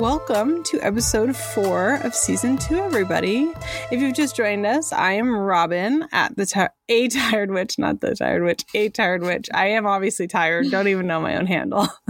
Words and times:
welcome 0.00 0.62
to 0.64 0.80
episode 0.80 1.36
four 1.36 1.96
of 2.02 2.14
season 2.14 2.58
two, 2.58 2.76
everybody. 2.78 3.52
If 3.92 4.00
you've 4.00 4.14
just 4.14 4.34
joined 4.34 4.66
us, 4.66 4.92
I 4.92 5.12
am 5.12 5.28
Robyn 5.30 6.08
at 6.10 6.36
the 6.36 6.46
ti- 6.46 6.66
A 6.88 7.08
Tired 7.08 7.50
Witch, 7.52 7.78
not 7.78 8.00
the 8.00 8.14
Tired 8.14 8.42
Witch, 8.42 8.64
A 8.74 8.88
Tired 8.88 9.22
Witch. 9.22 9.48
I 9.54 9.68
am 9.68 9.86
obviously 9.86 10.26
tired, 10.26 10.70
don't 10.70 10.88
even 10.88 11.06
know 11.06 11.20
my 11.20 11.36
own 11.36 11.46
handle 11.46 11.82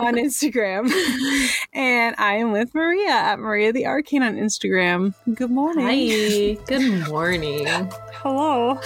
on 0.00 0.14
Instagram. 0.16 0.90
And 1.74 2.14
I 2.18 2.36
am 2.36 2.52
with 2.52 2.74
Maria 2.74 3.10
at 3.10 3.38
Maria 3.38 3.72
the 3.72 3.86
Arcane 3.86 4.22
on 4.22 4.36
Instagram. 4.36 5.14
Good 5.34 5.50
morning. 5.50 5.84
Hi. 5.86 6.54
Good 6.66 7.06
morning. 7.08 7.66
Hello. 8.14 8.80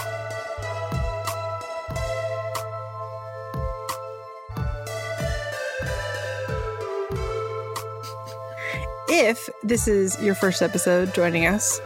if 9.20 9.50
this 9.62 9.86
is 9.86 10.18
your 10.22 10.34
first 10.34 10.62
episode 10.62 11.14
joining 11.14 11.44
us, 11.44 11.78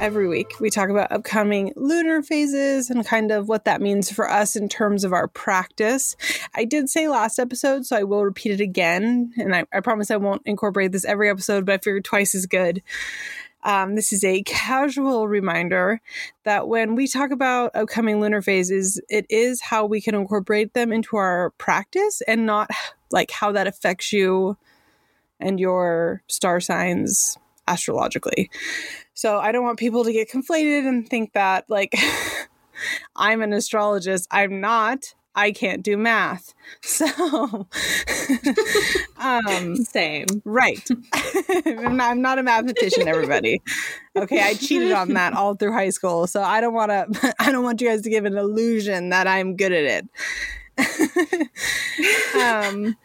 every 0.00 0.26
week 0.26 0.54
we 0.58 0.70
talk 0.70 0.88
about 0.88 1.12
upcoming 1.12 1.70
lunar 1.76 2.22
phases 2.22 2.88
and 2.88 3.04
kind 3.04 3.30
of 3.30 3.46
what 3.46 3.66
that 3.66 3.82
means 3.82 4.10
for 4.10 4.28
us 4.28 4.56
in 4.56 4.70
terms 4.70 5.04
of 5.04 5.12
our 5.12 5.28
practice. 5.28 6.16
I 6.54 6.64
did 6.64 6.88
say 6.88 7.08
last 7.08 7.38
episode, 7.38 7.84
so 7.84 7.94
I 7.94 8.04
will 8.04 8.24
repeat 8.24 8.52
it 8.52 8.60
again. 8.62 9.34
And 9.36 9.54
I, 9.54 9.66
I 9.70 9.80
promise 9.80 10.10
I 10.10 10.16
won't 10.16 10.40
incorporate 10.46 10.92
this 10.92 11.04
every 11.04 11.28
episode, 11.28 11.66
but 11.66 11.74
I 11.74 11.78
figured 11.78 12.06
twice 12.06 12.34
is 12.34 12.46
good. 12.46 12.82
Um, 13.64 13.94
this 13.94 14.10
is 14.10 14.24
a 14.24 14.42
casual 14.42 15.28
reminder 15.28 16.00
that 16.44 16.68
when 16.68 16.94
we 16.94 17.06
talk 17.06 17.32
about 17.32 17.76
upcoming 17.76 18.18
lunar 18.18 18.40
phases, 18.40 18.98
it 19.10 19.26
is 19.28 19.60
how 19.60 19.84
we 19.84 20.00
can 20.00 20.14
incorporate 20.14 20.72
them 20.72 20.90
into 20.90 21.16
our 21.16 21.50
practice 21.58 22.22
and 22.26 22.46
not 22.46 22.70
like 23.10 23.30
how 23.30 23.52
that 23.52 23.66
affects 23.66 24.10
you 24.10 24.56
and 25.42 25.60
your 25.60 26.22
star 26.28 26.60
signs 26.60 27.36
astrologically. 27.68 28.50
So 29.14 29.38
I 29.38 29.52
don't 29.52 29.64
want 29.64 29.78
people 29.78 30.04
to 30.04 30.12
get 30.12 30.30
conflated 30.30 30.86
and 30.86 31.08
think 31.08 31.32
that 31.34 31.64
like 31.68 31.94
I'm 33.16 33.42
an 33.42 33.52
astrologist. 33.52 34.26
I'm 34.30 34.60
not. 34.60 35.14
I 35.34 35.52
can't 35.52 35.82
do 35.82 35.96
math. 35.96 36.54
So 36.84 37.06
um 39.18 39.76
same. 39.76 40.26
Right. 40.44 40.88
I'm, 41.66 41.96
not, 41.96 42.10
I'm 42.10 42.22
not 42.22 42.38
a 42.38 42.42
mathematician 42.42 43.06
everybody. 43.06 43.60
Okay, 44.16 44.42
I 44.42 44.54
cheated 44.54 44.90
on 44.92 45.12
that 45.14 45.34
all 45.34 45.54
through 45.54 45.72
high 45.72 45.90
school. 45.90 46.26
So 46.26 46.42
I 46.42 46.60
don't 46.60 46.74
want 46.74 46.90
to 46.90 47.34
I 47.38 47.52
don't 47.52 47.62
want 47.62 47.80
you 47.80 47.88
guys 47.88 48.02
to 48.02 48.10
give 48.10 48.24
an 48.24 48.36
illusion 48.36 49.10
that 49.10 49.26
I'm 49.26 49.54
good 49.56 49.72
at 49.72 50.08
it. 50.78 51.48
um 52.42 52.96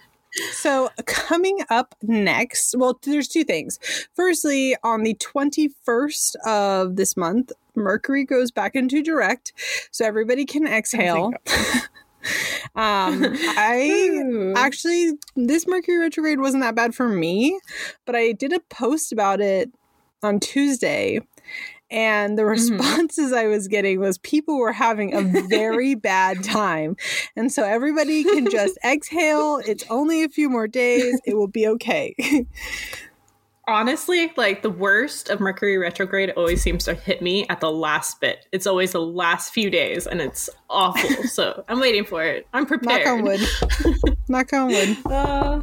so, 0.51 0.89
coming 1.05 1.59
up 1.69 1.95
next, 2.01 2.75
well, 2.77 2.99
there's 3.03 3.27
two 3.27 3.43
things. 3.43 3.79
Firstly, 4.15 4.75
on 4.83 5.03
the 5.03 5.15
21st 5.15 6.35
of 6.45 6.95
this 6.95 7.17
month, 7.17 7.51
Mercury 7.75 8.25
goes 8.25 8.51
back 8.51 8.75
into 8.75 9.03
direct, 9.03 9.53
so 9.91 10.05
everybody 10.05 10.45
can 10.45 10.67
exhale. 10.67 11.31
um, 12.75 13.23
I 13.55 14.53
actually, 14.55 15.13
this 15.35 15.67
Mercury 15.67 15.99
retrograde 15.99 16.39
wasn't 16.39 16.63
that 16.63 16.75
bad 16.75 16.95
for 16.95 17.07
me, 17.07 17.59
but 18.05 18.15
I 18.15 18.31
did 18.31 18.53
a 18.53 18.59
post 18.59 19.11
about 19.11 19.41
it 19.41 19.71
on 20.23 20.39
Tuesday 20.39 21.19
and 21.89 22.37
the 22.37 22.43
mm-hmm. 22.43 22.51
responses 22.51 23.27
mm-hmm. 23.27 23.35
I 23.45 23.47
was 23.47 23.67
getting 23.67 23.99
was 23.99 24.17
people 24.17 24.57
were 24.57 24.71
having 24.71 25.13
a 25.13 25.21
very 25.47 25.95
bad 25.95 26.43
time. 26.43 26.95
And 27.35 27.51
so 27.51 27.63
everybody 27.63 28.23
can 28.23 28.49
just 28.49 28.77
exhale. 28.85 29.61
It's 29.65 29.85
only 29.89 30.23
a 30.23 30.29
few 30.29 30.49
more 30.49 30.67
days. 30.67 31.19
It 31.25 31.35
will 31.35 31.47
be 31.47 31.67
okay. 31.67 32.15
Honestly, 33.69 34.31
like 34.37 34.61
the 34.61 34.69
worst 34.69 35.29
of 35.29 35.41
Mercury 35.41 35.77
retrograde 35.77 36.31
always 36.31 36.61
seems 36.61 36.85
to 36.85 36.93
hit 36.93 37.21
me 37.21 37.45
at 37.49 37.59
the 37.59 37.69
last 37.69 38.21
bit. 38.21 38.45
It's 38.53 38.65
always 38.65 38.93
the 38.93 39.01
last 39.01 39.53
few 39.53 39.69
days 39.69 40.07
and 40.07 40.21
it's 40.21 40.49
awful. 40.69 41.23
so 41.23 41.65
I'm 41.67 41.79
waiting 41.81 42.05
for 42.05 42.23
it. 42.23 42.47
I'm 42.53 42.65
prepared. 42.65 43.05
Knock 43.05 43.13
on 43.13 43.23
wood. 43.23 44.17
Knock 44.29 44.53
on 44.53 44.67
wood. 44.67 44.97
Uh, 45.05 45.61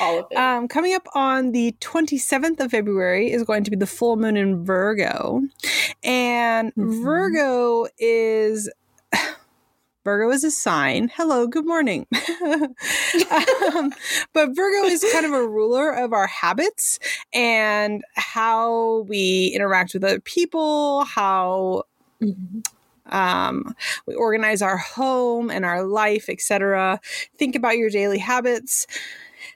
all 0.00 0.20
of 0.20 0.26
it. 0.30 0.36
Um, 0.36 0.68
coming 0.68 0.94
up 0.94 1.06
on 1.14 1.52
the 1.52 1.72
27th 1.80 2.60
of 2.60 2.70
February 2.70 3.30
is 3.30 3.42
going 3.44 3.64
to 3.64 3.70
be 3.70 3.76
the 3.76 3.86
full 3.86 4.16
moon 4.16 4.36
in 4.36 4.64
Virgo. 4.64 5.42
And 6.02 6.74
mm-hmm. 6.74 7.02
Virgo 7.02 7.86
is. 7.98 8.70
Virgo 10.02 10.30
is 10.30 10.44
a 10.44 10.50
sign. 10.50 11.10
Hello, 11.14 11.46
good 11.46 11.66
morning. 11.66 12.06
um, 12.42 13.92
but 14.32 14.48
Virgo 14.56 14.88
is 14.88 15.04
kind 15.12 15.26
of 15.26 15.32
a 15.32 15.46
ruler 15.46 15.90
of 15.90 16.14
our 16.14 16.26
habits 16.26 16.98
and 17.34 18.02
how 18.14 19.00
we 19.08 19.52
interact 19.54 19.92
with 19.92 20.02
other 20.02 20.18
people, 20.18 21.04
how 21.04 21.82
mm-hmm. 22.22 22.60
um, 23.14 23.76
we 24.06 24.14
organize 24.14 24.62
our 24.62 24.78
home 24.78 25.50
and 25.50 25.66
our 25.66 25.84
life, 25.84 26.30
etc. 26.30 26.98
Think 27.36 27.54
about 27.54 27.76
your 27.76 27.90
daily 27.90 28.18
habits 28.18 28.86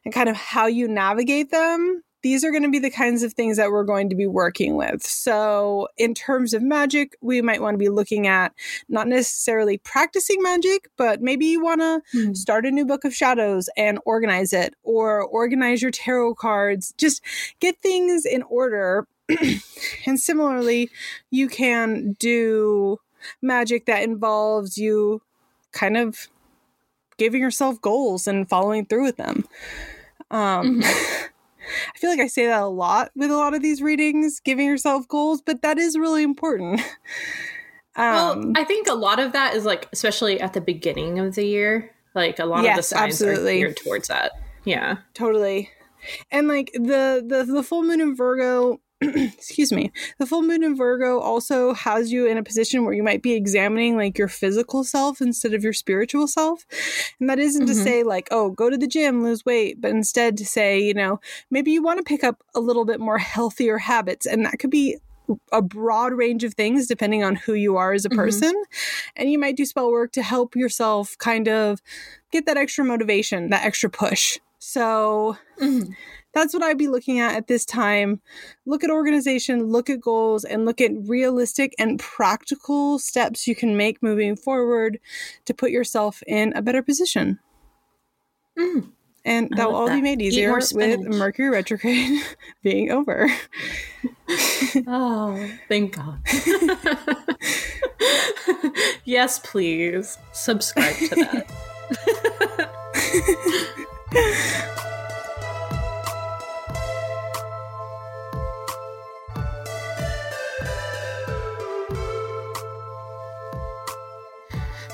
and 0.05 0.13
kind 0.15 0.29
of 0.29 0.37
how 0.37 0.67
you 0.67 0.89
navigate 0.89 1.51
them, 1.51 2.03
these 2.25 2.43
are 2.43 2.51
going 2.51 2.63
to 2.63 2.71
be 2.71 2.79
the 2.79 2.91
kinds 2.91 3.23
of 3.23 3.35
things 3.35 3.59
that 3.59 3.71
we're 3.71 3.85
going 3.85 4.09
to 4.09 4.17
be 4.17 4.27
working 4.27 4.77
with. 4.77 5.03
So, 5.03 5.89
in 5.99 6.15
terms 6.15 6.55
of 6.55 6.63
magic, 6.63 7.19
we 7.21 7.43
might 7.43 7.61
want 7.61 7.75
to 7.75 7.79
be 7.79 7.91
looking 7.91 8.27
at 8.27 8.55
not 8.89 9.09
necessarily 9.09 9.77
practicing 9.77 10.43
magic, 10.43 10.89
but 10.97 11.21
maybe 11.21 11.45
you 11.45 11.63
want 11.63 11.83
to 11.83 12.01
mm. 12.17 12.35
start 12.35 12.65
a 12.65 12.71
new 12.71 12.87
book 12.87 13.05
of 13.05 13.15
shadows 13.15 13.69
and 13.77 13.99
organize 14.07 14.55
it, 14.55 14.75
or 14.83 15.23
organize 15.23 15.83
your 15.83 15.91
tarot 15.91 16.37
cards. 16.37 16.95
Just 16.97 17.23
get 17.61 17.83
things 17.83 18.25
in 18.25 18.43
order. 18.45 19.07
and 20.07 20.19
similarly, 20.19 20.89
you 21.31 21.47
can 21.47 22.17
do 22.19 22.99
magic 23.43 23.85
that 23.85 24.03
involves 24.03 24.79
you 24.79 25.21
kind 25.73 25.99
of 25.99 26.29
giving 27.19 27.43
yourself 27.43 27.81
goals 27.83 28.27
and 28.27 28.49
following 28.49 28.87
through 28.87 29.05
with 29.05 29.19
them. 29.19 29.45
Um, 30.31 30.81
mm-hmm. 30.81 31.27
I 31.95 31.99
feel 31.99 32.11
like 32.11 32.21
I 32.21 32.27
say 32.27 32.47
that 32.47 32.62
a 32.62 32.67
lot 32.67 33.11
with 33.15 33.31
a 33.31 33.37
lot 33.37 33.55
of 33.55 33.62
these 33.62 33.81
readings, 33.81 34.41
giving 34.41 34.67
yourself 34.67 35.09
goals, 35.09 35.41
but 35.41 35.62
that 35.62 35.79
is 35.79 35.99
really 35.99 36.23
important. 36.23 36.81
Um, 37.97 38.12
well, 38.15 38.53
I 38.57 38.65
think 38.65 38.89
a 38.89 38.95
lot 38.95 39.21
of 39.21 39.33
that 39.35 39.55
is 39.55 39.65
like, 39.65 39.89
especially 39.93 40.41
at 40.41 40.53
the 40.53 40.61
beginning 40.61 41.21
of 41.21 41.37
the 41.37 41.47
year, 41.47 41.95
like 42.15 42.41
a 42.41 42.45
lot 42.45 42.65
yes, 42.65 42.73
of 42.73 42.77
the 42.77 42.83
signs 42.83 43.23
absolutely. 43.23 43.62
are 43.62 43.67
geared 43.67 43.77
towards 43.77 44.09
that. 44.09 44.33
Yeah, 44.65 44.97
totally. 45.15 45.71
And 46.31 46.49
like 46.49 46.73
the 46.75 47.25
the 47.25 47.45
the 47.49 47.62
full 47.62 47.83
moon 47.83 48.01
in 48.01 48.17
Virgo 48.17 48.81
excuse 49.35 49.73
me 49.73 49.93
the 50.19 50.27
full 50.27 50.43
moon 50.43 50.63
in 50.63 50.77
virgo 50.77 51.19
also 51.19 51.75
has 51.75 52.13
you 52.13 52.27
in 52.27 52.39
a 52.39 52.43
position 52.43 52.85
where 52.85 52.95
you 52.95 53.03
might 53.03 53.23
be 53.23 53.35
examining 53.35 53.97
like 53.97 54.19
your 54.19 54.29
physical 54.29 54.85
self 54.85 55.21
instead 55.21 55.55
of 55.55 55.63
your 55.63 55.73
spiritual 55.73 56.27
self 56.27 56.65
and 57.21 57.29
that 57.29 57.39
isn't 57.39 57.67
mm-hmm. 57.67 57.75
to 57.75 57.83
say 57.83 58.03
like 58.03 58.29
oh 58.31 58.51
go 58.51 58.71
to 58.71 58.77
the 58.77 58.87
gym 58.87 59.23
lose 59.23 59.45
weight 59.45 59.81
but 59.81 59.91
instead 59.91 60.37
to 60.37 60.45
say 60.45 60.81
you 60.81 60.95
know 60.95 61.21
maybe 61.51 61.71
you 61.71 61.83
want 61.83 61.99
to 61.99 62.05
pick 62.05 62.25
up 62.25 62.43
a 62.55 62.61
little 62.61 62.85
bit 62.85 63.01
more 63.01 63.19
healthier 63.19 63.79
habits 63.79 64.27
and 64.27 64.45
that 64.45 64.59
could 64.59 64.71
be 64.71 64.97
a 65.53 65.63
broad 65.63 66.13
range 66.13 66.45
of 66.45 66.53
things 66.53 66.87
depending 66.87 67.25
on 67.25 67.35
who 67.35 67.55
you 67.55 67.77
are 67.77 67.93
as 67.95 68.05
a 68.05 68.09
mm-hmm. 68.09 68.19
person 68.19 68.51
mm-hmm. 68.51 69.13
and 69.17 69.31
you 69.31 69.39
might 69.39 69.57
do 69.57 69.65
spell 69.65 69.91
work 69.91 70.13
to 70.13 70.23
help 70.23 70.55
yourself 70.55 71.17
kind 71.19 71.49
of 71.49 71.81
get 72.31 72.45
that 72.47 72.57
extra 72.57 72.85
motivation 72.85 73.51
that 73.51 73.65
extra 73.65 73.89
push 73.89 74.39
so 74.59 75.37
mm-hmm 75.61 75.93
that's 76.34 76.53
what 76.53 76.62
I'd 76.62 76.78
be 76.78 76.89
looking 76.89 77.21
at 77.21 77.34
at 77.34 77.47
this 77.47 77.65
time. 77.65 78.21
Look 78.67 78.84
at 78.84 78.91
organization, 78.91 79.65
look 79.65 79.89
at 79.89 80.00
goals, 80.00 80.45
and 80.45 80.65
look 80.65 80.81
at 80.81 80.91
realistic 81.05 81.75
and 81.78 81.99
practical 81.99 82.99
steps 82.99 83.47
you 83.47 83.55
can 83.55 83.77
make 83.77 84.03
moving 84.03 84.37
forward 84.37 84.99
to 85.44 85.55
put 85.55 85.71
yourself 85.71 86.23
in 86.26 86.53
a 86.55 86.62
better 86.62 86.82
position. 86.82 87.38
Mm. 88.59 88.91
And 89.26 89.49
that 89.56 89.69
will 89.69 89.76
all 89.76 89.87
that. 89.87 89.94
be 89.94 90.03
made 90.03 90.20
easier 90.20 90.55
with 90.55 90.75
Mercury 90.75 91.49
retrograde 91.49 92.20
being 92.62 92.91
over. 92.91 93.31
oh, 94.87 95.50
thank 95.69 95.97
God. 95.97 96.19
yes, 99.05 99.38
please 99.38 100.19
subscribe 100.32 100.97
to 100.97 101.44
that. 104.12 104.91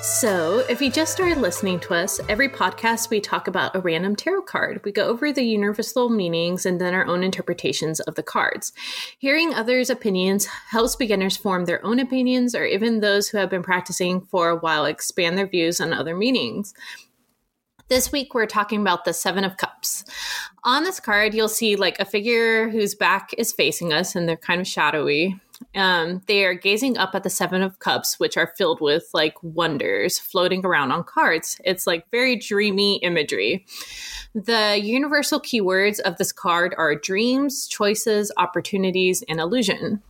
So, 0.02 0.60
if 0.70 0.80
you 0.80 0.90
just 0.90 1.12
started 1.12 1.36
listening 1.36 1.78
to 1.80 1.92
us, 1.92 2.20
every 2.26 2.48
podcast 2.48 3.10
we 3.10 3.20
talk 3.20 3.48
about 3.48 3.76
a 3.76 3.80
random 3.80 4.16
tarot 4.16 4.42
card. 4.42 4.80
We 4.82 4.92
go 4.92 5.06
over 5.06 5.30
the 5.30 5.42
universal 5.42 6.08
meanings 6.08 6.64
and 6.64 6.80
then 6.80 6.94
our 6.94 7.06
own 7.06 7.22
interpretations 7.22 8.00
of 8.00 8.14
the 8.14 8.22
cards. 8.22 8.72
Hearing 9.18 9.52
others' 9.52 9.90
opinions 9.90 10.46
helps 10.46 10.96
beginners 10.96 11.36
form 11.36 11.66
their 11.66 11.84
own 11.84 11.98
opinions, 11.98 12.54
or 12.54 12.64
even 12.64 13.00
those 13.00 13.28
who 13.28 13.36
have 13.36 13.50
been 13.50 13.62
practicing 13.62 14.22
for 14.22 14.48
a 14.48 14.56
while 14.56 14.86
expand 14.86 15.36
their 15.36 15.46
views 15.46 15.82
on 15.82 15.92
other 15.92 16.16
meanings. 16.16 16.72
This 17.88 18.10
week, 18.10 18.32
we're 18.32 18.46
talking 18.46 18.80
about 18.80 19.04
the 19.04 19.12
Seven 19.12 19.44
of 19.44 19.58
Cups. 19.58 20.04
On 20.64 20.82
this 20.82 20.98
card, 20.98 21.34
you'll 21.34 21.48
see 21.48 21.76
like 21.76 22.00
a 22.00 22.06
figure 22.06 22.70
whose 22.70 22.94
back 22.94 23.34
is 23.36 23.52
facing 23.52 23.92
us 23.92 24.16
and 24.16 24.26
they're 24.26 24.38
kind 24.38 24.62
of 24.62 24.66
shadowy. 24.66 25.38
Um, 25.74 26.22
they 26.26 26.44
are 26.44 26.54
gazing 26.54 26.98
up 26.98 27.14
at 27.14 27.22
the 27.22 27.30
Seven 27.30 27.62
of 27.62 27.78
Cups, 27.78 28.18
which 28.18 28.36
are 28.36 28.52
filled 28.56 28.80
with 28.80 29.08
like 29.14 29.34
wonders 29.42 30.18
floating 30.18 30.64
around 30.64 30.90
on 30.90 31.04
cards. 31.04 31.60
It's 31.64 31.86
like 31.86 32.10
very 32.10 32.36
dreamy 32.36 32.96
imagery. 32.98 33.66
The 34.34 34.78
universal 34.82 35.40
keywords 35.40 36.00
of 36.00 36.16
this 36.16 36.32
card 36.32 36.74
are 36.76 36.94
dreams, 36.94 37.66
choices, 37.68 38.32
opportunities, 38.36 39.22
and 39.28 39.40
illusion. 39.40 40.02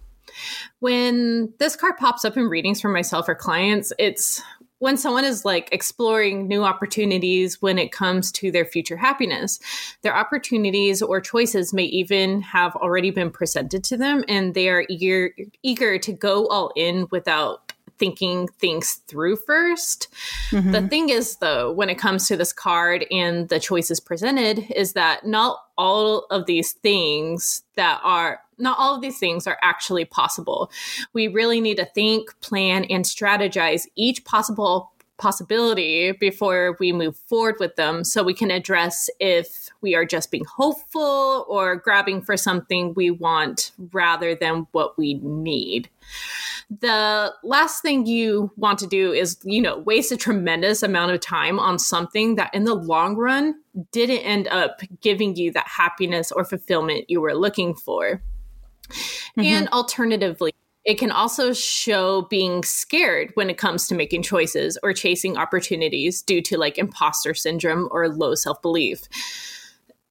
When 0.78 1.52
this 1.58 1.76
card 1.76 1.96
pops 1.98 2.24
up 2.24 2.36
in 2.36 2.44
readings 2.44 2.80
for 2.80 2.88
myself 2.88 3.28
or 3.28 3.34
clients, 3.34 3.92
it's 3.98 4.42
when 4.80 4.96
someone 4.96 5.24
is 5.24 5.44
like 5.44 5.68
exploring 5.72 6.48
new 6.48 6.64
opportunities 6.64 7.62
when 7.62 7.78
it 7.78 7.92
comes 7.92 8.32
to 8.32 8.50
their 8.50 8.64
future 8.64 8.96
happiness, 8.96 9.60
their 10.02 10.16
opportunities 10.16 11.00
or 11.00 11.20
choices 11.20 11.72
may 11.72 11.84
even 11.84 12.42
have 12.42 12.74
already 12.76 13.10
been 13.10 13.30
presented 13.30 13.84
to 13.84 13.96
them 13.96 14.24
and 14.26 14.54
they 14.54 14.68
are 14.68 14.84
eager 14.88 15.30
eager 15.62 15.98
to 15.98 16.12
go 16.12 16.46
all 16.48 16.72
in 16.74 17.06
without 17.10 17.72
thinking 17.98 18.48
things 18.58 19.02
through 19.06 19.36
1st 19.36 20.08
mm-hmm. 20.50 20.72
The 20.72 20.88
thing 20.88 21.10
is, 21.10 21.36
though, 21.36 21.70
when 21.70 21.90
it 21.90 21.98
comes 21.98 22.26
to 22.28 22.36
this 22.36 22.52
card 22.52 23.04
and 23.10 23.50
the 23.50 23.60
choices 23.60 24.00
presented, 24.00 24.64
is 24.74 24.94
that 24.94 25.26
not 25.26 25.58
all 25.76 26.24
of 26.30 26.46
these 26.46 26.72
things 26.72 27.62
that 27.76 28.00
are 28.02 28.40
not 28.60 28.78
all 28.78 28.94
of 28.94 29.00
these 29.00 29.18
things 29.18 29.46
are 29.46 29.58
actually 29.62 30.04
possible. 30.04 30.70
We 31.12 31.28
really 31.28 31.60
need 31.60 31.78
to 31.78 31.86
think, 31.86 32.38
plan, 32.40 32.84
and 32.84 33.04
strategize 33.04 33.86
each 33.96 34.24
possible 34.24 34.92
possibility 35.20 36.12
before 36.12 36.76
we 36.80 36.92
move 36.92 37.16
forward 37.28 37.56
with 37.60 37.76
them 37.76 38.02
so 38.02 38.22
we 38.22 38.34
can 38.34 38.50
address 38.50 39.08
if 39.20 39.68
we 39.82 39.94
are 39.94 40.04
just 40.04 40.30
being 40.30 40.44
hopeful 40.56 41.44
or 41.48 41.76
grabbing 41.76 42.22
for 42.22 42.36
something 42.36 42.94
we 42.94 43.10
want 43.10 43.70
rather 43.92 44.34
than 44.34 44.66
what 44.72 44.98
we 44.98 45.14
need. 45.22 45.88
The 46.80 47.34
last 47.42 47.82
thing 47.82 48.06
you 48.06 48.50
want 48.56 48.78
to 48.78 48.86
do 48.86 49.12
is, 49.12 49.38
you 49.44 49.60
know, 49.60 49.78
waste 49.78 50.10
a 50.10 50.16
tremendous 50.16 50.82
amount 50.82 51.12
of 51.12 51.20
time 51.20 51.58
on 51.58 51.78
something 51.78 52.36
that 52.36 52.54
in 52.54 52.64
the 52.64 52.74
long 52.74 53.16
run 53.16 53.56
didn't 53.92 54.18
end 54.18 54.48
up 54.48 54.80
giving 55.00 55.36
you 55.36 55.52
that 55.52 55.66
happiness 55.66 56.32
or 56.32 56.44
fulfillment 56.44 57.10
you 57.10 57.20
were 57.20 57.34
looking 57.34 57.74
for. 57.74 58.22
Mm-hmm. 58.90 59.40
And 59.40 59.68
alternatively, 59.68 60.52
it 60.84 60.98
can 60.98 61.10
also 61.10 61.52
show 61.52 62.22
being 62.22 62.62
scared 62.64 63.30
when 63.34 63.50
it 63.50 63.58
comes 63.58 63.86
to 63.88 63.94
making 63.94 64.22
choices 64.22 64.78
or 64.82 64.92
chasing 64.92 65.36
opportunities 65.36 66.22
due 66.22 66.40
to 66.42 66.58
like 66.58 66.78
imposter 66.78 67.34
syndrome 67.34 67.88
or 67.90 68.08
low 68.08 68.34
self 68.34 68.60
belief. 68.62 69.02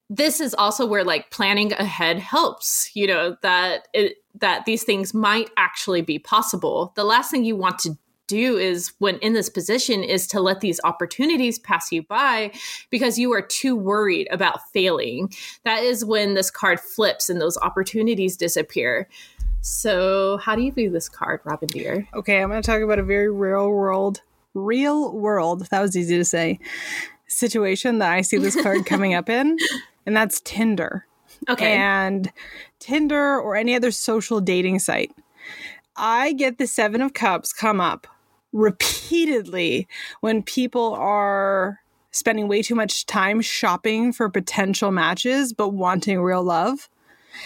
This 0.08 0.40
is 0.40 0.54
also 0.54 0.86
where 0.86 1.04
like 1.04 1.30
planning 1.30 1.72
ahead 1.72 2.18
helps, 2.18 2.90
you 2.94 3.06
know, 3.06 3.36
that 3.42 3.88
it, 3.92 4.16
that 4.40 4.64
these 4.64 4.82
things 4.82 5.12
might 5.14 5.50
actually 5.56 6.02
be 6.02 6.18
possible. 6.18 6.92
The 6.96 7.04
last 7.04 7.30
thing 7.30 7.44
you 7.44 7.56
want 7.56 7.78
to 7.80 7.96
do 8.30 8.56
is 8.56 8.92
when 8.98 9.18
in 9.18 9.32
this 9.32 9.50
position 9.50 10.02
is 10.02 10.26
to 10.28 10.40
let 10.40 10.60
these 10.60 10.80
opportunities 10.84 11.58
pass 11.58 11.90
you 11.90 12.02
by 12.02 12.52
because 12.88 13.18
you 13.18 13.32
are 13.32 13.42
too 13.42 13.74
worried 13.74 14.28
about 14.30 14.68
failing. 14.70 15.32
That 15.64 15.82
is 15.82 16.04
when 16.04 16.34
this 16.34 16.50
card 16.50 16.80
flips 16.80 17.28
and 17.28 17.40
those 17.40 17.58
opportunities 17.58 18.36
disappear. 18.36 19.08
So, 19.62 20.38
how 20.38 20.56
do 20.56 20.62
you 20.62 20.72
view 20.72 20.90
this 20.90 21.08
card, 21.08 21.40
Robyn 21.44 21.68
Dear? 21.68 22.08
Okay, 22.14 22.40
I'm 22.40 22.48
going 22.48 22.62
to 22.62 22.66
talk 22.66 22.80
about 22.80 22.98
a 22.98 23.02
very 23.02 23.30
real 23.30 23.68
world, 23.68 24.22
real 24.54 25.12
world, 25.12 25.66
that 25.70 25.80
was 25.80 25.96
easy 25.96 26.16
to 26.16 26.24
say, 26.24 26.58
situation 27.26 27.98
that 27.98 28.12
I 28.12 28.22
see 28.22 28.38
this 28.38 28.60
card 28.60 28.86
coming 28.86 29.12
up 29.12 29.28
in, 29.28 29.58
and 30.06 30.16
that's 30.16 30.40
Tinder. 30.40 31.06
Okay. 31.48 31.74
And 31.74 32.32
Tinder 32.78 33.38
or 33.38 33.54
any 33.54 33.74
other 33.74 33.90
social 33.90 34.40
dating 34.40 34.78
site. 34.78 35.12
I 35.96 36.32
get 36.32 36.56
the 36.56 36.66
Seven 36.66 37.02
of 37.02 37.12
Cups 37.12 37.52
come 37.52 37.80
up 37.80 38.06
repeatedly 38.52 39.86
when 40.20 40.42
people 40.42 40.94
are 40.94 41.80
spending 42.10 42.48
way 42.48 42.62
too 42.62 42.74
much 42.74 43.06
time 43.06 43.40
shopping 43.40 44.12
for 44.12 44.28
potential 44.28 44.90
matches 44.90 45.52
but 45.52 45.70
wanting 45.70 46.20
real 46.20 46.42
love. 46.42 46.88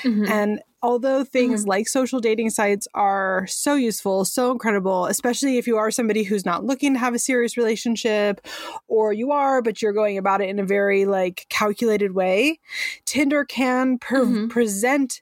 Mm-hmm. 0.02 0.26
And 0.26 0.60
although 0.82 1.24
things 1.24 1.62
mm-hmm. 1.62 1.70
like 1.70 1.88
social 1.88 2.20
dating 2.20 2.50
sites 2.50 2.88
are 2.94 3.46
so 3.46 3.74
useful, 3.74 4.24
so 4.24 4.50
incredible, 4.50 5.06
especially 5.06 5.58
if 5.58 5.66
you 5.66 5.76
are 5.76 5.90
somebody 5.90 6.22
who's 6.22 6.46
not 6.46 6.64
looking 6.64 6.94
to 6.94 6.98
have 6.98 7.14
a 7.14 7.18
serious 7.18 7.56
relationship 7.56 8.46
or 8.88 9.12
you 9.12 9.30
are 9.30 9.62
but 9.62 9.82
you're 9.82 9.92
going 9.92 10.18
about 10.18 10.40
it 10.40 10.48
in 10.48 10.58
a 10.58 10.64
very 10.64 11.04
like 11.04 11.46
calculated 11.48 12.14
way, 12.14 12.58
Tinder 13.04 13.44
can 13.44 13.98
per- 13.98 14.24
mm-hmm. 14.24 14.48
present 14.48 15.20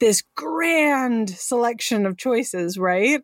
this 0.00 0.22
grand 0.36 1.30
selection 1.30 2.06
of 2.06 2.16
choices, 2.16 2.78
right? 2.78 3.22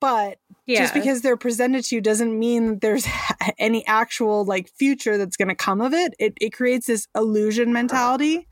But 0.00 0.38
yeah. 0.66 0.80
just 0.80 0.94
because 0.94 1.22
they're 1.22 1.36
presented 1.36 1.84
to 1.84 1.96
you 1.96 2.00
doesn't 2.00 2.38
mean 2.38 2.66
that 2.66 2.80
there's 2.80 3.06
any 3.58 3.86
actual 3.86 4.44
like 4.44 4.68
future 4.68 5.18
that's 5.18 5.36
going 5.36 5.48
to 5.48 5.54
come 5.54 5.80
of 5.80 5.92
it. 5.92 6.14
It 6.18 6.34
it 6.40 6.50
creates 6.50 6.86
this 6.86 7.08
illusion 7.14 7.72
mentality 7.72 8.46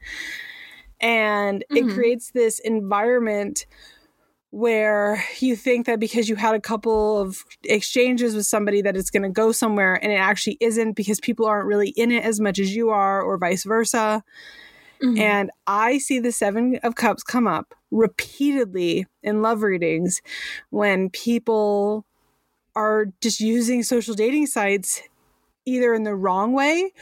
and 1.01 1.65
mm-hmm. 1.71 1.89
it 1.89 1.95
creates 1.95 2.31
this 2.33 2.59
environment 2.61 3.67
where 4.51 5.23
you 5.41 5.57
think 5.57 5.87
that 5.87 6.01
because 6.01 6.29
you 6.29 6.37
had 6.37 6.55
a 6.55 6.61
couple 6.61 7.21
of 7.21 7.45
exchanges 7.65 8.35
with 8.35 8.47
somebody 8.47 8.81
that 8.81 8.97
it's 8.97 9.11
going 9.11 9.23
to 9.23 9.29
go 9.29 9.53
somewhere 9.53 9.95
and 10.03 10.13
it 10.13 10.17
actually 10.17 10.57
isn't 10.61 10.93
because 10.93 11.21
people 11.21 11.45
aren't 11.45 11.67
really 11.67 11.91
in 11.91 12.11
it 12.11 12.25
as 12.25 12.41
much 12.41 12.59
as 12.59 12.75
you 12.75 12.89
are 12.89 13.21
or 13.21 13.37
vice 13.37 13.65
versa. 13.65 14.23
Mm-hmm. 15.03 15.19
And 15.19 15.51
I 15.67 15.99
see 15.99 16.19
the 16.19 16.33
7 16.33 16.79
of 16.83 16.95
cups 16.95 17.23
come 17.23 17.47
up 17.47 17.75
repeatedly 17.91 19.07
in 19.23 19.43
love 19.43 19.63
readings 19.63 20.21
when 20.71 21.11
people 21.11 22.05
are 22.75 23.07
just 23.21 23.41
using 23.41 23.83
social 23.83 24.15
dating 24.15 24.47
sites 24.47 25.03
either 25.65 25.95
in 25.95 26.05
the 26.05 26.15
wrong 26.15 26.53
way 26.53 26.93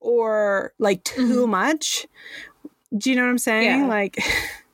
or 0.00 0.72
like 0.78 1.04
too 1.04 1.42
mm-hmm. 1.42 1.50
much. 1.50 2.06
Do 2.96 3.10
you 3.10 3.16
know 3.16 3.22
what 3.22 3.30
I'm 3.30 3.38
saying? 3.38 3.80
Yeah. 3.80 3.86
Like 3.86 4.18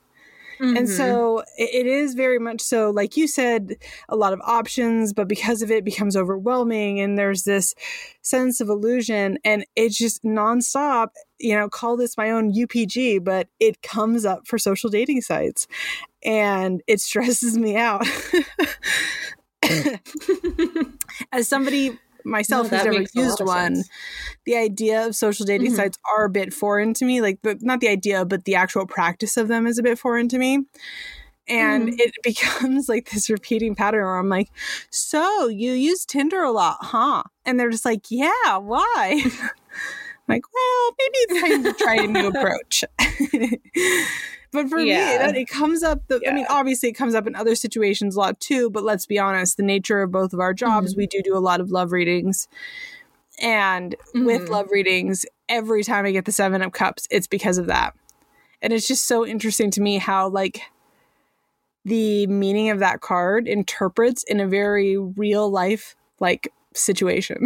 Mm-hmm. 0.59 0.77
And 0.77 0.89
so 0.89 1.43
it 1.57 1.85
is 1.85 2.13
very 2.13 2.39
much 2.39 2.61
so, 2.61 2.89
like 2.89 3.17
you 3.17 3.27
said, 3.27 3.75
a 4.09 4.15
lot 4.15 4.33
of 4.33 4.39
options, 4.41 5.13
but 5.13 5.27
because 5.27 5.61
of 5.61 5.71
it, 5.71 5.77
it 5.77 5.85
becomes 5.85 6.15
overwhelming. 6.15 6.99
And 6.99 7.17
there's 7.17 7.43
this 7.43 7.75
sense 8.21 8.61
of 8.61 8.69
illusion, 8.69 9.37
and 9.43 9.65
it's 9.75 9.97
just 9.97 10.23
nonstop. 10.23 11.09
You 11.39 11.55
know, 11.55 11.69
call 11.69 11.97
this 11.97 12.17
my 12.17 12.31
own 12.31 12.53
UPG, 12.53 13.23
but 13.23 13.49
it 13.59 13.81
comes 13.81 14.25
up 14.25 14.47
for 14.47 14.57
social 14.57 14.89
dating 14.89 15.21
sites 15.21 15.67
and 16.23 16.81
it 16.87 16.99
stresses 17.01 17.57
me 17.57 17.77
out. 17.77 18.05
As 21.31 21.47
somebody 21.47 21.97
myself 22.25 22.71
no, 22.71 22.77
who's 22.77 22.85
never 22.85 23.05
used 23.13 23.39
one, 23.41 23.75
sense. 23.75 23.89
the 24.45 24.55
idea 24.55 25.05
of 25.05 25.15
social 25.15 25.45
dating 25.45 25.67
mm-hmm. 25.67 25.75
sites 25.75 25.97
are 26.15 26.25
a 26.25 26.29
bit 26.29 26.53
foreign 26.53 26.93
to 26.95 27.05
me. 27.05 27.21
Like, 27.21 27.41
the, 27.41 27.57
not 27.61 27.79
the 27.79 27.87
idea, 27.87 28.25
but 28.25 28.45
the 28.45 28.55
actual 28.55 28.85
practice 28.85 29.37
of 29.37 29.47
them 29.47 29.67
is 29.67 29.77
a 29.77 29.83
bit 29.83 29.99
foreign 29.99 30.27
to 30.29 30.37
me. 30.37 30.65
And 31.47 31.89
mm-hmm. 31.89 31.99
it 31.99 32.13
becomes 32.23 32.89
like 32.89 33.11
this 33.11 33.29
repeating 33.29 33.75
pattern 33.75 34.03
where 34.03 34.17
I'm 34.17 34.29
like, 34.29 34.49
so 34.89 35.47
you 35.47 35.71
use 35.71 36.05
Tinder 36.05 36.41
a 36.41 36.51
lot, 36.51 36.77
huh? 36.81 37.23
And 37.45 37.59
they're 37.59 37.69
just 37.69 37.85
like, 37.85 38.05
yeah, 38.09 38.57
why? 38.57 39.21
like, 40.27 40.43
well, 40.53 40.91
maybe 40.97 41.17
it's 41.17 41.41
time 41.41 41.63
to 41.63 41.73
try 41.73 41.95
a 41.95 42.07
new 42.07 42.27
approach. 42.33 42.83
But 44.51 44.69
for 44.69 44.79
yeah. 44.79 45.17
me, 45.17 45.29
it, 45.29 45.35
it, 45.37 45.47
comes 45.47 45.83
up. 45.83 46.07
The, 46.07 46.19
yeah. 46.21 46.31
I 46.31 46.33
mean, 46.33 46.45
obviously, 46.49 46.89
it 46.89 46.93
comes 46.93 47.15
up 47.15 47.27
in 47.27 47.35
other 47.35 47.55
situations 47.55 48.15
a 48.15 48.19
lot 48.19 48.39
too. 48.39 48.69
But 48.69 48.83
let's 48.83 49.05
be 49.05 49.19
honest, 49.19 49.57
the 49.57 49.63
nature 49.63 50.01
of 50.01 50.11
both 50.11 50.33
of 50.33 50.39
our 50.39 50.53
jobs, 50.53 50.91
mm-hmm. 50.91 51.01
we 51.01 51.07
do 51.07 51.21
do 51.23 51.35
a 51.35 51.39
lot 51.39 51.59
of 51.59 51.71
love 51.71 51.91
readings, 51.91 52.47
and 53.41 53.95
mm-hmm. 54.15 54.25
with 54.25 54.49
love 54.49 54.67
readings, 54.71 55.25
every 55.49 55.83
time 55.83 56.05
I 56.05 56.11
get 56.11 56.25
the 56.25 56.31
Seven 56.31 56.61
of 56.61 56.71
Cups, 56.71 57.07
it's 57.11 57.27
because 57.27 57.57
of 57.57 57.67
that. 57.67 57.93
And 58.61 58.73
it's 58.73 58.87
just 58.87 59.07
so 59.07 59.25
interesting 59.25 59.71
to 59.71 59.81
me 59.81 59.97
how 59.97 60.29
like 60.29 60.61
the 61.83 62.25
meaning 62.27 62.69
of 62.69 62.79
that 62.79 63.01
card 63.01 63.47
interprets 63.47 64.23
in 64.23 64.39
a 64.39 64.47
very 64.47 64.97
real 64.97 65.49
life 65.49 65.95
like 66.19 66.51
situation. 66.73 67.43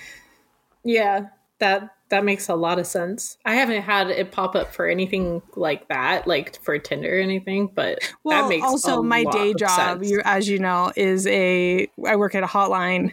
yeah, 0.84 1.26
that 1.58 1.95
that 2.08 2.24
makes 2.24 2.48
a 2.48 2.54
lot 2.54 2.78
of 2.78 2.86
sense. 2.86 3.36
I 3.44 3.56
haven't 3.56 3.82
had 3.82 4.08
it 4.08 4.30
pop 4.30 4.54
up 4.54 4.72
for 4.72 4.86
anything 4.86 5.42
like 5.56 5.88
that, 5.88 6.26
like 6.26 6.60
for 6.62 6.78
Tinder 6.78 7.16
or 7.16 7.20
anything, 7.20 7.70
but 7.74 7.98
well, 8.22 8.42
that 8.42 8.48
makes 8.48 8.64
also 8.64 9.02
my 9.02 9.24
day 9.24 9.54
job, 9.54 10.02
you, 10.02 10.22
as 10.24 10.48
you 10.48 10.58
know, 10.58 10.92
is 10.96 11.26
a 11.26 11.88
I 12.06 12.16
work 12.16 12.34
at 12.34 12.42
a 12.42 12.46
hotline. 12.46 13.12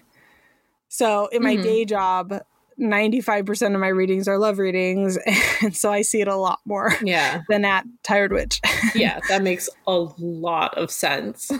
So 0.90 1.28
in 1.28 1.42
my 1.42 1.56
mm-hmm. 1.56 1.64
day 1.64 1.86
job, 1.86 2.34
95% 2.80 3.74
of 3.74 3.80
my 3.80 3.88
readings 3.88 4.28
are 4.28 4.38
love 4.38 4.58
readings 4.58 5.18
and 5.62 5.76
so 5.76 5.92
i 5.92 6.02
see 6.02 6.22
it 6.22 6.28
a 6.28 6.36
lot 6.36 6.60
more 6.66 6.94
yeah 7.04 7.42
than 7.50 7.66
at 7.66 7.86
tired 8.04 8.32
witch 8.32 8.60
yeah 8.96 9.20
that 9.30 9.44
makes 9.44 9.70
a 9.88 10.08
lot 10.18 10.76
of 10.78 10.90
sense 10.90 11.52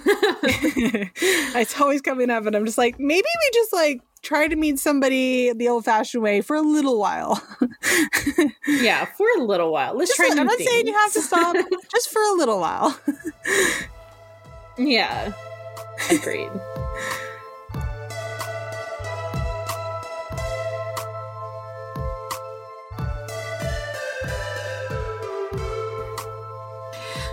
it's 1.54 1.80
always 1.80 2.02
coming 2.02 2.30
up 2.30 2.46
and 2.46 2.56
i'm 2.56 2.66
just 2.66 2.78
like 2.78 3.00
maybe 3.00 3.28
we 3.28 3.52
just 3.54 3.74
like 3.74 4.02
try 4.24 4.48
to 4.48 4.56
meet 4.56 4.80
somebody 4.80 5.54
the 5.54 5.68
old 5.70 5.86
fashioned 5.86 6.24
way 6.24 6.42
for 6.42 6.56
a 6.56 6.62
little 6.62 6.98
while. 7.00 7.42
yeah, 8.68 9.06
for 9.06 9.28
a 9.38 9.42
little 9.44 9.72
while. 9.72 9.96
Let's 9.96 10.16
Just 10.16 10.18
try. 10.18 10.36
a- 10.36 10.40
I'm 10.40 10.48
not 10.48 10.58
things. 10.58 10.70
saying 10.70 10.88
you 10.88 10.94
have 10.94 11.14
to 11.14 11.22
stop, 11.22 11.56
just 11.92 12.10
for 12.10 12.22
a 12.22 12.34
little 12.34 12.60
while. 12.60 12.98
Yeah, 14.78 15.34
agreed. 16.10 16.50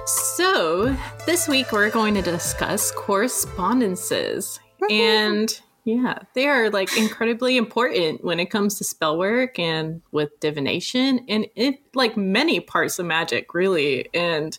So, 0.07 0.97
this 1.27 1.47
week 1.49 1.73
we're 1.73 1.91
going 1.91 2.15
to 2.15 2.23
discuss 2.23 2.91
correspondences. 2.93 4.59
And 4.91 5.61
yeah, 5.85 6.19
they 6.35 6.47
are 6.47 6.71
like 6.71 6.97
incredibly 6.97 7.57
important 7.57 8.23
when 8.23 8.39
it 8.39 8.47
comes 8.47 8.77
to 8.79 8.85
spell 8.85 9.19
work 9.19 9.59
and 9.59 10.03
with 10.13 10.39
divination 10.41 11.25
and 11.29 11.47
it 11.57 11.81
like 11.95 12.17
many 12.17 12.61
parts 12.61 12.99
of 12.99 13.07
magic, 13.07 13.55
really. 13.55 14.09
And 14.15 14.59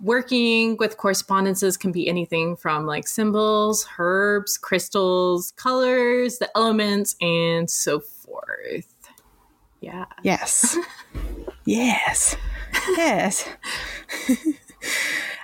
working 0.00 0.76
with 0.76 0.96
correspondences 0.96 1.76
can 1.76 1.90
be 1.90 2.08
anything 2.08 2.56
from 2.56 2.86
like 2.86 3.08
symbols, 3.08 3.86
herbs, 3.98 4.56
crystals, 4.56 5.52
colors, 5.52 6.38
the 6.38 6.48
elements, 6.56 7.16
and 7.20 7.68
so 7.68 7.98
forth. 7.98 8.94
Yeah. 9.80 10.06
Yes. 10.22 10.76
yes. 11.64 12.36
Yes. 12.96 13.48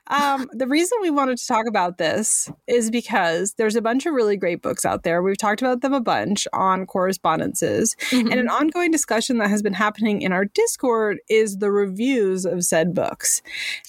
um, 0.08 0.48
the 0.52 0.66
reason 0.66 0.98
we 1.00 1.10
wanted 1.10 1.38
to 1.38 1.46
talk 1.46 1.66
about 1.66 1.98
this 1.98 2.50
is 2.66 2.90
because 2.90 3.54
there's 3.54 3.76
a 3.76 3.82
bunch 3.82 4.06
of 4.06 4.14
really 4.14 4.36
great 4.36 4.62
books 4.62 4.84
out 4.84 5.02
there. 5.02 5.22
We've 5.22 5.38
talked 5.38 5.62
about 5.62 5.80
them 5.80 5.94
a 5.94 6.00
bunch 6.00 6.46
on 6.52 6.86
correspondences. 6.86 7.96
And 8.12 8.34
an 8.34 8.48
ongoing 8.48 8.90
discussion 8.90 9.38
that 9.38 9.48
has 9.48 9.62
been 9.62 9.72
happening 9.72 10.22
in 10.22 10.32
our 10.32 10.44
Discord 10.44 11.18
is 11.28 11.58
the 11.58 11.70
reviews 11.70 12.44
of 12.44 12.64
said 12.64 12.94
books 12.94 13.42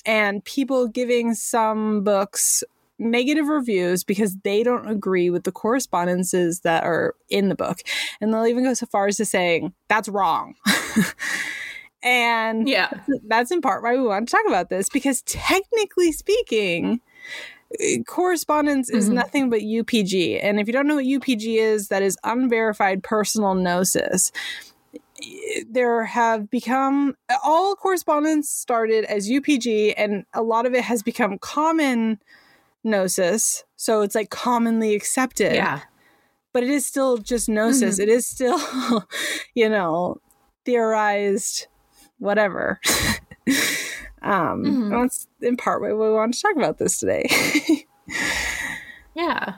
and 0.06 0.44
people 0.46 0.88
giving 0.88 1.34
some 1.34 2.04
books 2.04 2.64
negative 2.98 3.48
reviews 3.48 4.04
because 4.04 4.38
they 4.44 4.64
don't 4.64 4.88
agree 4.88 5.30
with 5.30 5.44
the 5.44 5.52
correspondences 5.52 6.62
that 6.62 6.84
are 6.84 7.16
in 7.30 7.50
the 7.50 7.56
book. 7.56 7.80
And 8.22 8.34
they'll 8.34 8.46
even 8.46 8.64
go 8.64 8.74
so 8.74 8.86
far 8.86 9.08
as 9.08 9.18
to 9.18 9.26
saying, 9.26 9.74
that's 9.90 10.08
wrong. 10.08 10.56
and 12.06 12.70
Yeah. 12.70 12.90
that's 13.28 13.52
in 13.52 13.60
part 13.62 13.84
why 13.84 13.96
we 13.98 14.04
want 14.04 14.30
to 14.30 14.32
talk 14.38 14.46
about 14.48 14.70
this 14.70 14.88
because 14.90 15.22
technically 15.24 16.12
speaking, 16.14 17.02
eh, 17.82 17.98
correspondence 18.08 18.90
is 18.90 19.10
Mhm. 19.10 19.14
nothing 19.14 19.50
but 19.50 19.62
UPG. 19.64 20.40
And 20.40 20.60
if 20.60 20.68
you 20.68 20.74
don't 20.74 20.88
know 20.88 20.96
what 20.96 21.06
UPG 21.06 21.58
is, 21.58 21.88
that 21.90 22.04
is 22.04 22.16
unverified 22.24 23.04
personal 23.04 23.56
gnosis. 23.56 24.32
There 25.70 26.06
have 26.06 26.50
become 26.50 27.16
all 27.44 27.76
correspondence 27.76 28.50
started 28.50 29.06
as 29.06 29.30
UPG, 29.30 29.94
and 29.98 30.26
a 30.34 30.44
lot 30.44 30.66
of 30.66 30.74
it 30.74 30.84
has 30.84 31.02
become 31.02 31.38
common 31.40 32.20
gnosis. 32.84 33.64
So 33.78 34.02
it's 34.02 34.14
like 34.14 34.30
commonly 34.30 34.94
accepted 34.94 35.56
Yeah. 35.56 35.80
but 36.54 36.64
it 36.64 36.70
is 36.70 36.86
still 36.86 37.18
just 37.18 37.50
gnosis. 37.50 37.98
Mhm. 37.98 38.04
It 38.04 38.10
is 38.10 38.28
still, 38.28 38.60
you 39.56 39.68
know, 39.70 40.18
theorized, 40.66 41.68
whatever. 42.20 42.80
um, 44.22 44.64
Mhm. 44.64 44.90
that's 44.90 45.28
in 45.42 45.58
part 45.58 45.82
why 45.82 45.94
we 45.94 46.12
want 46.14 46.34
to 46.34 46.42
talk 46.42 46.56
about 46.56 46.78
this 46.78 47.00
today. 47.00 47.28
Yeah. 49.16 49.56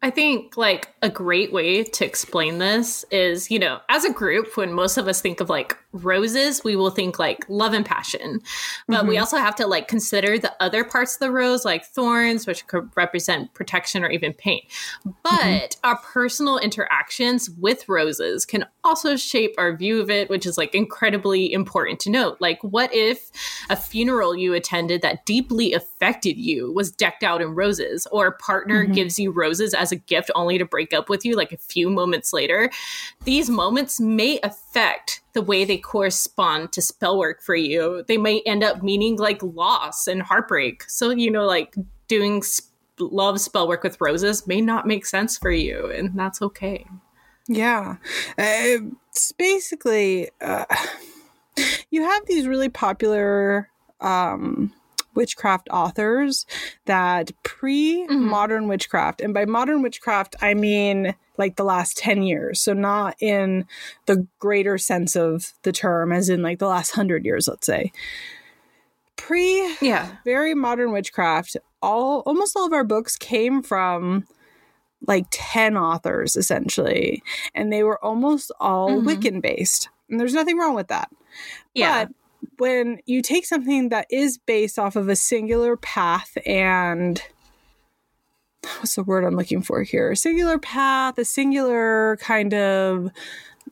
I 0.00 0.10
think 0.10 0.56
like 0.56 0.94
a 1.02 1.10
great 1.10 1.52
way 1.52 1.82
to 1.82 2.04
explain 2.04 2.58
this 2.58 3.04
is, 3.10 3.50
you 3.50 3.58
know, 3.58 3.80
as 3.88 4.04
a 4.04 4.12
group, 4.12 4.56
when 4.56 4.72
most 4.72 4.96
of 4.96 5.08
us 5.08 5.20
think 5.20 5.40
of 5.40 5.48
like 5.50 5.76
roses, 5.92 6.62
we 6.62 6.76
will 6.76 6.90
think 6.90 7.18
like 7.18 7.44
love 7.48 7.72
and 7.72 7.84
passion. 7.84 8.40
But 8.86 9.08
we 9.08 9.16
Mhm. 9.16 9.20
also 9.20 9.38
have 9.38 9.56
to 9.56 9.66
like 9.66 9.88
consider 9.88 10.38
the 10.38 10.54
other 10.62 10.84
parts 10.84 11.14
of 11.14 11.20
the 11.20 11.32
rose, 11.32 11.64
like 11.64 11.84
thorns, 11.84 12.46
which 12.46 12.64
could 12.68 12.88
represent 12.96 13.52
protection 13.54 14.04
or 14.04 14.10
even 14.10 14.34
pain. 14.34 14.60
But 15.24 15.76
our 15.82 15.96
personal 15.96 16.58
interactions 16.58 17.50
with 17.50 17.88
roses 17.88 18.44
can 18.44 18.66
also 18.84 19.16
shape 19.16 19.54
our 19.58 19.74
view 19.76 20.00
of 20.00 20.10
it, 20.10 20.30
which 20.30 20.46
is 20.46 20.56
like 20.56 20.76
incredibly 20.76 21.52
important 21.52 21.98
to 22.00 22.10
note. 22.10 22.36
Like, 22.40 22.62
what 22.62 22.94
if 22.94 23.30
a 23.68 23.74
funeral 23.74 24.36
you 24.36 24.54
attended 24.54 25.02
that 25.02 25.26
deeply 25.26 25.72
affected 25.72 26.36
you 26.36 26.72
was 26.72 26.92
decked 26.92 27.24
out 27.24 27.42
in 27.42 27.56
roses, 27.56 28.06
or 28.12 28.28
a 28.28 28.32
partner 28.32 28.86
Mhm. 28.86 28.94
gives 28.94 29.18
you 29.18 29.32
roses 29.32 29.74
as 29.74 29.87
a 29.92 29.96
gift 29.96 30.30
only 30.34 30.58
to 30.58 30.64
break 30.64 30.92
up 30.92 31.08
with 31.08 31.24
you 31.24 31.36
like 31.36 31.52
a 31.52 31.56
few 31.58 31.90
moments 31.90 32.32
later? 32.32 32.70
These 33.24 33.50
moments 33.50 34.00
may 34.00 34.38
affect 34.42 35.22
the 35.32 35.42
way 35.42 35.64
they 35.64 35.78
correspond 35.78 36.72
to 36.72 36.82
spell 36.82 37.18
work 37.18 37.42
for 37.42 37.54
you. 37.54 38.04
They 38.08 38.16
may 38.18 38.40
end 38.40 38.64
up 38.64 38.82
meaning 38.82 39.16
like 39.16 39.42
loss 39.42 40.06
and 40.06 40.22
heartbreak. 40.22 40.84
So, 40.88 41.10
you 41.10 41.30
know, 41.30 41.44
like 41.44 41.74
doing 42.08 42.42
sp- 42.42 42.66
love 42.98 43.40
spell 43.40 43.68
work 43.68 43.82
with 43.84 44.00
roses 44.00 44.46
may 44.46 44.60
not 44.60 44.86
make 44.86 45.06
sense 45.06 45.38
for 45.38 45.50
you, 45.52 45.90
and 45.90 46.18
that's 46.18 46.42
okay. 46.42 46.84
yeah. 47.46 47.96
Uh, 48.36 48.90
it's 49.10 49.32
basically, 49.32 50.30
uh, 50.40 50.64
you 51.90 52.02
have 52.02 52.26
these 52.26 52.46
really 52.46 52.68
popular 52.68 53.70
um, 54.00 54.72
witchcraft 55.18 55.68
authors 55.70 56.46
that 56.86 57.32
pre 57.42 58.06
modern 58.06 58.68
witchcraft, 58.68 59.20
and 59.20 59.34
by 59.34 59.44
modern 59.44 59.82
witchcraft, 59.82 60.36
I 60.40 60.54
mean 60.54 61.14
like 61.36 61.56
the 61.56 61.64
last 61.64 61.98
10 61.98 62.22
years. 62.22 62.60
So, 62.60 62.72
not 62.72 63.16
in 63.20 63.66
the 64.06 64.26
greater 64.38 64.78
sense 64.78 65.16
of 65.16 65.52
the 65.62 65.72
term, 65.72 66.12
as 66.12 66.28
in 66.28 66.42
like 66.42 66.58
the 66.60 66.68
last 66.68 66.96
100 66.96 67.24
years, 67.24 67.46
let's 67.48 67.66
say. 67.66 67.92
Pre 69.16 69.76
Yeah. 69.80 70.08
very 70.24 70.54
modern 70.54 70.92
witchcraft, 70.92 71.56
all 71.82 72.22
almost 72.26 72.56
all 72.56 72.66
of 72.66 72.72
our 72.72 72.84
books 72.84 73.16
came 73.16 73.62
from 73.62 74.26
like 75.06 75.26
10 75.30 75.76
authors 75.76 76.36
essentially, 76.36 77.22
and 77.54 77.72
they 77.72 77.82
were 77.82 78.02
almost 78.04 78.50
all 78.60 79.00
Mhm. 79.00 79.04
Wiccan 79.06 79.42
based. 79.42 79.88
And 80.08 80.18
there's 80.18 80.34
nothing 80.34 80.56
wrong 80.56 80.74
with 80.74 80.88
that. 80.88 81.10
Yeah. 81.74 82.06
But 82.06 82.14
when 82.58 82.98
you 83.06 83.22
take 83.22 83.46
something 83.46 83.88
that 83.90 84.06
is 84.10 84.38
based 84.38 84.78
off 84.78 84.96
of 84.96 85.08
a 85.08 85.16
singular 85.16 85.76
path 85.76 86.36
and 86.46 87.22
what's 88.78 88.94
the 88.94 89.02
word 89.02 89.24
I'm 89.24 89.36
looking 89.36 89.62
for 89.62 89.82
here? 89.82 90.12
A 90.12 90.16
singular 90.16 90.58
path, 90.58 91.18
a 91.18 91.24
singular 91.24 92.16
kind 92.20 92.54
of 92.54 93.10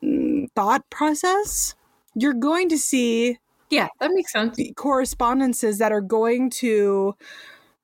mm, 0.02 0.50
thought 0.54 0.88
process, 0.90 1.74
you're 2.14 2.34
going 2.34 2.68
to 2.70 2.78
see 2.78 3.38
yeah, 3.68 3.88
that 3.98 4.12
makes 4.12 4.32
sense. 4.32 4.58
correspondences 4.76 5.78
that 5.78 5.90
are 5.90 6.00
going 6.00 6.50
to, 6.50 7.16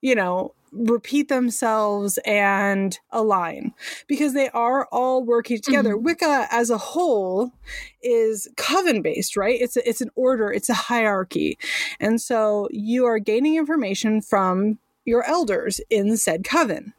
you 0.01 0.15
know, 0.15 0.55
repeat 0.73 1.29
themselves 1.29 2.19
and 2.25 2.99
align 3.11 3.75
because 4.07 4.33
they 4.33 4.49
are 4.51 4.87
all 4.91 5.23
working 5.23 5.61
together. 5.61 5.97
Wicca 5.97 6.49
as 6.51 6.71
a 6.71 6.79
whole 6.79 7.53
is 8.03 8.49
coven 8.57 9.03
based, 9.03 9.37
right? 9.37 9.61
It's 9.61 9.77
a, 9.77 9.87
it's 9.89 10.01
an 10.01 10.11
order, 10.15 10.51
it's 10.51 10.71
a 10.71 10.75
hierarchy. 10.75 11.59
And 12.01 12.21
so 12.21 12.69
you 12.71 13.05
are 13.05 13.19
gaining 13.19 13.57
information 13.57 14.21
from 14.23 14.79
your 15.05 15.25
elders 15.25 15.81
in 15.91 16.17
said 16.17 16.45
coven. 16.45 16.95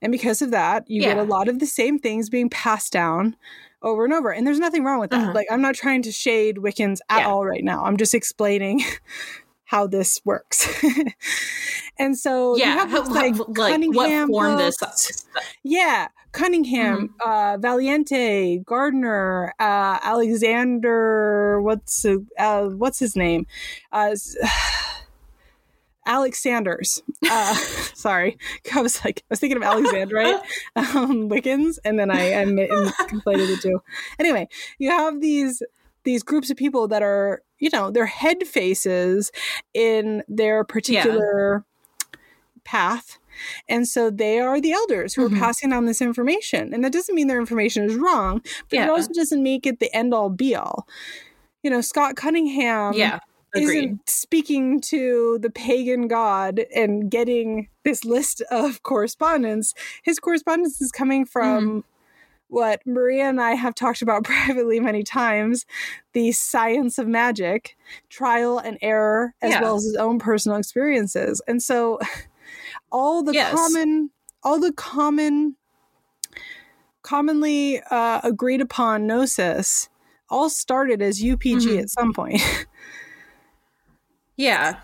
And 0.00 0.10
because 0.12 0.40
of 0.42 0.50
that, 0.52 0.88
you 0.90 1.02
get 1.02 1.18
a 1.18 1.22
lot 1.22 1.48
of 1.48 1.58
the 1.58 1.66
same 1.66 1.98
things 1.98 2.30
being 2.30 2.48
passed 2.48 2.92
down 2.92 3.36
over 3.82 4.04
and 4.04 4.12
over. 4.12 4.30
And 4.30 4.46
there's 4.46 4.58
nothing 4.58 4.84
wrong 4.84 5.00
with 5.00 5.10
that. 5.10 5.20
Uh-huh. 5.22 5.32
Like 5.34 5.46
I'm 5.50 5.62
not 5.62 5.74
trying 5.74 6.02
to 6.02 6.12
shade 6.12 6.56
Wiccans 6.56 6.98
at 7.08 7.20
Yeah. 7.20 7.28
all 7.28 7.44
right 7.46 7.64
now. 7.64 7.84
I'm 7.84 7.96
just 7.96 8.14
explaining 8.14 8.82
how 9.70 9.86
this 9.86 10.20
works. 10.24 10.66
and 11.98 12.18
so 12.18 12.56
you 12.56 12.62
Yeah, 12.64 12.74
have 12.74 12.90
how- 12.90 12.96
books 13.04 13.10
like, 13.10 13.36
like 13.38 13.48
what 13.56 13.70
Cunningham 13.70 14.26
form 14.28 14.56
this 14.56 14.76
books. 14.78 15.24
Yeah, 15.62 16.08
Cunningham, 16.32 17.14
uh, 17.24 17.56
Valiente, 17.60 18.64
Gardner, 18.64 19.54
uh, 19.60 19.98
Alexander. 20.02 21.62
What's 21.62 22.04
uh, 22.04 22.16
uh, 22.36 22.64
what's 22.70 22.98
his 22.98 23.14
name? 23.14 23.46
Uh, 23.92 24.16
Alex 26.04 26.42
Sanders. 26.42 27.00
Uh, 27.30 27.54
sorry, 27.94 28.38
I 28.74 28.82
was 28.82 29.04
like 29.04 29.20
I 29.22 29.26
was 29.30 29.38
thinking 29.38 29.56
of 29.56 29.62
Alexandrite 29.62 30.40
um, 30.74 31.28
Wiccans, 31.30 31.78
and 31.84 31.96
then 31.96 32.10
I, 32.10 32.40
I 32.40 32.44
conflated 32.44 33.46
the 33.54 33.58
two. 33.62 33.82
Anyway, 34.18 34.48
you 34.78 34.90
have 34.90 35.20
these 35.20 35.62
these 36.02 36.24
groups 36.24 36.50
of 36.50 36.56
people 36.56 36.88
that 36.88 37.02
are 37.04 37.42
you 37.60 37.70
know 37.72 37.90
they're 37.90 38.06
head 38.06 38.46
faces 38.46 39.30
in 39.74 40.22
their 40.28 40.64
particular 40.64 41.64
path 42.64 43.18
and 43.68 43.88
so 43.88 44.10
they 44.10 44.38
are 44.38 44.60
the 44.60 44.72
elders 44.72 45.14
who 45.14 45.28
Mhm. 45.28 45.36
are 45.36 45.38
passing 45.38 45.72
on 45.72 45.86
this 45.86 46.02
information 46.02 46.74
and 46.74 46.84
that 46.84 46.92
doesn't 46.92 47.14
mean 47.14 47.26
their 47.26 47.40
information 47.40 47.84
is 47.84 47.94
wrong 47.94 48.40
but 48.68 48.76
Yeah. 48.78 48.84
it 48.84 48.90
also 48.90 49.12
doesn't 49.14 49.42
make 49.42 49.66
it 49.66 49.78
the 49.80 49.94
end 49.94 50.12
all 50.12 50.28
be 50.28 50.54
all 50.54 50.86
you 51.62 51.70
know 51.70 51.80
scott 51.80 52.16
cunningham 52.16 52.94
yeah, 52.94 53.18
agreed. 53.54 53.78
isn't 53.84 54.10
speaking 54.10 54.80
to 54.80 55.38
the 55.40 55.50
pagan 55.50 56.06
god 56.06 56.60
and 56.74 57.10
getting 57.10 57.68
this 57.84 58.04
list 58.04 58.42
of 58.50 58.82
correspondence 58.82 59.72
his 60.02 60.18
correspondence 60.18 60.80
is 60.82 60.92
coming 60.92 61.24
from 61.24 61.82
what 62.50 62.84
Maria 62.86 63.24
and 63.28 63.40
I 63.40 63.52
have 63.52 63.74
talked 63.74 64.02
about 64.02 64.24
privately 64.24 64.80
many 64.80 65.02
times 65.02 65.64
the 66.12 66.32
science 66.32 66.98
of 66.98 67.06
magic, 67.08 67.76
trial 68.08 68.58
and 68.58 68.76
error, 68.82 69.34
as 69.40 69.52
Yeah. 69.52 69.60
well 69.62 69.76
as 69.76 69.84
his 69.84 69.96
own 69.96 70.18
personal 70.18 70.58
experiences. 70.58 71.40
And 71.48 71.62
so 71.62 71.98
all 72.92 73.22
the 73.22 73.32
Yes. 73.32 73.52
common, 73.54 74.10
all 74.42 74.58
the 74.60 74.72
common, 74.72 75.56
commonly 77.02 77.80
uh, 77.90 78.20
agreed 78.24 78.60
upon 78.60 79.06
gnosis 79.06 79.88
all 80.28 80.48
started 80.50 81.02
as 81.02 81.20
UPG 81.22 81.66
Mhm. 81.66 81.80
at 81.82 81.90
some 81.90 82.12
point. 82.12 82.40
Yeah. 84.40 84.76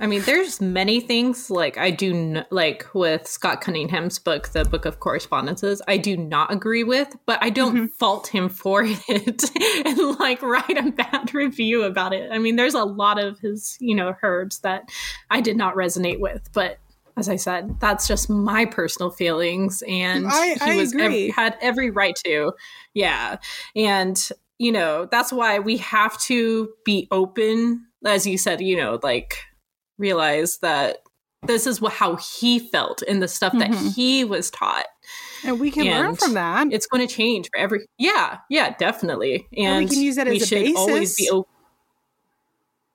I 0.00 0.08
mean, 0.08 0.22
there's 0.22 0.60
many 0.60 0.98
things 1.00 1.48
like 1.48 1.78
I 1.78 1.90
do 1.92 2.12
n- 2.12 2.46
like 2.50 2.86
with 2.92 3.26
Scott 3.28 3.60
Cunningham's 3.60 4.18
book, 4.18 4.48
The 4.48 4.64
Book 4.64 4.84
of 4.84 4.98
Correspondences, 4.98 5.80
I 5.86 5.96
do 5.96 6.16
not 6.16 6.52
agree 6.52 6.82
with, 6.82 7.14
but 7.24 7.38
I 7.40 7.50
don't 7.50 7.76
Mhm. 7.76 7.92
fault 7.92 8.26
him 8.26 8.48
for 8.48 8.82
it 9.08 9.44
and 9.86 10.18
like 10.18 10.42
write 10.42 10.76
a 10.76 10.90
bad 10.90 11.32
review 11.32 11.84
about 11.84 12.12
it. 12.12 12.30
I 12.32 12.38
mean, 12.38 12.56
there's 12.56 12.74
a 12.74 12.84
lot 12.84 13.18
of 13.22 13.38
his, 13.38 13.76
you 13.80 13.94
know, 13.94 14.12
herbs 14.24 14.58
that 14.60 14.90
I 15.30 15.40
did 15.40 15.56
not 15.56 15.76
resonate 15.76 16.18
with, 16.18 16.48
but 16.52 16.78
as 17.16 17.28
I 17.28 17.36
said, 17.36 17.78
that's 17.80 18.08
just 18.08 18.28
my 18.28 18.64
personal 18.66 19.10
feelings 19.10 19.82
and 19.88 20.26
I- 20.28 20.56
I 20.60 20.74
was 20.76 20.92
ev- 20.94 21.00
agree. 21.00 21.30
had 21.30 21.56
every 21.60 21.90
right 21.90 22.16
to. 22.24 22.52
Yeah. 22.92 23.36
And 23.76 24.20
you 24.58 24.72
know, 24.72 25.06
that's 25.10 25.30
why 25.32 25.58
we 25.58 25.76
have 25.76 26.18
to 26.22 26.70
be 26.84 27.06
open 27.10 27.85
as 28.04 28.26
you 28.26 28.36
said, 28.38 28.60
you 28.60 28.76
know, 28.76 28.98
like 29.02 29.38
realize 29.98 30.58
that 30.58 30.98
this 31.42 31.66
is 31.66 31.80
how 31.88 32.16
he 32.16 32.58
felt 32.58 33.02
and 33.02 33.22
the 33.22 33.28
stuff 33.28 33.52
that 33.58 33.70
Mhm. 33.70 33.94
he 33.94 34.24
was 34.24 34.50
taught. 34.50 34.86
and 35.44 35.60
we 35.60 35.70
can 35.70 35.84
learn 35.84 36.16
from 36.16 36.34
that. 36.34 36.66
It's 36.72 36.86
going 36.86 37.06
to 37.06 37.14
change 37.14 37.48
for 37.52 37.58
every. 37.58 37.86
Yeah, 37.98 38.38
yeah, 38.50 38.74
definitely. 38.78 39.46
And, 39.56 39.66
And 39.66 39.84
we 39.84 39.94
can 39.94 40.02
use 40.02 40.16
that 40.16 40.26
as 40.26 40.42
a 40.42 40.46
should 40.46 40.76
always 40.76 41.14
be 41.14 41.24
basis. 41.24 41.30
open. 41.30 41.52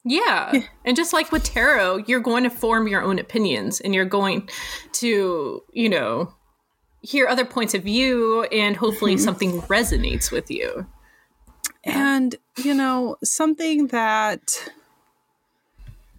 Yeah. 0.03 0.61
and 0.83 0.95
just 0.97 1.13
like 1.13 1.31
with 1.31 1.43
tarot, 1.43 1.97
you're 2.07 2.19
going 2.19 2.43
to 2.43 2.49
form 2.49 2.87
your 2.87 3.03
own 3.03 3.19
opinions 3.19 3.79
and 3.79 3.93
you're 3.93 4.03
going 4.05 4.49
to, 4.93 5.61
you 5.71 5.89
know, 5.89 6.33
hear 7.01 7.27
other 7.27 7.45
points 7.45 7.73
of 7.73 7.83
view 7.83 8.43
and 8.51 8.75
hopefully 8.75 9.15
Mhm. 9.15 9.19
something 9.19 9.61
resonates 9.63 10.31
with 10.31 10.49
you. 10.51 10.87
And, 11.83 12.35
you 12.57 12.73
know, 12.73 13.15
something 13.23 13.87
that 13.87 14.71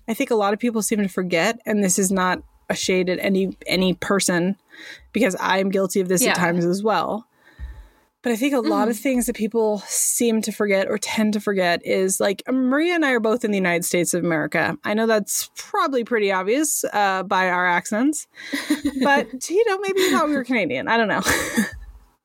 I 0.09 0.15
think 0.15 0.31
a 0.31 0.35
lot 0.35 0.53
of 0.53 0.59
people 0.59 0.83
seem 0.83 0.99
to 1.03 1.09
forget, 1.09 1.61
and 1.67 1.83
this 1.83 1.99
is 1.99 2.11
not 2.11 2.43
a 2.69 2.75
shade 2.75 3.09
at 3.09 3.19
any 3.21 3.57
any 3.67 3.95
person, 3.95 4.57
because 5.13 5.37
I'm 5.41 5.71
guilty 5.71 6.01
of 6.01 6.09
this 6.09 6.23
Yeah. 6.23 6.31
at 6.31 6.37
times 6.37 6.65
as 6.65 6.83
well. 6.83 7.27
But 8.23 8.31
I 8.31 8.37
think 8.37 8.55
a 8.55 8.61
lot 8.61 8.87
of 8.89 8.97
things 8.97 9.27
that 9.27 9.35
people 9.35 9.83
seem 9.89 10.43
to 10.43 10.53
forget 10.53 10.89
or 10.89 10.97
tend 10.97 11.33
to 11.33 11.41
forget 11.41 11.85
is 11.85 12.21
like 12.21 12.41
Maria 12.49 12.95
and 12.95 13.05
I 13.05 13.11
are 13.11 13.19
both 13.21 13.45
in 13.45 13.51
the 13.51 13.57
United 13.57 13.85
States 13.85 14.15
of 14.15 14.23
America. 14.25 14.79
I 14.85 14.95
know 14.95 15.09
that's 15.09 15.51
probably 15.57 16.05
pretty 16.05 16.31
obvious 16.31 16.85
uh, 16.93 17.25
by 17.25 17.49
our 17.49 17.67
accents, 17.67 18.29
but 19.03 19.51
you 19.51 19.69
know, 19.69 19.79
maybe 19.81 20.01
you 20.03 20.13
thought 20.13 20.29
we 20.29 20.35
were 20.37 20.45
Canadian. 20.45 20.87
I 20.87 20.97
don't 20.99 21.09
know. 21.09 21.23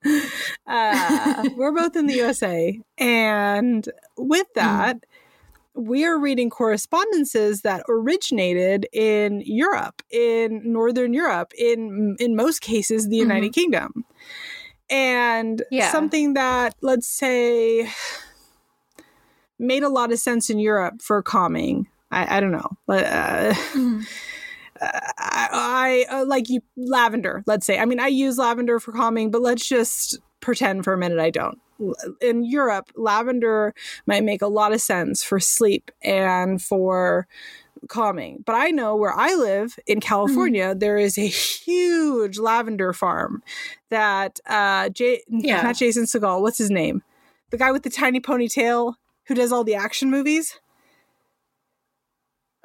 uh, 0.67 1.49
we're 1.55 1.71
both 1.71 1.95
in 1.95 2.05
the 2.05 2.15
USA, 2.15 2.79
and 2.99 3.89
with 4.17 4.47
that, 4.53 5.03
we 5.77 6.03
are 6.05 6.17
reading 6.17 6.49
correspondences 6.49 7.61
that 7.61 7.83
originated 7.87 8.87
in 8.91 9.41
Europe, 9.45 10.01
in 10.09 10.61
Northern 10.65 11.13
Europe, 11.13 11.53
in 11.57 12.15
in 12.19 12.35
most 12.35 12.61
cases, 12.61 13.07
the 13.07 13.15
United 13.15 13.53
Kingdom, 13.53 14.03
and 14.89 15.61
Yeah. 15.71 15.91
something 15.91 16.33
that 16.33 16.73
let's 16.81 17.07
say 17.07 17.89
made 19.59 19.83
a 19.83 19.89
lot 19.89 20.11
of 20.11 20.19
sense 20.19 20.49
in 20.49 20.59
Europe 20.59 21.01
for 21.01 21.21
calming. 21.21 21.87
I, 22.11 22.37
I 22.37 22.39
don't 22.39 22.51
know. 22.51 22.77
Uh, 24.79 24.99
I, 25.17 26.05
I 26.09 26.17
uh, 26.17 26.25
like 26.25 26.49
you 26.49 26.61
lavender. 26.75 27.43
Let's 27.47 27.65
say. 27.65 27.79
I 27.79 27.85
mean, 27.85 27.99
I 27.99 28.07
use 28.07 28.37
lavender 28.37 28.79
for 28.79 28.91
calming, 28.91 29.31
but 29.31 29.41
let's 29.41 29.67
just 29.67 30.19
pretend 30.39 30.83
for 30.83 30.93
a 30.93 30.97
minute 30.99 31.17
I 31.19 31.31
don't. 31.31 31.57
In 32.21 32.43
Europe, 32.43 32.91
lavender 32.95 33.73
might 34.05 34.23
make 34.23 34.41
a 34.41 34.47
lot 34.47 34.73
of 34.73 34.81
sense 34.81 35.23
for 35.23 35.39
sleep 35.39 35.91
and 36.01 36.61
for 36.61 37.27
calming. 37.87 38.43
But 38.45 38.55
I 38.55 38.71
know 38.71 38.95
where 38.95 39.13
I 39.13 39.35
live 39.35 39.77
in 39.85 39.99
California, 39.99 40.73
there 40.75 40.97
is 40.97 41.17
a 41.17 41.27
huge 41.27 42.37
lavender 42.39 42.93
farm 42.93 43.43
that 43.89 44.39
uh, 44.47 44.89
Yeah. 45.29 45.61
not 45.61 45.77
Jason 45.77 46.05
Segel. 46.05 46.41
What's 46.41 46.57
his 46.57 46.71
name? 46.71 47.03
The 47.51 47.57
guy 47.57 47.71
with 47.71 47.83
the 47.83 47.89
tiny 47.89 48.19
ponytail 48.19 48.95
who 49.27 49.35
does 49.35 49.51
all 49.51 49.63
the 49.63 49.75
action 49.75 50.09
movies. 50.09 50.59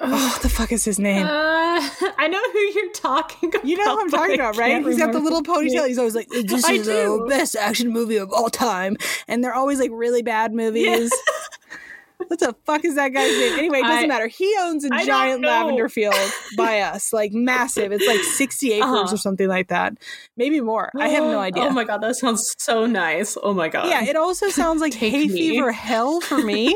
Oh, 0.05 0.11
what 0.33 0.43
the 0.43 0.49
fuck 0.49 0.73
is 0.73 0.85
his 0.85 0.99
name? 0.99 1.25
Uh, 1.25 1.29
I 2.19 2.27
know 2.29 2.43
who 2.53 2.59
you're 2.59 2.91
talking 2.93 3.49
about. 3.51 3.65
You 3.65 3.77
know 3.77 3.95
who 3.97 4.01
I'm 4.03 4.11
talking 4.11 4.35
about, 4.35 4.57
right? 4.57 4.85
He's 4.85 4.99
got 4.99 5.13
the 5.13 5.21
little 5.21 5.43
ponytail. 5.43 5.87
He's 5.87 5.99
always 5.99 6.15
like, 6.17 6.29
"This 6.31 6.65
I 6.65 6.73
is 6.75 6.87
the 6.87 7.25
best 7.29 7.55
action 7.57 7.91
movie 7.91 8.17
of 8.17 8.33
all 8.33 8.51
time," 8.51 8.97
and 9.29 9.45
they're 9.45 9.55
always 9.55 9.79
like 9.79 9.91
really 9.93 10.23
bad 10.23 10.53
movies. 10.53 11.13
what 12.27 12.39
the 12.41 12.55
fuck 12.65 12.85
is 12.85 12.95
that 12.97 13.09
guy's 13.11 13.31
name? 13.39 13.59
Anyway, 13.59 13.79
it 13.79 13.83
doesn't 13.83 14.05
I- 14.05 14.07
matter. 14.07 14.27
He 14.29 14.55
owns 14.61 14.85
a 14.85 14.89
I 14.93 15.05
giant 15.05 15.43
lavender 15.45 15.89
field 15.89 16.15
by 16.57 16.81
us, 16.81 17.13
like 17.13 17.33
massive. 17.33 17.93
It's 17.93 18.07
like 18.07 18.21
60 18.21 18.73
acres 18.75 18.85
Uh-huh. 18.85 19.15
or 19.15 19.17
something 19.17 19.49
like 19.49 19.69
that, 19.69 19.95
maybe 20.37 20.61
more. 20.61 20.91
I 20.99 21.09
have 21.09 21.25
no 21.25 21.39
idea. 21.49 21.65
Oh 21.65 21.71
my 21.71 21.85
god, 21.85 22.01
that 22.03 22.17
sounds 22.17 22.55
so 22.59 22.87
nice. 22.87 23.37
Oh 23.43 23.55
my 23.55 23.69
god. 23.69 23.89
Yeah, 23.89 24.05
it 24.05 24.17
also 24.17 24.49
sounds 24.49 24.81
like 24.81 24.95
hay 24.95 25.11
me. 25.13 25.29
fever 25.29 25.73
hell 25.73 26.21
for 26.21 26.39
me. 26.39 26.75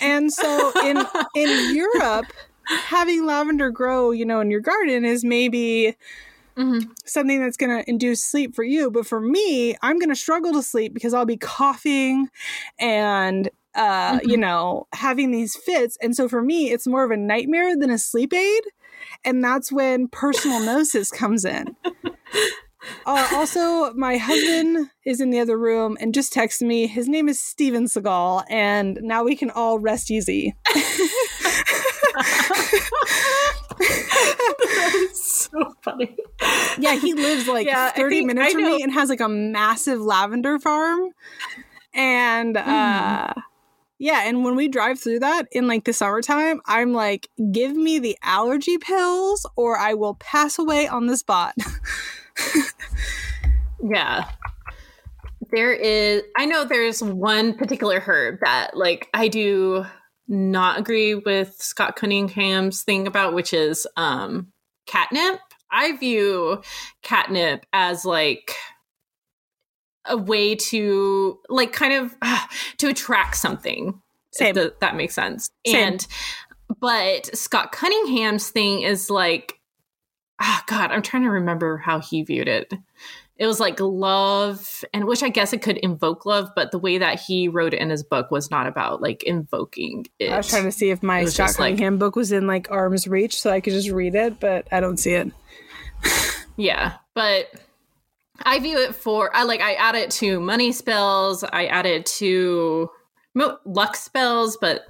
And 0.00 0.32
so 0.32 0.74
in 0.80 1.06
in 1.34 1.58
Europe, 1.58 2.32
having 2.82 3.26
lavender 3.26 3.70
grow, 3.70 4.10
you 4.10 4.24
know, 4.24 4.40
in 4.40 4.50
your 4.50 4.60
garden 4.60 5.04
is 5.04 5.24
maybe 5.24 5.96
Mhm. 6.56 6.98
something 7.04 7.40
that's 7.40 7.56
going 7.56 7.76
to 7.76 7.88
induce 7.88 8.22
sleep 8.22 8.54
for 8.54 8.64
you, 8.64 8.90
but 8.90 9.06
for 9.06 9.20
me, 9.20 9.74
I'm 9.82 9.98
going 9.98 10.10
to 10.10 10.16
struggle 10.16 10.52
to 10.52 10.62
sleep 10.62 10.92
because 10.92 11.14
I'll 11.14 11.24
be 11.24 11.36
coughing 11.38 12.28
and 12.78 13.48
uh, 13.74 14.18
Mhm. 14.18 14.20
you 14.22 14.36
know, 14.36 14.88
having 14.92 15.30
these 15.30 15.54
fits. 15.54 15.96
And 16.02 16.16
so 16.16 16.28
for 16.28 16.42
me, 16.42 16.70
it's 16.70 16.86
more 16.86 17.04
of 17.04 17.12
a 17.12 17.16
nightmare 17.16 17.76
than 17.76 17.90
a 17.90 17.98
sleep 17.98 18.32
aid. 18.32 18.64
And 19.24 19.44
that's 19.44 19.70
when 19.72 20.08
personal 20.08 20.60
gnosis 20.60 21.10
comes 21.10 21.44
in. 21.44 21.76
Uh, 23.06 23.28
also, 23.32 23.92
my 23.94 24.16
husband 24.16 24.90
is 25.04 25.20
in 25.20 25.30
the 25.30 25.40
other 25.40 25.58
room 25.58 25.96
and 26.00 26.12
just 26.14 26.32
texted 26.32 26.66
me. 26.66 26.86
His 26.86 27.08
name 27.08 27.28
is 27.28 27.42
Steven 27.42 27.84
Seagal, 27.86 28.44
and 28.50 28.98
now 29.02 29.24
we 29.24 29.34
can 29.36 29.50
all 29.50 29.78
rest 29.78 30.10
easy. 30.10 30.54
That's 33.78 35.48
so 35.50 35.74
funny. 35.82 36.16
Yeah, 36.78 36.94
he 36.96 37.14
lives 37.14 37.48
like 37.48 37.66
Yeah, 37.66 37.90
30 37.90 38.16
think- 38.16 38.26
minutes 38.26 38.52
from 38.52 38.62
me 38.64 38.82
and 38.82 38.92
has 38.92 39.08
like 39.08 39.20
a 39.20 39.28
massive 39.28 40.00
lavender 40.00 40.58
farm. 40.58 41.10
And 41.94 42.56
uh 42.56 43.32
yeah, 44.00 44.22
and 44.26 44.44
when 44.44 44.54
we 44.54 44.68
drive 44.68 45.00
through 45.00 45.18
that 45.20 45.48
in 45.50 45.66
like 45.66 45.84
the 45.84 45.92
summertime, 45.92 46.60
I'm 46.66 46.92
like, 46.92 47.28
give 47.50 47.74
me 47.74 47.98
the 47.98 48.16
allergy 48.22 48.78
pills 48.78 49.44
or 49.56 49.76
I 49.76 49.94
will 49.94 50.14
pass 50.14 50.58
away 50.58 50.86
on 50.86 51.06
the 51.06 51.16
spot. 51.16 51.54
Yeah. 53.82 54.28
There 55.50 55.72
is 55.72 56.22
I 56.36 56.46
know 56.46 56.64
there's 56.64 57.02
one 57.02 57.54
particular 57.54 58.00
herb 58.00 58.40
that 58.42 58.76
like 58.76 59.08
I 59.14 59.28
do 59.28 59.86
not 60.26 60.78
agree 60.78 61.14
with 61.14 61.54
Scott 61.58 61.96
Cunningham's 61.96 62.82
thing 62.82 63.06
about 63.06 63.34
which 63.34 63.52
is 63.52 63.86
um 63.96 64.48
catnip. 64.86 65.40
I 65.70 65.96
view 65.96 66.62
catnip 67.02 67.66
as 67.72 68.04
like 68.04 68.54
a 70.04 70.16
way 70.16 70.54
to 70.54 71.38
like 71.48 71.72
kind 71.72 71.92
of 71.92 72.16
ah, 72.22 72.48
to 72.78 72.88
attract 72.88 73.36
something. 73.36 74.00
Same. 74.32 74.48
If 74.48 74.54
th- 74.54 74.74
that 74.80 74.96
makes 74.96 75.14
sense. 75.14 75.50
Same. 75.66 75.92
And 75.92 76.06
but 76.80 77.34
Scott 77.36 77.72
Cunningham's 77.72 78.50
thing 78.50 78.82
is 78.82 79.08
like 79.08 79.57
ah 80.40 80.62
god, 80.66 80.90
I'm 80.90 81.02
trying 81.02 81.24
to 81.24 81.30
remember 81.30 81.76
how 81.78 82.00
he 82.00 82.22
viewed 82.22 82.48
it. 82.48 82.72
It 83.36 83.46
was 83.46 83.60
like 83.60 83.78
love 83.78 84.84
and 84.92 85.06
which 85.06 85.22
I 85.22 85.28
guess 85.28 85.52
it 85.52 85.62
could 85.62 85.76
invoke 85.78 86.26
love, 86.26 86.50
but 86.56 86.72
the 86.72 86.78
way 86.78 86.98
that 86.98 87.20
he 87.20 87.46
wrote 87.46 87.72
it 87.72 87.80
in 87.80 87.88
his 87.90 88.02
book 88.02 88.30
was 88.32 88.50
not 88.50 88.66
about 88.66 89.00
like 89.00 89.22
invoking 89.22 90.06
it. 90.18 90.30
I 90.30 90.38
was 90.38 90.48
trying 90.48 90.64
to 90.64 90.72
see 90.72 90.90
if 90.90 91.02
my 91.04 91.24
Scott 91.24 91.50
like- 91.50 91.56
Cunningham 91.56 91.98
book 91.98 92.16
was 92.16 92.32
in 92.32 92.46
like 92.48 92.68
arm's 92.70 93.06
reach 93.06 93.40
so 93.40 93.50
I 93.50 93.60
could 93.60 93.72
just 93.74 93.90
read 93.90 94.16
it, 94.16 94.40
but 94.40 94.66
I 94.72 94.80
don't 94.80 94.96
see 94.96 95.12
it. 95.12 95.32
Yeah, 96.56 96.94
but 97.14 97.52
I 98.42 98.58
view 98.58 98.78
it 98.78 98.94
for 98.94 99.34
I 99.34 99.44
like 99.44 99.60
I 99.60 99.74
add 99.74 99.94
it 99.94 100.10
to 100.12 100.40
money 100.40 100.72
spells. 100.72 101.44
I 101.44 101.66
add 101.66 101.86
it 101.86 102.06
to 102.06 102.90
mo- 103.34 103.58
luck 103.64 103.94
spells, 103.94 104.56
but 104.60 104.82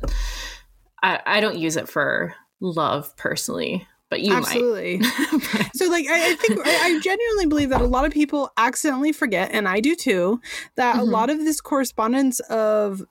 I, 1.02 1.20
I 1.26 1.40
don't 1.40 1.58
use 1.58 1.76
it 1.76 1.88
for 1.88 2.34
love 2.60 3.14
personally. 3.16 3.86
But 4.10 4.20
you 4.22 4.32
Absolutely. 4.34 5.00
so, 5.74 5.88
like, 5.88 6.06
I, 6.08 6.30
I 6.30 6.34
think 6.34 6.58
I, 6.64 6.76
I 6.76 6.98
genuinely 6.98 7.46
believe 7.46 7.70
that 7.70 7.80
a 7.80 7.86
lot 7.86 8.04
of 8.04 8.12
people 8.12 8.50
accidentally 8.56 9.12
forget, 9.12 9.50
and 9.52 9.68
I 9.68 9.80
do 9.80 9.94
too, 9.94 10.40
that 10.76 10.96
Mhm. 10.96 11.00
a 11.00 11.04
lot 11.04 11.30
of 11.30 11.38
this 11.38 11.60
correspondence 11.60 12.40
of 12.40 13.02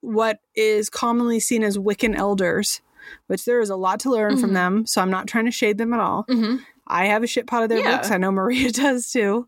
what 0.00 0.40
is 0.54 0.88
commonly 0.88 1.40
seen 1.40 1.62
as 1.62 1.76
Wiccan 1.76 2.16
elders, 2.16 2.80
which 3.26 3.44
there 3.44 3.60
is 3.60 3.70
a 3.70 3.76
lot 3.76 4.00
to 4.00 4.10
learn 4.10 4.36
from 4.38 4.50
Mhm. 4.50 4.54
them. 4.54 4.86
So, 4.86 5.02
I'm 5.02 5.10
not 5.10 5.26
trying 5.26 5.44
to 5.46 5.50
shade 5.50 5.78
them 5.78 5.92
at 5.92 6.00
all. 6.00 6.24
hmm 6.28 6.56
I 6.86 7.06
have 7.06 7.22
a 7.22 7.26
shit 7.28 7.46
pot 7.46 7.62
of 7.62 7.68
their 7.68 7.78
Yeah. 7.80 7.96
books. 7.98 8.10
I 8.10 8.16
know 8.16 8.32
Maria 8.32 8.72
does 8.72 9.12
too. 9.12 9.46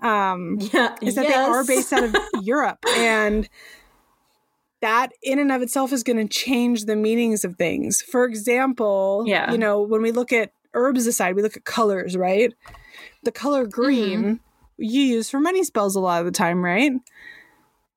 Um, 0.00 0.58
Yeah, 0.72 0.94
is 1.02 1.16
that 1.16 1.26
they 1.26 1.34
are 1.34 1.64
based 1.64 1.92
out 1.92 2.04
of 2.04 2.14
Europe 2.32 2.78
and 2.96 3.48
that 4.80 5.12
in 5.22 5.38
and 5.38 5.50
of 5.50 5.62
itself 5.62 5.92
is 5.92 6.02
going 6.02 6.16
to 6.18 6.28
change 6.32 6.84
the 6.84 6.96
meanings 6.96 7.44
of 7.44 7.56
things. 7.56 8.00
For 8.02 8.24
example, 8.24 9.24
Yeah. 9.26 9.50
you 9.50 9.58
know, 9.58 9.80
when 9.82 10.02
we 10.02 10.10
look 10.12 10.32
at 10.32 10.52
herbs 10.74 11.06
aside, 11.06 11.34
we 11.34 11.42
look 11.42 11.56
at 11.56 11.64
colors, 11.64 12.16
right? 12.16 12.52
The 13.24 13.32
color 13.32 13.66
green 13.66 14.20
Mm-hmm. 14.20 14.34
you 14.78 15.02
use 15.02 15.28
for 15.30 15.40
money 15.40 15.64
spells 15.64 15.96
a 15.96 16.00
lot 16.00 16.20
of 16.20 16.26
the 16.26 16.32
time, 16.32 16.64
right? 16.64 16.92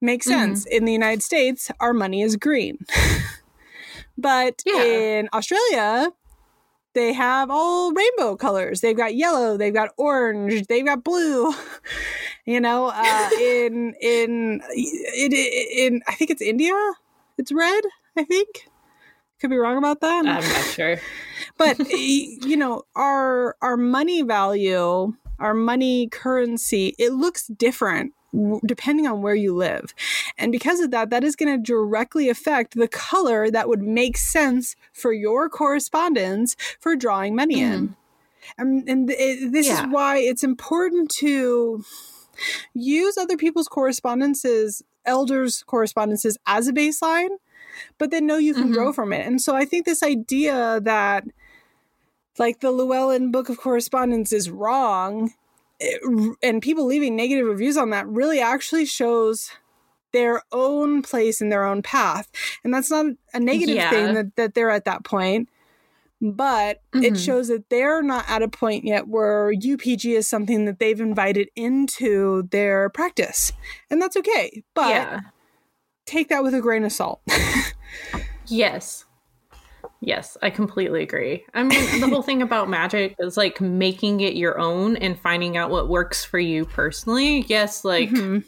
Makes 0.01 0.27
Mm-hmm. 0.27 0.39
sense. 0.39 0.65
In 0.65 0.85
the 0.85 0.91
United 0.93 1.21
States, 1.21 1.69
our 1.79 1.93
money 1.93 2.21
is 2.23 2.35
green. 2.35 2.79
but 4.17 4.61
Yeah. 4.65 4.81
in 4.81 5.29
Australia, 5.33 6.09
they 6.93 7.13
have 7.13 7.49
all 7.49 7.91
rainbow 7.93 8.35
colors. 8.35 8.81
They've 8.81 8.97
got 8.97 9.15
yellow, 9.15 9.57
they've 9.57 9.73
got 9.73 9.89
orange, 9.97 10.67
they've 10.67 10.85
got 10.85 11.03
blue. 11.03 11.53
You 12.43 12.59
know, 12.59 12.87
uh, 12.87 13.29
in 13.39 13.93
in 14.01 14.61
in 15.15 15.31
in 15.31 16.01
I 16.07 16.13
think 16.15 16.31
it's 16.31 16.41
India, 16.41 16.73
it's 17.37 17.51
red. 17.51 17.83
I 18.17 18.23
think 18.23 18.67
could 19.39 19.49
be 19.49 19.57
wrong 19.57 19.77
about 19.77 20.01
that. 20.01 20.25
I'm 20.25 20.25
not 20.25 20.43
sure. 20.43 20.97
but 21.57 21.77
you 21.89 22.57
know, 22.57 22.83
our 22.95 23.55
our 23.61 23.77
money 23.77 24.21
value, 24.21 25.13
our 25.39 25.53
money 25.53 26.07
currency, 26.09 26.95
it 26.97 27.13
looks 27.13 27.47
different 27.47 28.13
depending 28.65 29.07
on 29.07 29.21
where 29.21 29.35
you 29.35 29.55
live. 29.55 29.93
And 30.37 30.51
because 30.51 30.79
of 30.79 30.91
that, 30.91 31.09
that 31.09 31.23
is 31.23 31.35
going 31.35 31.55
to 31.55 31.61
directly 31.61 32.29
affect 32.29 32.75
the 32.75 32.87
color 32.87 33.49
that 33.51 33.67
would 33.67 33.81
make 33.81 34.17
sense 34.17 34.75
for 34.93 35.11
your 35.13 35.49
correspondence 35.49 36.55
for 36.79 36.95
drawing 36.95 37.35
money 37.35 37.61
in. 37.61 37.95
And, 38.57 38.87
and 38.87 39.09
it, 39.09 39.51
this 39.51 39.67
Yeah. 39.67 39.85
is 39.85 39.93
why 39.93 40.17
it's 40.17 40.43
important 40.43 41.11
to 41.19 41.83
use 42.73 43.17
other 43.17 43.37
people's 43.37 43.67
correspondences, 43.67 44.81
elders' 45.05 45.63
correspondences 45.67 46.37
as 46.47 46.67
a 46.67 46.73
baseline, 46.73 47.29
but 47.97 48.11
then 48.11 48.25
know 48.25 48.37
you 48.37 48.53
can 48.53 48.69
Mhm. 48.69 48.73
grow 48.73 48.93
from 48.93 49.13
it. 49.13 49.25
And 49.27 49.41
so 49.41 49.55
I 49.55 49.65
think 49.65 49.85
this 49.85 50.03
idea 50.03 50.79
that 50.81 51.25
like 52.39 52.61
the 52.61 52.71
Llewellyn 52.71 53.31
Book 53.31 53.49
of 53.49 53.57
Correspondence 53.57 54.31
is 54.31 54.49
wrong 54.49 55.33
it- 55.81 56.37
and 56.43 56.61
people 56.61 56.85
leaving 56.85 57.15
negative 57.15 57.45
reviews 57.45 57.75
on 57.77 57.89
that 57.89 58.07
really 58.07 58.39
actually 58.39 58.85
shows 58.85 59.51
their 60.13 60.41
own 60.51 61.01
place 61.01 61.41
in 61.41 61.49
their 61.49 61.63
own 61.65 61.81
path. 61.81 62.29
And 62.63 62.73
that's 62.73 62.91
not 62.91 63.05
a 63.33 63.39
negative 63.39 63.75
Yeah. 63.75 63.89
thing 63.89 64.13
that, 64.13 64.35
that 64.35 64.53
they're 64.53 64.69
at 64.69 64.85
that 64.85 65.03
point. 65.03 65.49
But 66.23 66.81
it 66.93 67.13
Mhm. 67.13 67.25
shows 67.25 67.47
that 67.47 67.69
they're 67.69 68.03
not 68.03 68.25
at 68.29 68.43
a 68.43 68.47
point 68.47 68.83
yet 68.85 69.07
where 69.07 69.51
UPG 69.51 70.15
is 70.15 70.27
something 70.27 70.65
that 70.65 70.77
they've 70.77 70.99
invited 71.01 71.49
into 71.55 72.43
their 72.51 72.89
practice. 72.89 73.51
And 73.89 73.99
that's 74.01 74.15
okay. 74.17 74.63
But 74.75 74.89
yeah. 74.89 75.19
take 76.05 76.29
that 76.29 76.43
with 76.43 76.53
a 76.53 76.61
grain 76.61 76.83
of 76.83 76.91
salt. 76.91 77.21
Yes. 78.47 79.05
Yes, 80.03 80.35
I 80.41 80.49
completely 80.49 81.03
agree. 81.03 81.45
I 81.53 81.61
mean, 81.61 81.99
the 82.01 82.07
whole 82.07 82.23
thing 82.23 82.41
about 82.41 82.69
magic 82.69 83.15
is 83.19 83.37
like 83.37 83.61
making 83.61 84.21
it 84.21 84.35
your 84.35 84.59
own 84.59 84.97
and 84.97 85.17
finding 85.17 85.57
out 85.57 85.69
what 85.69 85.89
works 85.89 86.25
for 86.25 86.39
you 86.39 86.65
personally. 86.65 87.41
Yes, 87.41 87.85
like, 87.85 88.09
Mhm. 88.09 88.43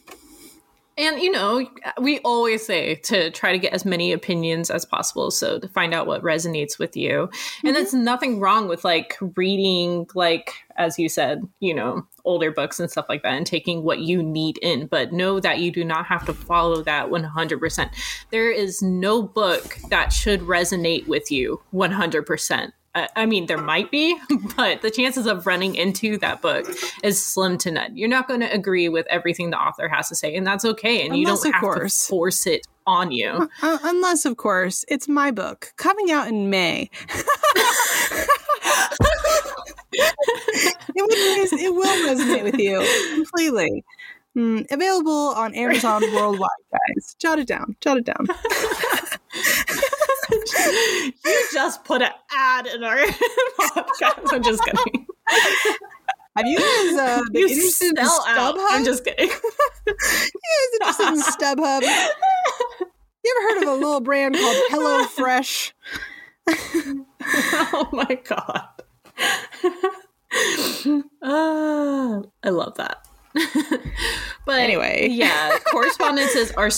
And 0.98 1.20
you 1.20 1.32
know, 1.32 1.68
we 2.00 2.20
always 2.20 2.66
say 2.66 2.96
to 2.96 3.32
try 3.32 3.52
to 3.52 3.58
get 3.58 3.74
as 3.74 3.86
many 3.86 4.12
opinions 4.12 4.70
as 4.70 4.86
possible. 4.86 5.32
So 5.32 5.60
to 5.60 5.68
find 5.68 5.94
out 5.94 6.08
what 6.08 6.22
resonates 6.22 6.78
with 6.78 6.96
you. 6.96 7.24
And 7.24 7.30
mm-hmm. 7.30 7.74
there's 7.74 7.94
nothing 7.94 8.40
wrong 8.40 8.68
with 8.68 8.84
like 8.84 9.18
reading, 9.36 10.08
like, 10.16 10.54
as 10.78 11.00
you 11.00 11.10
said, 11.10 11.42
you 11.60 11.74
know, 11.74 12.06
older 12.26 12.52
books 12.52 12.80
and 12.80 12.90
stuff 12.90 13.06
like 13.10 13.24
that 13.24 13.34
and 13.34 13.46
taking 13.46 13.84
what 13.84 14.00
you 14.00 14.22
need 14.22 14.58
in. 14.60 14.88
But 14.88 15.14
know 15.14 15.40
that 15.40 15.60
you 15.60 15.72
do 15.72 15.84
not 15.84 16.06
have 16.06 16.26
to 16.26 16.34
follow 16.34 16.84
that 16.84 17.10
100%. 17.10 17.90
There 18.32 18.52
is 18.52 18.82
no 18.82 19.22
book 19.22 19.78
that 19.90 20.14
should 20.14 20.42
resonate 20.42 21.08
with 21.08 21.32
you 21.32 21.62
100%. 21.74 22.72
I 22.96 23.10
I 23.16 23.26
mean, 23.26 23.48
there 23.48 23.58
might 23.58 23.92
be, 23.92 24.18
but 24.58 24.82
the 24.82 24.92
chances 24.92 25.26
of 25.28 25.48
running 25.48 25.76
into 25.76 26.18
that 26.18 26.42
book 26.42 26.66
is 27.04 27.24
slim 27.24 27.58
to 27.60 27.72
none. 27.72 27.96
You're 27.98 28.10
not 28.10 28.28
going 28.28 28.42
to 28.42 28.52
agree 28.52 28.90
with 28.90 29.08
everything 29.10 29.50
the 29.50 29.60
author 29.60 29.88
has 29.88 30.10
to 30.10 30.16
say, 30.16 30.36
and 30.36 30.46
that's 30.46 30.66
okay. 30.66 31.06
And 31.06 31.18
you 31.18 31.26
don't 31.26 31.44
have 31.54 31.62
course. 31.62 32.06
to 32.06 32.10
force 32.10 32.48
it 32.48 32.68
on 32.86 33.12
you. 33.12 33.50
Uh, 33.62 33.78
unless, 33.84 34.26
of 34.26 34.38
course, 34.38 34.86
it's 34.88 35.08
my 35.08 35.32
book 35.32 35.74
coming 35.78 36.12
out 36.12 36.28
in 36.28 36.50
May. 36.50 36.90
it, 39.94 40.96
would, 40.96 41.60
it 41.60 41.74
will 41.74 42.08
resonate 42.08 42.44
with 42.44 42.60
you 42.60 42.86
completely. 43.16 43.84
Mm, 44.36 44.70
available 44.72 45.12
on 45.36 45.54
Amazon 45.54 46.02
worldwide, 46.14 46.50
guys. 46.72 47.16
Jot 47.20 47.38
it 47.38 47.48
down. 47.48 47.76
Jot 47.82 47.98
it 47.98 48.06
down. 48.06 48.26
you 50.32 51.48
just 51.54 51.84
put 51.84 52.02
an 52.02 52.12
ad 52.32 52.68
in 52.68 52.84
our 52.84 52.98
podcast. 53.60 54.34
I'm 54.34 54.44
just 54.44 54.64
kidding. 54.64 55.08
Have 56.36 56.48
you 56.48 56.58
guys 56.58 56.94
uh, 57.00 57.22
You 57.34 57.48
interested 57.48 57.98
in 57.98 58.06
sell 58.06 58.26
out. 58.28 58.56
StubHub? 58.56 58.66
I'm 58.70 58.86
just 58.86 59.06
kidding. 59.06 59.30
you 59.88 59.96
guys 60.82 61.00
interested 61.00 61.08
in 61.08 61.22
StubHub? 61.22 61.82
You 63.26 63.36
ever 63.38 63.48
heard 63.54 63.64
of 63.64 63.70
a 63.70 63.74
little 63.74 64.02
brand 64.02 64.36
called 64.36 64.58
HelloFresh? 64.72 65.72
oh 67.74 67.90
my 67.94 68.20
god. 68.26 68.68
Ah, 71.22 72.22
I 72.44 72.50
love 72.50 72.76
that. 72.76 73.03
But 74.54 74.60
Anyway. 74.62 75.08
yeah, 75.12 75.58
correspondences 75.72 76.52
are 76.54 76.70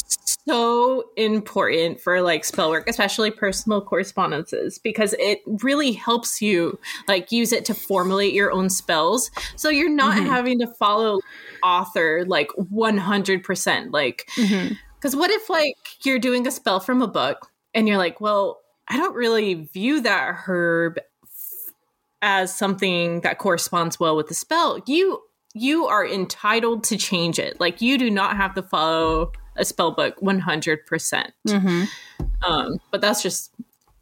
so 0.48 1.04
important 1.18 2.00
for 2.00 2.22
like 2.22 2.46
spell 2.46 2.70
work, 2.70 2.88
especially 2.90 3.32
personal 3.32 3.82
correspondences, 3.82 4.80
because 4.80 5.14
it 5.20 5.42
really 5.64 5.92
helps 5.92 6.42
you 6.42 6.80
like 7.08 7.32
use 7.32 7.52
it 7.52 7.66
to 7.66 7.74
formulate 7.74 8.34
your 8.34 8.52
own 8.52 8.70
spells. 8.70 9.32
So 9.56 9.70
you're 9.70 9.90
not 9.90 10.18
Mhm. 10.18 10.28
having 10.28 10.60
to 10.60 10.68
follow 10.68 11.20
author 11.64 12.24
like 12.28 12.50
100%. 12.58 13.92
Like, 13.92 14.30
Mm-hmm. 14.36 14.74
because 14.96 15.16
what 15.16 15.30
if 15.32 15.50
like 15.50 15.76
you're 16.04 16.20
doing 16.20 16.46
a 16.48 16.52
spell 16.52 16.80
from 16.80 17.02
a 17.02 17.08
book 17.08 17.50
and 17.74 17.88
you're 17.88 17.98
like, 17.98 18.22
well, 18.22 18.62
I 18.88 18.98
don't 18.98 19.16
really 19.16 19.54
view 19.74 20.02
that 20.02 20.36
herb 20.48 21.00
as 22.22 22.56
something 22.56 23.22
that 23.22 23.38
corresponds 23.38 24.00
well 24.00 24.16
with 24.16 24.28
the 24.28 24.34
spell. 24.34 24.82
You 24.88 25.22
you 25.58 25.86
are 25.88 26.06
entitled 26.06 26.84
to 26.84 26.98
change 26.98 27.39
it. 27.39 27.60
Like 27.60 27.82
you 27.82 27.98
do 27.98 28.12
not 28.12 28.36
have 28.36 28.54
to 28.56 28.62
follow 28.62 29.32
a 29.56 29.63
spell 29.63 29.91
book 29.91 30.20
100%. 30.20 30.86
percent 30.86 31.32
Mm-hmm. 31.48 31.86
Um, 32.46 32.80
but 32.91 33.00
that's 33.02 33.24
just 33.24 33.52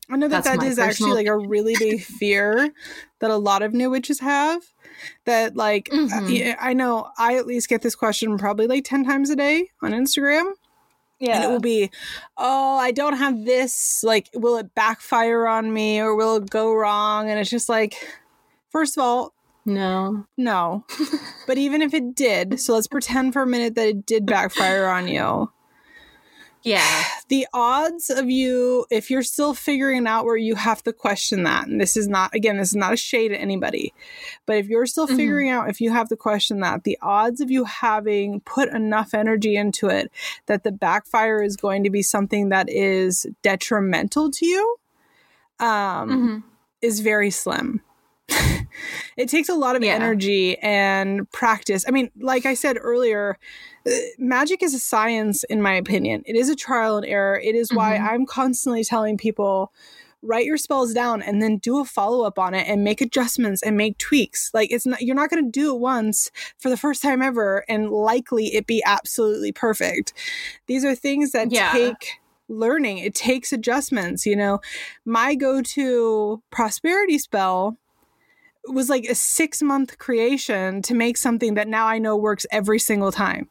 I 0.10 0.18
know 0.18 0.28
that 0.28 0.44
that 0.44 0.64
is 0.64 0.80
actually 0.80 1.14
like 1.14 1.28
a 1.28 1.38
really 1.38 1.76
big 1.80 2.02
fear 2.04 2.72
that 3.20 3.30
a 3.32 3.38
lot 3.38 3.62
of 3.62 3.74
new 3.74 3.90
witches 3.90 4.20
have. 4.20 4.62
That 5.26 5.56
like 5.56 5.90
uh, 5.92 5.96
Mhm. 5.98 6.38
yeah, 6.38 6.56
I 6.60 6.74
know 6.74 7.10
I 7.18 7.36
at 7.38 7.46
least 7.46 7.70
get 7.70 7.82
this 7.84 7.96
question 7.96 8.38
probably 8.38 8.68
like 8.68 8.84
ten 8.84 9.06
times 9.06 9.30
a 9.30 9.36
day 9.36 9.70
on 9.82 9.92
Instagram, 9.92 10.54
Yeah. 11.20 11.36
and 11.36 11.44
it 11.44 11.48
will 11.50 11.60
be, 11.60 11.90
"Oh, 12.38 12.78
I 12.78 12.92
don't 12.92 13.18
have 13.18 13.46
this. 13.46 14.04
Like, 14.04 14.30
will 14.34 14.58
it 14.58 14.74
backfire 14.76 15.48
on 15.48 15.72
me 15.74 16.00
or 16.00 16.16
will 16.16 16.36
it 16.38 16.50
go 16.50 16.74
wrong?" 16.74 17.30
And 17.30 17.40
it's 17.40 17.50
just 17.50 17.70
like, 17.70 17.96
first 18.70 18.98
of 18.98 19.04
all, 19.04 19.33
no. 19.66 20.26
no. 20.38 20.86
but 21.48 21.58
even 21.58 21.82
if 21.82 21.94
it 21.94 22.16
did, 22.16 22.60
so 22.60 22.74
let's 22.74 22.88
pretend 22.88 23.34
for 23.34 23.42
a 23.42 23.48
minute 23.48 23.76
that 23.76 23.88
it 23.88 24.06
did 24.06 24.26
backfire 24.26 24.88
on 24.88 25.08
you 25.08 25.52
Yeah. 26.64 27.04
the 27.30 27.46
odds 27.54 28.10
of 28.10 28.30
you 28.30 28.86
if 28.90 29.10
you're 29.12 29.24
still 29.24 29.54
figuring 29.54 30.08
out 30.08 30.24
where 30.26 30.38
you 30.38 30.56
have 30.56 30.82
to 30.84 30.94
question 30.94 31.44
that 31.44 31.68
and 31.68 31.80
this 31.82 31.98
is 31.98 32.08
not 32.08 32.34
again 32.34 32.58
this 32.58 32.70
is 32.70 32.76
not 32.76 32.94
a 32.94 32.98
shade 32.98 33.32
at 33.34 33.40
anybody 33.42 33.94
but 34.46 34.56
if 34.58 34.68
you're 34.68 34.86
still 34.86 35.08
Mhm. 35.08 35.16
figuring 35.18 35.50
out 35.50 35.70
if 35.70 35.82
you 35.82 35.92
have 35.92 36.08
to 36.10 36.16
question 36.16 36.60
that 36.62 36.84
the 36.86 36.98
odds 37.02 37.42
of 37.42 37.52
you 37.52 37.66
having 37.66 38.40
put 38.42 38.70
enough 38.70 39.14
energy 39.14 39.56
into 39.58 39.88
it 39.88 40.10
that 40.46 40.64
the 40.64 40.72
backfire 40.72 41.42
is 41.44 41.58
going 41.58 41.84
to 41.84 41.90
be 41.90 42.02
something 42.02 42.48
that 42.50 42.70
is 42.70 43.26
detrimental 43.42 44.32
to 44.32 44.46
you 44.46 44.76
um 45.60 46.10
Mhm. 46.10 46.44
is 46.82 47.00
very 47.02 47.30
slim. 47.30 47.82
it 49.18 49.30
takes 49.30 49.50
a 49.50 49.56
lot 49.56 49.76
of 49.76 49.84
Yeah. 49.84 49.94
energy 49.94 50.58
and 50.60 51.30
practice. 51.32 51.86
I 51.88 51.92
mean, 51.92 52.10
like 52.20 52.46
I 52.46 52.54
said 52.54 52.78
earlier, 52.80 53.38
uh, 53.88 53.92
magic 54.18 54.64
is 54.64 54.74
a 54.74 54.80
science, 54.80 55.44
in 55.46 55.62
my 55.62 55.74
opinion. 55.74 56.24
It 56.26 56.36
is 56.36 56.50
a 56.50 56.56
trial 56.56 56.98
and 56.98 57.06
error. 57.06 57.40
It 57.40 57.56
is 57.56 57.72
why 57.74 57.98
Mhm. 57.98 58.02
I'm 58.12 58.26
constantly 58.26 58.84
telling 58.84 59.18
people 59.18 59.72
write 60.26 60.46
your 60.46 60.56
spells 60.58 60.94
down 60.94 61.22
and 61.22 61.42
then 61.42 61.58
do 61.58 61.80
a 61.80 61.84
follow 61.86 62.24
up 62.26 62.40
on 62.40 62.54
it 62.54 62.66
and 62.66 62.82
make 62.82 63.02
adjustments 63.02 63.62
and 63.62 63.76
make 63.76 63.98
tweaks. 63.98 64.50
Like 64.54 64.72
it's 64.72 64.86
not 64.86 65.02
you're 65.02 65.18
not 65.18 65.30
going 65.30 65.44
to 65.44 65.52
do 65.52 65.76
it 65.76 65.80
once 65.82 66.32
for 66.58 66.70
the 66.70 66.78
first 66.78 67.02
time 67.02 67.22
ever 67.22 67.66
and 67.68 67.90
likely 67.90 68.56
it 68.56 68.66
be 68.66 68.82
absolutely 68.86 69.52
perfect. 69.52 70.14
These 70.68 70.86
are 70.86 70.96
things 70.96 71.32
that 71.34 71.52
Yeah. 71.52 71.74
take 71.74 72.20
learning. 72.48 73.00
It 73.00 73.16
takes 73.16 73.52
adjustments, 73.52 74.26
you 74.26 74.38
know. 74.38 74.60
My 75.04 75.36
go-to 75.36 76.42
prosperity 76.52 77.18
spell 77.18 77.78
was 78.68 78.90
like 78.90 79.06
a 79.06 79.16
6 79.16 79.62
month 79.62 79.98
creation 79.98 80.82
to 80.84 80.94
make 80.94 81.18
something 81.18 81.54
that 81.56 81.68
now 81.68 81.86
I 81.88 82.00
know 82.00 82.16
works 82.16 82.46
every 82.52 82.80
single 82.80 83.12
time 83.12 83.50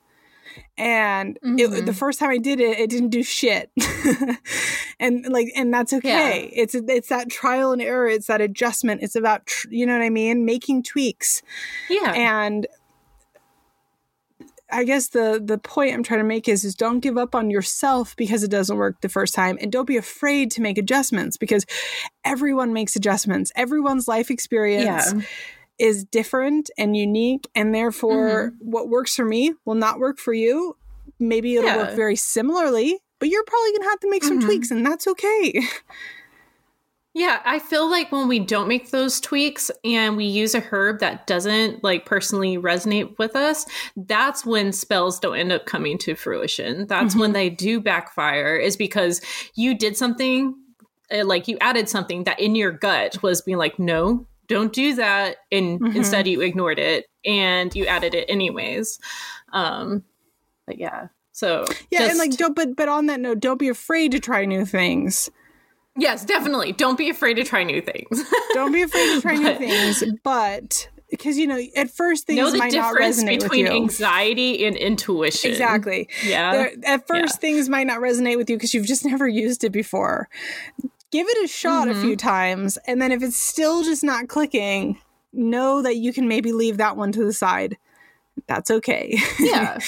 and 0.77 1.38
it, 1.42 1.70
Mhm. 1.70 1.87
the 1.87 1.94
first 1.94 2.18
time 2.18 2.31
I 2.31 2.38
did 2.38 2.61
it, 2.61 2.79
it 2.79 2.90
didn't 2.90 3.09
do 3.11 3.22
shit, 3.22 3.70
and 5.01 5.27
like, 5.29 5.48
and 5.57 5.72
that's 5.72 5.92
okay. 5.92 6.51
It's 6.55 6.75
it's 6.75 7.09
that 7.09 7.31
trial 7.31 7.72
and 7.72 7.81
error. 7.81 8.07
It's 8.09 8.27
that 8.27 8.40
adjustment. 8.40 9.03
It's 9.03 9.16
about 9.16 9.46
tr- 9.46 9.68
you 9.70 9.87
know 9.87 9.94
what 9.96 10.05
I 10.05 10.11
mean, 10.11 10.44
making 10.44 10.83
tweaks. 10.83 11.42
Yeah. 11.88 12.12
And 12.12 12.66
I 14.73 14.85
guess 14.85 15.09
the 15.09 15.41
the 15.45 15.59
point 15.59 15.95
I'm 15.95 16.03
trying 16.03 16.21
to 16.21 16.25
make 16.25 16.49
is 16.49 16.65
is 16.65 16.75
don't 16.75 17.01
give 17.01 17.19
up 17.19 17.35
on 17.35 17.51
yourself 17.51 18.17
because 18.17 18.43
it 18.43 18.51
doesn't 18.51 18.77
work 18.77 19.01
the 19.03 19.09
first 19.09 19.35
time, 19.35 19.59
and 19.61 19.71
don't 19.71 19.87
be 19.87 19.97
afraid 19.99 20.51
to 20.53 20.63
make 20.63 20.79
adjustments 20.79 21.37
because 21.37 21.65
everyone 22.25 22.73
makes 22.73 22.97
adjustments. 22.97 23.53
Everyone's 23.55 24.09
life 24.09 24.31
experience 24.31 25.13
Yeah. 25.13 25.21
is 25.79 26.05
different 26.05 26.71
and 26.79 26.97
unique 26.97 27.49
and 27.55 27.75
therefore 27.75 28.53
Mm-hmm. 28.55 28.71
what 28.71 28.89
works 28.89 29.15
for 29.15 29.25
me 29.25 29.55
will 29.65 29.75
not 29.75 29.99
work 29.99 30.19
for 30.19 30.33
you 30.35 30.77
maybe 31.19 31.57
it'll 31.57 31.77
work 31.77 31.93
very 31.97 32.15
similarly 32.17 32.99
but 33.19 33.29
you're 33.29 33.45
probably 33.45 33.73
gonna 33.73 33.91
have 33.91 34.01
to 34.01 34.11
make 34.11 34.23
some 34.25 34.39
Mhm. 34.39 34.45
tweaks 34.45 34.71
and 34.71 34.85
that's 34.87 35.07
okay 35.07 35.63
Yeah, 37.14 37.42
I 37.44 37.59
feel 37.59 37.90
like 37.90 38.11
when 38.11 38.27
we 38.27 38.38
don't 38.38 38.68
make 38.68 38.90
those 38.90 39.20
tweaks 39.20 39.70
and 39.85 40.16
we 40.16 40.25
use 40.25 40.55
a 40.55 40.61
herb 40.61 41.01
that 41.01 41.27
doesn't 41.27 41.85
like 41.85 42.07
personally 42.07 42.57
resonate 42.57 43.18
with 43.18 43.37
us, 43.37 43.66
that's 43.96 44.46
when 44.46 44.72
spells 44.72 45.20
don't 45.20 45.37
end 45.37 45.53
up 45.53 45.66
coming 45.66 45.98
to 45.98 46.14
fruition. 46.14 46.87
That's 46.87 47.14
when 47.14 47.33
they 47.33 47.51
do 47.51 47.81
backfire 47.83 48.57
is 48.57 48.79
because 48.79 49.20
you 49.55 49.77
did 49.77 49.96
something 49.96 50.55
uh, 51.12 51.27
like 51.27 51.48
you 51.48 51.59
added 51.61 51.90
something 51.90 52.25
that 52.25 52.40
in 52.40 52.55
your 52.55 52.72
gut 52.72 53.22
was 53.22 53.42
being 53.42 53.59
like, 53.59 53.79
"No, 53.79 54.27
don't 54.46 54.72
do 54.72 54.94
that." 54.94 55.37
And 55.51 55.81
Mhm. 55.81 55.96
instead 55.96 56.27
you 56.27 56.40
ignored 56.40 56.79
it 56.79 57.05
and 57.27 57.75
you 57.75 57.85
added 57.87 58.14
it 58.14 58.25
anyways. 58.31 58.98
Um 59.53 60.03
but 60.66 60.79
yeah. 60.79 61.09
So 61.33 61.66
yeah 61.90 62.09
and 62.09 62.18
like 62.18 62.31
don't 62.38 62.57
but 62.57 62.75
but 62.75 62.88
on 62.88 63.07
that 63.07 63.20
note 63.20 63.40
don't 63.40 63.59
be 63.59 63.68
afraid 63.68 64.12
to 64.12 64.20
try 64.20 64.46
new 64.46 64.64
things 64.64 65.29
yes, 65.96 66.24
definitely. 66.24 66.72
Don't 66.72 66.98
be 66.98 67.11
afraid 67.11 67.35
to 67.35 67.44
try 67.44 67.62
new 67.64 67.81
things. 67.81 68.22
don't 68.55 68.72
be 68.72 68.83
afraid 68.83 69.14
to 69.14 69.20
try 69.20 69.37
new 69.37 69.55
things 69.57 70.02
but 70.22 70.88
because 71.11 71.37
you 71.38 71.46
know 71.46 71.61
at 71.76 71.90
first 71.90 72.26
things 72.26 72.38
know 72.38 72.50
the 72.50 72.59
might 72.59 72.72
not 72.72 72.94
resonate 72.94 73.40
between 73.40 73.64
with 73.64 73.72
you 73.72 73.83
anxiety 73.83 74.64
and 74.66 74.76
intuition. 74.76 75.50
exactly 75.50 76.09
Yeah. 76.24 76.52
There- 76.52 76.72
at 76.85 77.07
first 77.07 77.40
things 77.40 77.68
might 77.68 77.87
not 77.87 78.00
resonate 78.00 78.37
with 78.38 78.48
you 78.48 78.57
because 78.57 78.72
you've 78.74 78.87
just 78.87 79.05
never 79.12 79.28
used 79.28 79.62
it 79.64 79.70
before 79.70 80.28
give 81.11 81.26
it 81.28 81.44
a 81.44 81.48
shot 81.48 81.88
a 81.88 81.92
Mhm. 81.92 82.00
few 82.00 82.16
times 82.16 82.78
and 82.87 83.00
then 83.02 83.12
if 83.12 83.22
it's 83.22 83.37
still 83.37 83.83
just 83.83 84.02
not 84.02 84.28
clicking 84.28 84.98
know 85.35 85.83
that 85.83 85.96
you 85.96 86.12
can 86.12 86.26
maybe 86.28 86.52
leave 86.52 86.78
that 86.78 86.96
one 86.96 87.12
to 87.12 87.24
the 87.24 87.33
side 87.35 87.76
that's 88.46 88.70
okay 88.70 89.18
yeah. 89.38 89.78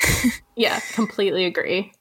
yeah. 0.56 0.80
Completely 0.94 1.44
agree. 1.44 1.92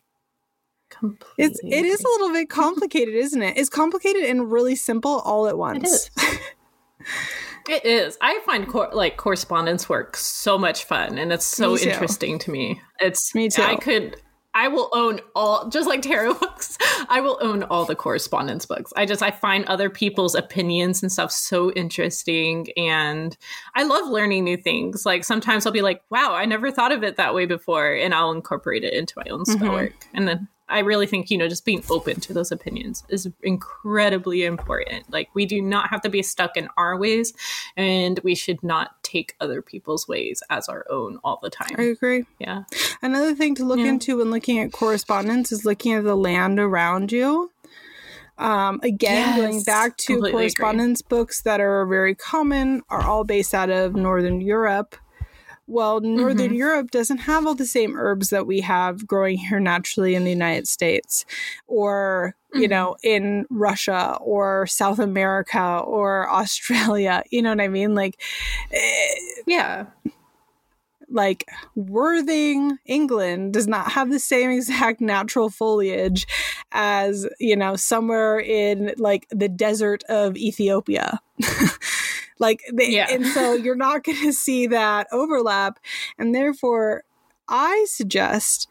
Completely. 1.00 1.46
it's 1.46 1.60
it 1.64 1.86
is 1.86 2.00
a 2.02 2.08
little 2.08 2.32
bit 2.32 2.50
complicated 2.50 3.16
isn't 3.16 3.42
it 3.42 3.58
it's 3.58 3.70
complicated 3.70 4.24
and 4.24 4.52
really 4.52 4.76
simple 4.76 5.20
all 5.20 5.48
at 5.48 5.58
once 5.58 5.90
is. 5.90 6.10
It 7.68 7.86
is. 7.86 8.18
I 8.20 8.40
find 8.46 8.68
cor- 8.68 8.90
like 8.94 9.18
correspondence 9.18 9.88
work 9.88 10.18
so 10.18 10.58
much 10.58 10.86
fun, 10.86 11.18
and 11.20 11.32
it's 11.32 11.46
so 11.46 11.78
interesting 11.78 12.40
to 12.40 12.52
me. 12.52 12.82
It's 13.00 13.34
Me 13.36 13.48
too. 13.48 13.62
I 13.62 13.76
could. 13.76 14.20
I 14.56 14.68
will 14.68 14.90
own 14.92 15.20
all, 15.36 15.70
just 15.70 15.88
like 15.88 16.02
tarot 16.02 16.34
books. 16.40 16.78
I 17.10 17.22
will 17.22 17.38
own 17.42 17.62
all 17.64 17.86
the 17.86 17.96
correspondence 17.96 18.66
books. 18.66 18.92
I 18.96 19.06
just 19.06 19.22
I 19.22 19.30
find 19.30 19.66
other 19.66 19.90
people's 19.92 20.34
opinions 20.34 21.04
and 21.04 21.12
stuff 21.12 21.32
so 21.32 21.72
interesting, 21.74 22.68
and 22.76 23.38
I 23.76 23.84
love 23.84 24.08
learning 24.08 24.46
new 24.46 24.58
things. 24.58 25.06
Like 25.06 25.24
sometimes 25.24 25.68
I'll 25.68 25.72
be 25.72 25.84
like, 25.84 26.02
"Wow, 26.10 26.34
I 26.34 26.46
never 26.46 26.72
thought 26.72 26.92
of 26.92 27.04
it 27.04 27.18
that 27.18 27.36
way 27.36 27.46
before," 27.46 27.94
and 27.94 28.16
I'll 28.16 28.32
incorporate 28.32 28.84
it 28.84 28.94
into 28.94 29.14
my 29.16 29.30
own 29.32 29.46
spell 29.46 29.70
Mhm. 29.70 29.74
work. 29.74 29.94
And 30.16 30.28
then 30.28 30.48
I 30.70 30.80
really 30.80 31.08
think 31.08 31.30
you 31.32 31.38
know 31.38 31.48
just 31.48 31.66
being 31.66 31.84
open 31.90 32.20
to 32.22 32.34
those 32.34 32.52
opinions 32.52 33.04
is 33.10 33.28
incredibly 33.44 34.44
important. 34.46 35.12
Like 35.12 35.30
we 35.34 35.46
do 35.46 35.62
not 35.62 35.90
have 35.90 36.02
to 36.02 36.10
be 36.10 36.22
stuck 36.24 36.56
in 36.58 36.70
our 36.78 36.98
ways, 36.98 37.34
and 37.76 38.20
we 38.24 38.36
should 38.36 38.64
not 38.64 39.02
take 39.04 39.36
other 39.40 39.62
people's 39.62 40.08
ways 40.08 40.44
as 40.50 40.70
our 40.70 40.86
own 40.90 41.20
all 41.24 41.40
the 41.42 41.50
time. 41.50 41.76
i 41.78 41.84
agree 41.84 42.26
Yeah. 42.38 42.64
another 43.02 43.34
thing 43.34 43.56
to 43.56 43.66
look 43.66 43.80
Yeah. 43.80 43.88
into 43.88 44.18
when 44.18 44.30
looking 44.30 44.60
at 44.60 44.72
correspondence 44.72 45.52
is 45.52 45.66
looking 45.66 45.94
at 45.94 46.04
the 46.04 46.16
land 46.16 46.60
around 46.60 47.12
you 47.12 47.52
um, 48.38 48.80
again 48.84 49.36
going 49.36 49.64
back 49.64 49.98
to 49.98 50.14
completely 50.14 50.30
agree. 50.30 50.40
correspondence 50.54 51.02
books 51.02 51.42
that 51.42 51.60
are 51.60 51.86
very 51.88 52.14
common 52.14 52.82
are 52.90 53.02
all 53.02 53.24
based 53.24 53.54
out 53.56 53.70
of 53.72 53.96
northern 53.96 54.42
europe 54.42 54.96
well 55.70 56.02
northern 56.02 56.52
Mhm. 56.52 56.58
europe 56.58 56.92
doesn't 56.92 57.20
have 57.20 57.46
all 57.46 57.56
the 57.56 57.66
same 57.66 57.96
herbs 57.96 58.30
that 58.30 58.48
we 58.48 58.62
have 58.62 59.06
growing 59.08 59.38
here 59.38 59.60
naturally 59.60 60.16
in 60.16 60.24
the 60.24 60.32
united 60.32 60.68
states 60.68 61.26
or 61.68 62.36
you 62.54 62.68
Mhm. 62.68 62.70
know 62.70 62.96
in 63.04 63.46
russia 63.50 64.18
or 64.22 64.66
south 64.68 65.00
america 65.00 65.82
or 65.86 66.30
australia 66.42 67.24
you 67.30 67.42
know 67.42 67.52
what 67.52 67.62
i 67.62 67.68
mean 67.68 67.94
like 67.96 68.20
eh, 68.72 69.08
Yeah. 69.46 69.86
like 71.12 71.46
Worthing, 71.76 72.78
England 72.86 73.54
does 73.54 73.68
not 73.68 73.92
have 73.94 74.12
the 74.12 74.20
same 74.20 74.52
exact 74.52 75.02
natural 75.02 75.50
foliage 75.50 76.28
as, 76.72 77.28
you 77.40 77.56
know, 77.56 77.76
somewhere 77.76 78.40
in 78.40 78.94
like 78.98 79.26
the 79.32 79.50
desert 79.50 80.04
of 80.08 80.38
Ethiopia. 80.38 81.20
like 82.40 82.62
they, 82.74 82.90
Yeah. 82.92 83.08
and 83.10 83.28
so 83.28 83.54
you're 83.64 83.76
not 83.76 84.04
going 84.04 84.22
to 84.24 84.34
see 84.34 84.68
that 84.68 85.08
overlap 85.12 85.80
and 86.18 86.34
therefore 86.34 87.04
I 87.48 87.86
suggest 87.90 88.68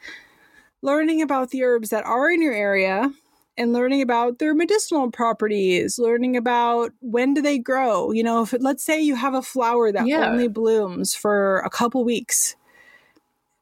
learning 0.83 1.23
about 1.23 1.51
the 1.51 1.63
herbs 1.65 1.91
that 1.91 2.05
are 2.05 2.31
in 2.31 2.43
your 2.43 2.55
area 2.55 3.13
and 3.57 3.73
learning 3.73 4.01
about 4.03 4.39
their 4.39 4.55
medicinal 4.55 5.11
properties, 5.11 5.99
learning 5.99 6.37
about 6.37 6.93
when 7.01 7.35
do 7.35 7.43
they 7.43 7.59
grow. 7.59 8.13
You 8.13 8.23
know, 8.23 8.43
if 8.43 8.55
let's 8.61 8.85
say 8.85 9.01
you 9.01 9.17
have 9.17 9.35
a 9.35 9.43
flower 9.43 9.91
that 9.91 10.07
Yeah. 10.07 10.27
only 10.27 10.47
blooms 10.47 11.15
for 11.15 11.59
a 11.61 11.71
couple 11.71 12.05
weeks, 12.05 12.55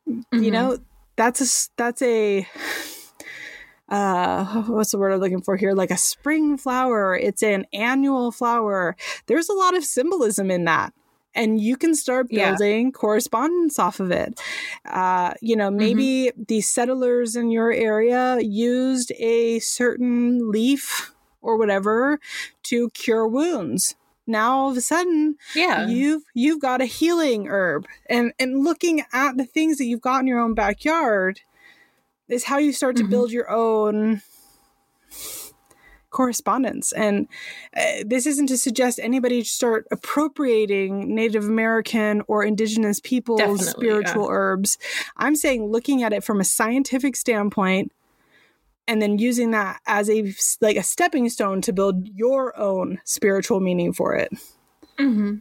you 0.06 0.50
Mhm. 0.50 0.52
know, 0.52 0.78
that's 1.16 1.40
a 1.40 1.70
that's 1.76 2.02
a 2.02 2.46
uh 3.88 4.62
what's 4.66 4.90
the 4.90 4.98
word 4.98 5.12
i'm 5.12 5.20
looking 5.20 5.42
for 5.42 5.56
here? 5.56 5.72
Like 5.72 5.90
a 5.90 5.96
spring 5.96 6.56
flower. 6.56 7.16
It's 7.16 7.42
an 7.42 7.66
annual 7.72 8.32
flower. 8.32 8.96
There's 9.26 9.48
a 9.48 9.54
lot 9.54 9.76
of 9.76 9.84
symbolism 9.84 10.50
in 10.50 10.64
that. 10.64 10.92
And 11.34 11.60
you 11.60 11.76
can 11.76 11.94
start 11.94 12.28
Yeah. 12.30 12.50
building 12.50 12.92
correspondence 12.92 13.78
off 13.78 14.00
of 14.00 14.10
it. 14.10 14.40
Uh 14.84 15.34
you 15.40 15.54
know 15.56 15.70
maybe 15.70 16.32
the 16.48 16.60
settlers 16.62 17.36
in 17.36 17.50
your 17.50 17.70
area 17.72 18.38
used 18.40 19.12
a 19.18 19.58
certain 19.60 20.50
leaf 20.50 21.12
or 21.42 21.56
whatever 21.56 22.18
to 22.64 22.90
cure 22.90 23.26
wounds. 23.28 23.94
Now 24.26 24.56
all 24.58 24.70
of 24.70 24.76
a 24.76 24.80
sudden 24.80 25.36
Yeah. 25.54 25.86
you've 25.86 26.22
you've 26.34 26.60
got 26.60 26.80
a 26.80 26.86
healing 26.86 27.46
herb. 27.46 27.86
And 28.10 28.32
and 28.40 28.64
looking 28.64 29.04
at 29.12 29.36
the 29.36 29.44
things 29.44 29.78
that 29.78 29.84
you've 29.84 30.00
got 30.00 30.20
in 30.22 30.26
your 30.26 30.40
own 30.40 30.54
backyard 30.54 31.42
is 32.28 32.44
how 32.44 32.58
you 32.58 32.72
start 32.72 32.96
to 32.96 33.04
Mhm. 33.04 33.10
build 33.10 33.30
your 33.30 33.50
own 33.50 34.22
correspondence. 36.10 36.92
And 36.92 37.28
uh, 37.76 38.04
this 38.06 38.26
isn't 38.26 38.46
to 38.46 38.56
suggest 38.56 38.98
anybody 39.02 39.44
start 39.44 39.86
appropriating 39.90 41.14
native 41.14 41.44
american 41.44 42.22
or 42.26 42.42
indigenous 42.42 43.00
people's 43.00 43.38
Definitely, 43.38 43.70
spiritual 43.86 44.28
herbs. 44.30 44.78
I'm 45.18 45.36
saying 45.36 45.66
looking 45.66 46.02
at 46.02 46.14
it 46.14 46.24
from 46.24 46.40
a 46.40 46.44
scientific 46.44 47.16
standpoint 47.16 47.92
and 48.88 49.02
then 49.02 49.18
using 49.18 49.50
that 49.50 49.80
as 49.86 50.08
a 50.08 50.32
like 50.62 50.76
a 50.76 50.82
stepping 50.82 51.28
stone 51.28 51.60
to 51.62 51.72
build 51.72 52.08
your 52.08 52.56
own 52.58 52.98
spiritual 53.04 53.60
meaning 53.60 53.92
for 53.92 54.14
it. 54.14 54.30
Hmm 54.98 55.34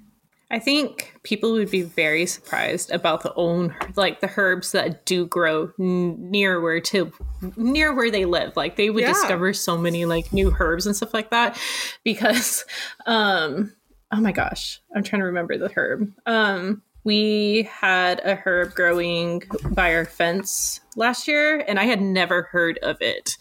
I 0.52 0.60
think 0.60 1.16
people 1.24 1.54
would 1.54 1.72
be 1.72 1.82
very 1.82 2.26
surprised 2.28 2.92
about 2.92 3.24
the 3.24 3.34
own 3.36 3.76
like 3.96 4.20
the 4.22 4.30
herbs 4.38 4.72
that 4.74 5.06
do 5.06 5.26
grow 5.26 5.72
n- 5.80 6.30
near 6.32 6.62
where 6.62 6.80
to 6.82 7.12
near 7.58 7.94
where 7.94 8.12
they 8.12 8.26
live. 8.26 8.56
Like 8.56 8.76
they 8.76 8.90
would 8.90 9.02
Yeah. 9.02 9.14
discover 9.14 9.54
so 9.54 9.78
many 9.78 10.06
like 10.06 10.32
new 10.32 10.56
herbs 10.60 10.86
and 10.86 10.96
stuff 10.96 11.14
like 11.14 11.32
that 11.32 11.58
because 12.04 12.64
um 13.08 13.74
oh 14.12 14.22
my 14.22 14.32
gosh, 14.32 14.80
I'm 14.96 15.04
trying 15.04 15.22
to 15.22 15.26
remember 15.26 15.58
the 15.58 15.72
herb. 15.76 16.12
Um 16.28 16.82
we 17.04 17.70
had 17.72 18.20
a 18.24 18.36
herb 18.36 18.74
growing 18.76 19.44
by 19.72 19.94
our 19.96 20.06
fence 20.06 20.80
last 20.96 21.28
year 21.28 21.64
and 21.68 21.80
I 21.80 21.84
had 21.86 22.02
never 22.02 22.44
heard 22.44 22.78
of 22.84 22.98
it. 23.02 23.32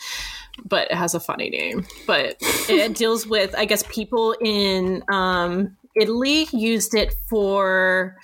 but 0.66 0.90
it 0.90 0.94
has 0.96 1.14
a 1.14 1.20
funny 1.20 1.50
name. 1.50 1.86
But 2.06 2.36
it 2.68 2.94
deals 2.96 3.26
with, 3.26 3.54
I 3.56 3.64
guess, 3.64 3.82
people 3.90 4.36
in 4.40 5.02
um, 5.10 5.76
Italy 5.94 6.48
used 6.52 6.94
it 6.94 7.14
for 7.28 8.16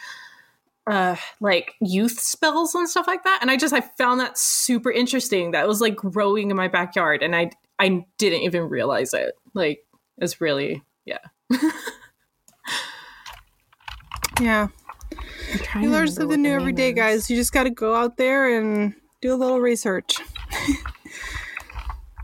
uh 0.87 1.15
like 1.41 1.75
youth 1.81 2.19
spells 2.19 2.75
and 2.75 2.89
stuff 2.89 3.07
like 3.07 3.23
that 3.23 3.39
and 3.43 3.51
i 3.51 3.57
just 3.57 3.75
i 3.75 3.83
found 3.99 4.19
that 4.19 4.39
super 4.39 4.91
interesting 4.91 5.51
that 5.51 5.69
was 5.69 5.79
like 5.79 5.95
growing 5.95 6.51
in 6.51 6.57
my 6.57 6.69
backyard 6.69 7.23
and 7.23 7.37
i 7.37 7.51
i 7.79 8.03
didn't 8.17 8.41
even 8.41 8.63
realize 8.63 9.13
it 9.13 9.35
like 9.53 9.85
it's 10.17 10.41
really 10.41 10.83
yeah 11.05 11.19
Yeah. 14.41 14.69
You 15.79 15.91
learn 15.91 16.09
something 16.09 16.41
new 16.41 16.53
every 16.53 16.73
day, 16.73 16.93
guys. 16.93 17.29
You 17.29 17.37
just 17.37 17.53
got 17.53 17.65
to 17.65 17.71
go 17.71 17.95
out 17.95 18.17
there 18.17 18.57
and 18.59 18.95
do 19.21 19.35
a 19.35 19.37
little 19.37 19.61
research. 19.61 20.17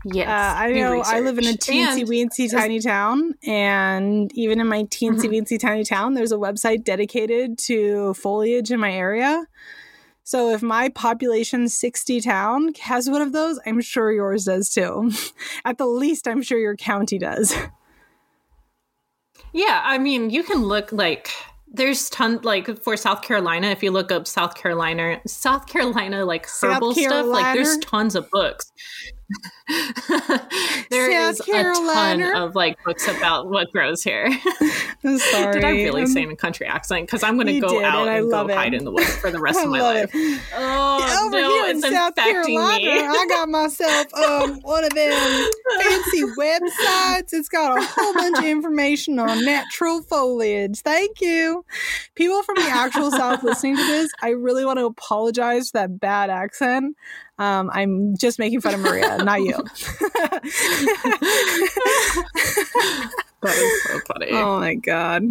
Yes, 0.05 0.27
Uh, 0.29 0.59
I 0.59 0.71
know 0.71 1.01
I 1.01 1.19
live 1.19 1.37
in 1.37 1.45
a 1.45 1.47
research. 1.47 1.67
teensy 1.75 2.05
weensy 2.05 2.49
tiny 2.51 2.79
town, 2.79 3.33
and 3.43 4.31
even 4.33 4.59
in 4.61 4.67
my 4.67 4.83
teensy 4.83 5.23
Mm-hmm. 5.23 5.33
weensy 5.33 5.59
tiny 5.59 5.83
town, 5.83 6.13
there's 6.13 6.31
a 6.31 6.37
website 6.37 6.83
dedicated 6.83 7.57
to 7.59 8.13
foliage 8.13 8.71
in 8.71 8.79
my 8.79 8.91
area. 8.91 9.45
So 10.23 10.51
if 10.53 10.61
my 10.61 10.89
population 10.89 11.69
60 11.69 12.19
town 12.21 12.73
has 12.81 13.09
one 13.09 13.21
of 13.21 13.31
those, 13.31 13.59
I'm 13.65 13.79
sure 13.81 14.11
yours 14.11 14.45
does 14.45 14.69
too. 14.69 15.11
At 15.65 15.77
the 15.77 15.85
least, 15.85 16.27
I'm 16.27 16.41
sure 16.41 16.59
your 16.59 16.75
county 16.75 17.17
does. 17.17 17.53
Yeah, 19.53 19.81
I 19.83 19.97
mean, 19.97 20.29
you 20.29 20.43
can 20.43 20.63
look 20.63 20.91
like 20.91 21.29
there's 21.67 22.09
ton 22.09 22.39
like 22.43 22.83
for 22.83 22.95
South 22.97 23.21
Carolina. 23.21 23.67
If 23.67 23.81
you 23.81 23.91
look 23.91 24.11
up 24.11 24.27
South 24.27 24.55
Carolina, 24.55 25.19
South 25.25 25.67
Carolina 25.67 26.25
like 26.25 26.47
herbal 26.61 26.93
stuff, 26.93 27.25
like 27.25 27.55
there's 27.55 27.77
tons 27.79 28.15
of 28.15 28.29
books. 28.29 28.71
There 30.89 31.11
South 31.11 31.33
is 31.33 31.53
a 31.53 31.63
ton 31.73 32.21
of 32.23 32.55
like 32.55 32.81
books 32.85 33.07
about 33.09 33.49
what 33.49 33.69
grows 33.73 34.01
here. 34.03 34.27
I'm 35.03 35.17
sorry. 35.19 35.53
did 35.53 35.63
I 35.65 35.71
really 35.71 36.01
I'm- 36.03 36.07
say 36.07 36.23
in 36.23 36.31
a 36.31 36.35
country 36.35 36.65
accent? 36.65 37.05
Because 37.07 37.23
I'm 37.23 37.35
going 37.35 37.47
to 37.47 37.59
go 37.59 37.69
did, 37.69 37.83
out 37.83 38.07
and 38.07 38.17
and, 38.17 38.31
go 38.31 38.47
it. 38.47 38.55
hide 38.55 38.73
in 38.73 38.85
the 38.85 38.91
woods 38.91 39.15
for 39.17 39.29
the 39.29 39.39
rest 39.39 39.59
of 39.63 39.69
my 39.69 39.81
life. 39.81 40.11
it. 40.13 40.41
Oh 40.55 41.25
Over 41.25 41.41
no, 41.41 41.49
here 41.49 41.71
in 41.71 41.81
South 41.81 42.15
Carolina, 42.15 42.77
me. 42.77 42.89
I 43.01 43.25
got 43.27 43.49
myself 43.49 44.07
um 44.13 44.59
one 44.61 44.85
of 44.85 44.91
them 44.91 45.49
fancy 45.79 46.23
websites. 46.39 47.33
It's 47.33 47.49
got 47.49 47.77
a 47.77 47.85
whole 47.85 48.13
bunch 48.13 48.37
of 48.39 48.45
information 48.45 49.19
on 49.19 49.43
natural 49.43 50.01
foliage. 50.03 50.79
Thank 50.79 51.19
you. 51.21 51.65
People 52.15 52.43
from 52.43 52.55
the 52.55 52.69
actual 52.69 53.11
South 53.11 53.43
listening 53.43 53.75
to 53.75 53.83
this, 53.85 54.09
I 54.21 54.29
really 54.29 54.63
want 54.63 54.79
to 54.79 54.85
apologize 54.85 55.71
for 55.71 55.79
that 55.79 55.99
bad 55.99 56.29
accent. 56.29 56.95
Um, 57.39 57.69
I'm 57.71 58.17
just 58.17 58.39
making 58.39 58.61
fun 58.61 58.73
of 58.73 58.79
Maria, 58.79 59.17
not 59.23 59.41
you. 59.41 59.53
that 63.41 63.55
is 63.55 63.83
so 63.83 63.99
funny. 64.07 64.31
Oh 64.31 64.59
my 64.59 64.73
god. 64.73 65.23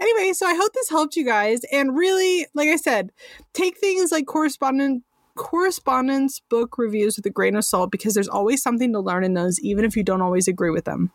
Anyway, 0.00 0.32
so 0.32 0.46
I 0.46 0.54
hope 0.54 0.72
this 0.72 0.88
helped 0.88 1.16
you 1.16 1.24
guys 1.24 1.60
and 1.70 1.94
really, 1.94 2.46
like 2.54 2.68
I 2.68 2.76
said, 2.76 3.12
take 3.52 3.78
things 3.78 4.10
like 4.10 4.26
correspondent 4.26 5.04
correspondence 5.36 6.40
book 6.48 6.76
reviews 6.76 7.16
with 7.16 7.24
a 7.24 7.30
grain 7.30 7.56
of 7.56 7.64
salt 7.64 7.90
because 7.90 8.14
there's 8.14 8.28
always 8.28 8.62
something 8.62 8.92
to 8.92 9.00
learn 9.00 9.24
in 9.24 9.34
those 9.34 9.60
even 9.60 9.84
if 9.84 9.96
you 9.96 10.02
don't 10.02 10.20
always 10.20 10.48
agree 10.48 10.70
with 10.70 10.84
them. 10.84 11.12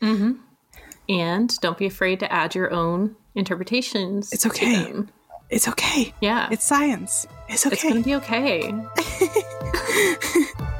hmm 0.00 0.32
And 1.08 1.58
don't 1.60 1.76
be 1.78 1.86
afraid 1.86 2.20
to 2.20 2.32
add 2.32 2.54
your 2.54 2.72
own 2.72 3.16
interpretations. 3.34 4.32
It's 4.32 4.46
okay. 4.46 4.92
Them. 5.50 5.56
It's 5.56 5.68
okay. 5.68 6.14
Yeah, 6.20 6.48
It's 6.50 6.64
science. 6.64 7.26
It's 7.48 7.66
okay. 7.66 7.74
it's 7.74 7.82
gonna 7.82 8.02
be 8.02 8.14
okay. 8.16 8.72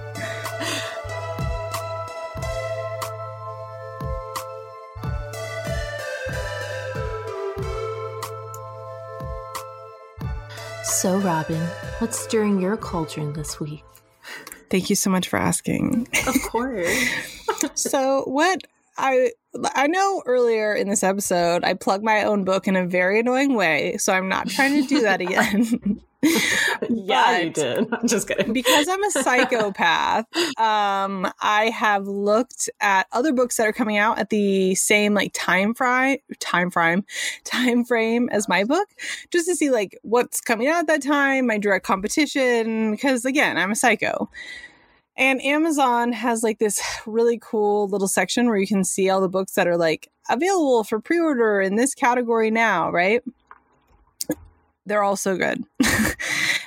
So, 11.00 11.18
Robyn, 11.18 11.62
what's 11.98 12.18
stirring 12.18 12.60
your 12.60 12.76
cauldron 12.76 13.32
this 13.32 13.58
week? 13.58 13.82
Thank 14.68 14.90
you 14.90 14.96
so 14.96 15.08
much 15.08 15.28
for 15.28 15.38
asking. 15.38 16.08
Of 16.26 16.42
course. 16.42 17.08
so 17.74 18.22
what 18.26 18.64
I 19.00 19.32
I 19.74 19.86
know 19.86 20.22
earlier 20.26 20.74
in 20.74 20.88
this 20.88 21.02
episode 21.02 21.64
I 21.64 21.74
plugged 21.74 22.04
my 22.04 22.22
own 22.22 22.44
book 22.44 22.68
in 22.68 22.76
a 22.76 22.86
very 22.86 23.20
annoying 23.20 23.54
way, 23.54 23.96
so 23.96 24.12
I'm 24.12 24.28
not 24.28 24.48
trying 24.48 24.80
to 24.82 24.88
do 24.88 25.00
that 25.02 25.20
again. 25.20 26.00
yeah, 26.90 27.38
you 27.38 27.50
did. 27.50 27.88
I'm 27.92 28.06
just 28.06 28.28
kidding. 28.28 28.52
because 28.52 28.88
I'm 28.88 29.02
a 29.02 29.10
psychopath, 29.10 30.26
um, 30.58 31.32
I 31.40 31.70
have 31.74 32.06
looked 32.06 32.68
at 32.80 33.06
other 33.10 33.32
books 33.32 33.56
that 33.56 33.66
are 33.66 33.72
coming 33.72 33.96
out 33.96 34.18
at 34.18 34.28
the 34.28 34.74
same 34.74 35.14
like 35.14 35.32
time 35.32 35.72
frame, 35.72 36.18
time 36.38 36.70
frame, 36.70 37.04
time 37.44 37.84
frame 37.84 38.28
as 38.30 38.48
my 38.48 38.64
book, 38.64 38.88
just 39.30 39.48
to 39.48 39.56
see 39.56 39.70
like 39.70 39.98
what's 40.02 40.42
coming 40.42 40.68
out 40.68 40.80
at 40.80 40.86
that 40.88 41.02
time, 41.02 41.46
my 41.46 41.56
direct 41.56 41.86
competition. 41.86 42.90
Because 42.90 43.24
again, 43.24 43.56
I'm 43.56 43.70
a 43.70 43.76
psycho. 43.76 44.30
And 45.20 45.44
Amazon 45.44 46.12
has 46.12 46.42
like 46.42 46.58
this 46.58 46.80
really 47.06 47.38
cool 47.40 47.88
little 47.88 48.08
section 48.08 48.46
where 48.46 48.56
you 48.56 48.66
can 48.66 48.84
see 48.84 49.10
all 49.10 49.20
the 49.20 49.28
books 49.28 49.52
that 49.52 49.68
are 49.68 49.76
like 49.76 50.10
available 50.30 50.82
for 50.82 50.98
pre-order 50.98 51.60
in 51.60 51.76
this 51.76 51.94
category 51.94 52.50
now, 52.50 52.90
right? 52.90 53.22
They're 54.86 55.02
all 55.02 55.16
so 55.16 55.36
good. 55.36 55.62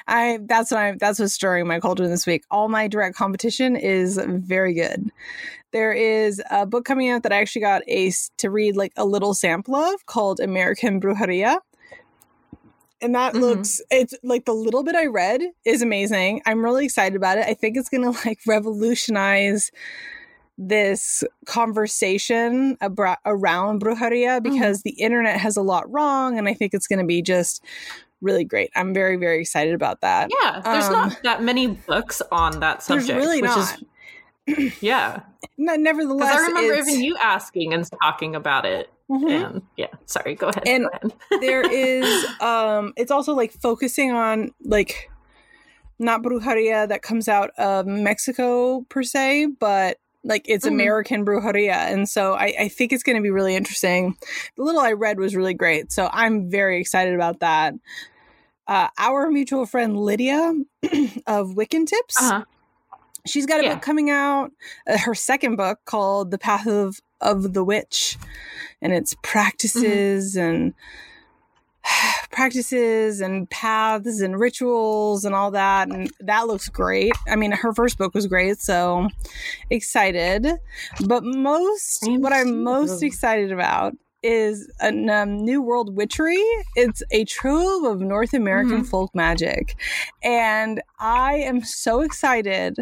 I 0.07 0.37
that's 0.43 0.69
what 0.69 0.79
I 0.79 0.95
that's 0.99 1.17
what's 1.17 1.33
stirring 1.33 1.65
my 1.65 1.79
culture 1.79 2.07
this 2.07 2.27
week. 2.27 2.43
All 2.51 2.69
my 2.69 2.87
direct 2.87 3.15
competition 3.15 3.75
is 3.75 4.21
very 4.23 4.75
good. 4.75 5.11
There 5.71 5.91
is 5.91 6.39
a 6.51 6.67
book 6.67 6.85
coming 6.85 7.09
out 7.09 7.23
that 7.23 7.33
I 7.33 7.41
actually 7.41 7.63
got 7.63 7.81
a 7.87 8.11
to 8.37 8.51
read 8.51 8.75
like 8.75 8.93
a 8.95 9.05
little 9.05 9.33
sample 9.33 9.75
of 9.75 10.05
called 10.05 10.39
American 10.39 11.01
Brujeria. 11.01 11.57
And 13.03 13.13
that 13.15 13.33
Mhm. 13.33 13.41
looks 13.41 13.81
it's 13.91 14.15
like 14.23 14.45
the 14.45 14.53
little 14.53 14.83
bit 14.83 14.95
I 14.95 15.05
read 15.07 15.41
is 15.65 15.81
amazing. 15.81 16.41
I'm 16.45 16.63
really 16.63 16.85
excited 16.85 17.15
about 17.15 17.37
it. 17.37 17.45
I 17.45 17.53
think 17.53 17.77
it's 17.77 17.89
going 17.89 18.03
to 18.11 18.27
like 18.27 18.39
revolutionize 18.47 19.69
this 20.57 21.23
conversation 21.45 22.77
abra- 22.79 23.17
around 23.25 23.81
brujeria 23.81 24.41
because 24.41 24.83
the 24.83 24.91
internet 24.91 25.39
has 25.39 25.57
a 25.57 25.61
lot 25.61 25.91
wrong 25.91 26.37
and 26.37 26.47
I 26.47 26.53
think 26.53 26.73
it's 26.73 26.85
going 26.87 26.99
to 26.99 27.05
be 27.05 27.21
just 27.23 27.63
really 28.21 28.43
great. 28.45 28.69
I'm 28.75 28.93
very 28.93 29.17
very 29.17 29.41
excited 29.41 29.73
about 29.73 30.01
that. 30.01 30.29
Yeah, 30.43 30.61
there's 30.63 30.85
Um, 30.85 30.91
not 30.93 31.23
that 31.23 31.41
many 31.43 31.67
books 31.67 32.21
on 32.31 32.59
that 32.59 32.83
subject 32.83 33.07
There's 33.07 33.17
really 33.19 33.41
which 33.41 33.49
not. 33.49 33.79
Is, 34.47 34.73
yeah, 34.81 35.21
No, 35.57 35.75
nevertheless, 35.75 36.39
I 36.39 36.41
remember 36.47 36.75
even 36.75 37.01
you 37.01 37.17
asking 37.17 37.73
and 37.73 37.89
talking 38.01 38.35
about 38.35 38.65
it. 38.65 38.89
Mhm. 39.11 39.29
And 39.45 39.61
yeah, 39.77 39.87
sorry, 40.05 40.35
go 40.35 40.47
ahead. 40.49 40.63
And- 40.67 40.83
go 40.85 40.89
ahead. 41.07 41.13
there 41.41 41.61
is 41.69 42.25
um 42.39 42.93
it's 42.97 43.11
also 43.11 43.33
like 43.33 43.51
focusing 43.51 44.11
on 44.11 44.51
like 44.63 45.09
not 45.99 46.23
brujeria 46.23 46.87
that 46.87 47.01
comes 47.01 47.27
out 47.27 47.51
of 47.57 47.85
Mexico 47.85 48.81
per 48.89 49.03
se, 49.03 49.47
but 49.59 49.97
like 50.23 50.43
it's 50.47 50.65
Mhm. 50.65 50.71
American 50.71 51.25
brujeria. 51.25 51.73
And 51.91 52.07
so 52.09 52.33
I, 52.33 52.53
I 52.61 52.67
think 52.69 52.93
it's 52.93 53.03
gonna 53.03 53.21
be 53.21 53.29
really 53.29 53.55
interesting. 53.55 54.15
The 54.57 54.63
little 54.63 54.81
I 54.81 54.93
read 54.93 55.19
was 55.19 55.35
really 55.35 55.53
great. 55.53 55.91
So 55.91 56.09
I'm 56.11 56.49
very 56.49 56.79
excited 56.79 57.13
about 57.13 57.39
that. 57.41 57.73
Uh, 58.67 58.87
our 58.97 59.29
mutual 59.29 59.65
friend 59.65 59.97
Lydia 59.97 60.53
of 61.27 61.49
Wiccan 61.49 61.85
Tips, 61.85 62.15
Uh-huh. 62.21 62.45
she's 63.27 63.45
got 63.45 63.59
a 63.59 63.63
Yeah. 63.63 63.73
book 63.73 63.83
coming 63.83 64.09
out, 64.09 64.51
uh, 64.87 64.97
her 64.99 65.13
second 65.13 65.57
book 65.57 65.79
called 65.83 66.31
The 66.31 66.37
Path 66.37 66.65
of, 66.67 67.01
of 67.19 67.51
the 67.53 67.63
Witch. 67.63 68.17
And 68.83 68.93
it's 68.93 69.15
practices 69.23 70.35
and 70.35 70.75
practices 72.31 73.21
and 73.21 73.49
paths 73.49 74.21
and 74.21 74.39
rituals 74.39 75.25
and 75.25 75.35
all 75.35 75.51
that 75.51 75.89
and 75.89 76.11
that 76.19 76.47
looks 76.47 76.69
great. 76.69 77.13
I 77.27 77.35
mean 77.35 77.51
her 77.51 77.73
first 77.73 77.97
book 77.97 78.13
was 78.13 78.27
great 78.27 78.59
so 78.59 79.09
excited. 79.69 80.47
But 81.05 81.23
most 81.23 82.05
I'm 82.05 82.21
what 82.21 82.33
i'm 82.33 82.47
too. 82.47 82.63
most 82.63 83.03
excited 83.03 83.51
about 83.51 83.93
is 84.21 84.71
a 84.81 84.87
um, 84.87 85.43
new 85.43 85.61
world 85.61 85.97
witchery. 85.97 86.43
It's 86.75 87.03
a 87.11 87.25
trove 87.25 87.83
of 87.83 87.99
north 87.99 88.33
american 88.33 88.83
folk 88.83 89.13
magic. 89.15 89.75
And 90.23 90.81
i 90.99 91.35
am 91.35 91.63
so 91.63 92.01
excited 92.01 92.77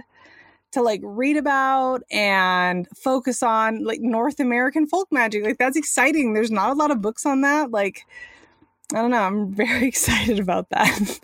to 0.72 0.82
like 0.82 1.02
read 1.04 1.38
about 1.38 2.04
and 2.12 2.88
focus 2.98 3.44
on 3.44 3.84
like 3.84 4.02
North 4.02 4.40
American 4.40 4.88
folk 4.88 5.08
magic. 5.12 5.44
Like 5.44 5.58
that's 5.58 5.78
exciting. 5.78 6.34
There's 6.34 6.52
not 6.52 6.72
a 6.72 6.74
lot 6.74 6.92
of 6.92 7.02
books 7.02 7.26
on 7.26 7.42
that. 7.42 7.72
Like 7.72 8.06
I 8.94 9.02
don't 9.02 9.12
know. 9.12 9.22
I'm 9.22 9.52
very 9.54 9.88
excited 9.88 10.40
about 10.40 10.70
that. 10.70 11.20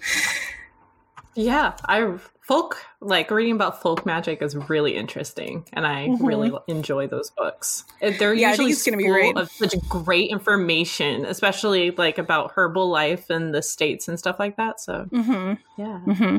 Yeah, 1.36 1.74
I 1.86 2.18
folk 2.48 2.78
like 3.02 3.30
reading 3.30 3.54
about 3.54 3.82
folk 3.82 4.06
magic 4.06 4.42
is 4.42 4.56
really 4.56 4.96
interesting, 4.96 5.66
and 5.74 5.86
I 5.86 6.08
mm-hmm. 6.08 6.26
really 6.26 6.52
enjoy 6.68 7.08
those 7.08 7.30
books. 7.30 7.84
They're 8.00 8.34
yeah, 8.34 8.52
usually 8.52 8.72
it's 8.72 8.84
going 8.84 8.98
to 8.98 9.04
be 9.04 9.10
great. 9.10 9.38
of 9.38 9.52
such 9.52 9.76
great 9.90 10.32
information, 10.32 11.26
especially 11.26 11.92
like 11.92 12.18
about 12.18 12.54
herbal 12.56 12.90
life 12.90 13.30
and 13.30 13.54
the 13.54 13.62
states 13.62 14.08
and 14.08 14.18
stuff 14.18 14.40
like 14.40 14.56
that. 14.56 14.80
So 14.80 15.08
mm-hmm. 15.12 15.54
yeah, 15.78 16.00
mm-hmm. 16.06 16.38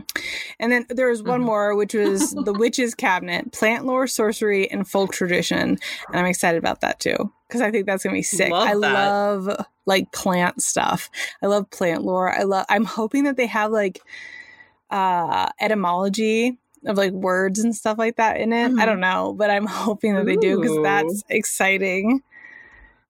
and 0.58 0.72
then 0.72 0.86
there 0.88 1.10
was 1.10 1.22
one 1.22 1.40
mm-hmm. 1.40 1.46
more, 1.46 1.76
which 1.76 1.94
was 1.94 2.30
the 2.44 2.54
Witch's 2.54 2.94
Cabinet: 2.94 3.52
Plant 3.52 3.84
Lore, 3.84 4.06
Sorcery, 4.06 4.70
and 4.70 4.88
Folk 4.88 5.12
Tradition, 5.12 5.58
and 5.58 5.78
I'm 6.12 6.26
excited 6.26 6.58
about 6.58 6.80
that 6.80 7.00
too 7.00 7.32
because 7.46 7.60
I 7.60 7.70
think 7.70 7.86
that's 7.86 8.02
gonna 8.02 8.14
be 8.14 8.22
sick. 8.22 8.50
Love 8.50 8.68
I 8.68 8.72
love 8.72 9.66
like 9.86 10.10
plant 10.12 10.62
stuff. 10.62 11.10
I 11.42 11.46
love 11.46 11.70
plant 11.70 12.02
lore. 12.02 12.32
I 12.32 12.42
love. 12.42 12.66
I'm 12.68 12.84
hoping 12.84 13.24
that 13.24 13.36
they 13.36 13.46
have 13.46 13.70
like 13.70 14.00
uh, 14.90 15.48
etymology 15.60 16.58
of 16.86 16.96
like 16.96 17.12
words 17.12 17.58
and 17.58 17.74
stuff 17.74 17.98
like 17.98 18.16
that 18.16 18.38
in 18.38 18.52
it. 18.52 18.70
Mm-hmm. 18.70 18.80
I 18.80 18.86
don't 18.86 19.00
know, 19.00 19.34
but 19.36 19.50
I'm 19.50 19.66
hoping 19.66 20.14
that 20.14 20.22
Ooh. 20.22 20.24
they 20.24 20.36
do 20.36 20.60
because 20.60 20.78
that's 20.82 21.24
exciting. 21.28 22.22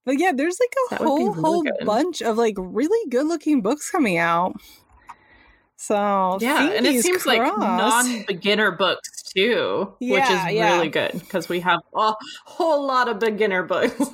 But 0.04 0.18
yeah, 0.18 0.32
there's 0.34 0.58
like 0.58 0.72
a 0.72 0.94
that 0.94 1.06
whole 1.06 1.32
really 1.32 1.40
whole 1.42 1.62
good. 1.62 1.84
bunch 1.84 2.22
of 2.22 2.38
like 2.38 2.54
really 2.56 3.10
good 3.10 3.26
looking 3.26 3.60
books 3.60 3.90
coming 3.90 4.16
out. 4.16 4.54
So 5.80 6.38
yeah, 6.40 6.70
and 6.70 6.84
it 6.84 7.02
seems 7.04 7.22
crossed. 7.22 7.38
like 7.38 7.58
non-beginner 7.58 8.72
books 8.72 9.22
too, 9.22 9.94
yeah, 10.00 10.12
which 10.12 10.24
is 10.24 10.56
yeah. 10.56 10.74
really 10.74 10.88
good 10.88 11.12
because 11.12 11.48
we 11.48 11.60
have 11.60 11.80
a 11.94 12.14
whole 12.44 12.84
lot 12.84 13.08
of 13.08 13.20
beginner 13.20 13.62
books. 13.62 13.94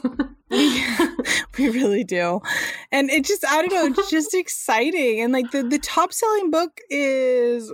we 0.50 1.68
really 1.70 2.04
do. 2.04 2.42
And 2.92 3.08
it 3.08 3.24
just, 3.24 3.46
I 3.46 3.62
don't 3.62 3.72
know, 3.72 3.86
it's 3.86 4.10
just 4.10 4.34
exciting. 4.34 5.22
And 5.22 5.32
like 5.32 5.52
the, 5.52 5.62
the 5.62 5.78
top 5.78 6.12
selling 6.12 6.50
book 6.50 6.80
is 6.90 7.72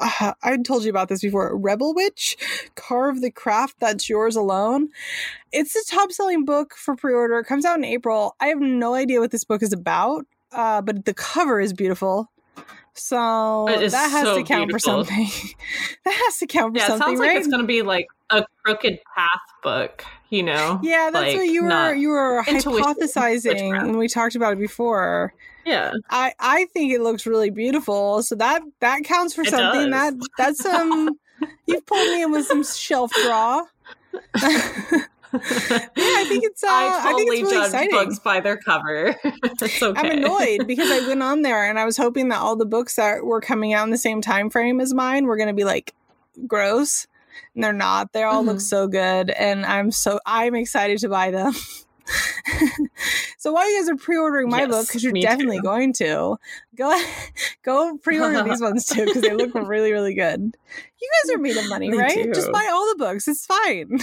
uh, 0.00 0.32
I 0.42 0.56
told 0.58 0.82
you 0.82 0.90
about 0.90 1.08
this 1.08 1.20
before. 1.20 1.56
Rebel 1.56 1.94
Witch, 1.94 2.36
Carve 2.74 3.20
the 3.20 3.30
Craft 3.30 3.76
That's 3.78 4.08
Yours 4.08 4.34
Alone. 4.34 4.88
It's 5.52 5.72
the 5.72 5.84
top 5.88 6.10
selling 6.10 6.44
book 6.44 6.74
for 6.74 6.96
pre 6.96 7.14
order. 7.14 7.38
It 7.38 7.46
comes 7.46 7.64
out 7.64 7.78
in 7.78 7.84
April. 7.84 8.34
I 8.40 8.48
have 8.48 8.60
no 8.60 8.94
idea 8.94 9.20
what 9.20 9.30
this 9.30 9.44
book 9.44 9.62
is 9.62 9.72
about, 9.72 10.26
uh, 10.50 10.82
but 10.82 11.04
the 11.04 11.14
cover 11.14 11.60
is 11.60 11.72
beautiful. 11.72 12.28
So 12.94 13.66
that 13.68 13.92
has 13.92 14.24
so 14.24 14.36
to 14.36 14.42
count 14.42 14.68
beautiful. 14.68 15.04
for 15.04 15.06
something. 15.06 15.26
that 16.04 16.22
has 16.26 16.38
to 16.38 16.46
count 16.46 16.74
for 16.74 16.80
yeah, 16.80 16.86
something. 16.88 17.02
It 17.02 17.06
sounds 17.06 17.20
right? 17.20 17.28
like 17.28 17.36
it's 17.36 17.48
going 17.48 17.62
to 17.62 17.66
be 17.66 17.82
like 17.82 18.08
a 18.30 18.44
crooked 18.64 19.00
path 19.14 19.40
book 19.62 20.04
you 20.30 20.42
know 20.42 20.80
yeah 20.82 21.10
that's 21.12 21.26
like, 21.26 21.36
what 21.36 21.48
you 21.48 21.64
were 21.64 21.94
you 21.94 22.08
were 22.08 22.42
hypothesizing 22.46 23.70
when 23.82 23.98
we 23.98 24.08
talked 24.08 24.36
about 24.36 24.52
it 24.52 24.58
before 24.58 25.34
yeah 25.66 25.92
i 26.08 26.32
i 26.38 26.64
think 26.66 26.92
it 26.92 27.00
looks 27.00 27.26
really 27.26 27.50
beautiful 27.50 28.22
so 28.22 28.34
that 28.36 28.62
that 28.78 29.02
counts 29.04 29.34
for 29.34 29.42
it 29.42 29.48
something 29.48 29.90
does. 29.90 30.14
that 30.14 30.28
that's 30.38 30.64
um 30.64 31.10
you've 31.66 31.84
pulled 31.84 32.08
me 32.08 32.22
in 32.22 32.30
with 32.30 32.46
some 32.46 32.62
shelf 32.62 33.12
draw 33.24 33.62
yeah, 35.32 35.40
I 35.42 36.24
think 36.28 36.44
it's. 36.44 36.64
Uh, 36.64 36.68
I 36.70 37.02
totally 37.02 37.12
I 37.12 37.14
think 37.14 37.30
it's 37.30 37.42
really 37.42 37.56
judge 37.56 37.66
exciting. 37.66 37.90
books 37.90 38.18
by 38.18 38.40
their 38.40 38.56
cover. 38.56 39.16
it's 39.24 39.82
okay. 39.82 40.00
I'm 40.00 40.18
annoyed 40.18 40.66
because 40.66 40.90
I 40.90 41.06
went 41.06 41.22
on 41.22 41.42
there 41.42 41.68
and 41.68 41.78
I 41.78 41.84
was 41.84 41.96
hoping 41.96 42.28
that 42.28 42.38
all 42.38 42.56
the 42.56 42.66
books 42.66 42.96
that 42.96 43.24
were 43.24 43.40
coming 43.40 43.72
out 43.72 43.84
in 43.84 43.90
the 43.90 43.98
same 43.98 44.20
time 44.20 44.50
frame 44.50 44.80
as 44.80 44.92
mine 44.92 45.26
were 45.26 45.36
going 45.36 45.48
to 45.48 45.54
be 45.54 45.64
like 45.64 45.94
gross, 46.46 47.06
and 47.54 47.62
they're 47.62 47.72
not. 47.72 48.12
They 48.12 48.22
all 48.22 48.40
mm-hmm. 48.40 48.50
look 48.50 48.60
so 48.60 48.88
good, 48.88 49.30
and 49.30 49.64
I'm 49.64 49.90
so 49.90 50.20
I'm 50.26 50.54
excited 50.54 50.98
to 50.98 51.08
buy 51.08 51.30
them. 51.30 51.52
so 53.38 53.52
while 53.52 53.70
you 53.70 53.80
guys 53.80 53.88
are 53.88 53.96
pre-ordering 53.96 54.48
my 54.48 54.60
yes, 54.60 54.68
book, 54.68 54.86
because 54.86 55.04
you're 55.04 55.12
definitely 55.12 55.58
too. 55.58 55.62
going 55.62 55.92
to 55.92 56.36
go 56.76 57.02
go 57.62 57.98
pre-order 57.98 58.42
these 58.42 58.60
ones 58.60 58.86
too, 58.86 59.04
because 59.04 59.22
they 59.22 59.34
look 59.34 59.54
really 59.54 59.92
really 59.92 60.14
good. 60.14 60.56
You 61.00 61.10
guys 61.22 61.34
are 61.34 61.38
made 61.38 61.56
of 61.56 61.68
money, 61.68 61.96
right? 61.96 62.24
Too. 62.24 62.32
Just 62.32 62.52
buy 62.52 62.68
all 62.72 62.88
the 62.88 62.96
books. 62.96 63.28
It's 63.28 63.46
fine. 63.46 63.98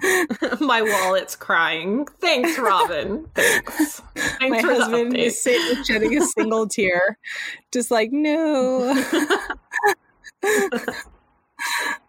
my 0.60 0.82
wallet's 0.82 1.34
crying. 1.34 2.06
Thanks, 2.20 2.58
Robyn. 2.58 3.26
Thanks. 3.34 4.00
Thanks 4.14 4.40
my 4.40 4.60
husband 4.60 5.16
is 5.16 5.40
sitting, 5.40 5.84
shedding 5.84 6.16
a 6.16 6.24
single 6.24 6.68
tear, 6.68 7.18
just 7.72 7.90
like 7.90 8.10
no. 8.12 9.04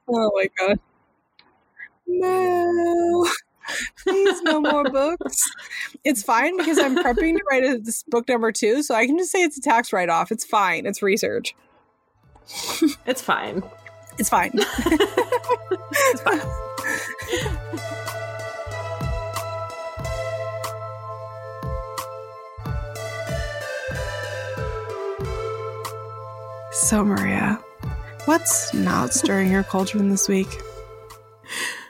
Oh 0.08 0.32
my 0.36 0.48
god. 0.58 0.80
No. 2.08 3.28
Please, 4.04 4.42
no 4.42 4.60
more 4.62 4.84
books. 4.84 5.50
It's 6.04 6.24
fine 6.24 6.58
because 6.58 6.80
I'm 6.80 6.98
prepping 6.98 7.38
to 7.38 7.44
write 7.50 7.64
a, 7.64 7.78
this 7.78 8.04
book 8.04 8.28
number 8.28 8.52
two, 8.52 8.82
so 8.82 8.96
I 8.96 9.06
can 9.06 9.18
just 9.18 9.32
say 9.32 9.44
it's 9.44 9.58
a 9.58 9.62
tax 9.62 9.94
write 9.94 10.10
off. 10.10 10.32
It's 10.32 10.46
fine. 10.46 10.86
It's 10.86 11.02
research. 11.04 11.56
It's 13.06 13.22
fine. 13.22 13.64
It's 14.18 14.30
fine. 14.30 14.52
it's 14.54 16.22
fine. 16.22 16.42
So, 26.90 27.06
Maria, 27.06 27.64
What's 28.26 28.74
not 28.74 29.14
stirring 29.14 29.52
your 29.52 29.62
cauldron 29.62 30.10
this 30.10 30.28
week? 30.28 30.48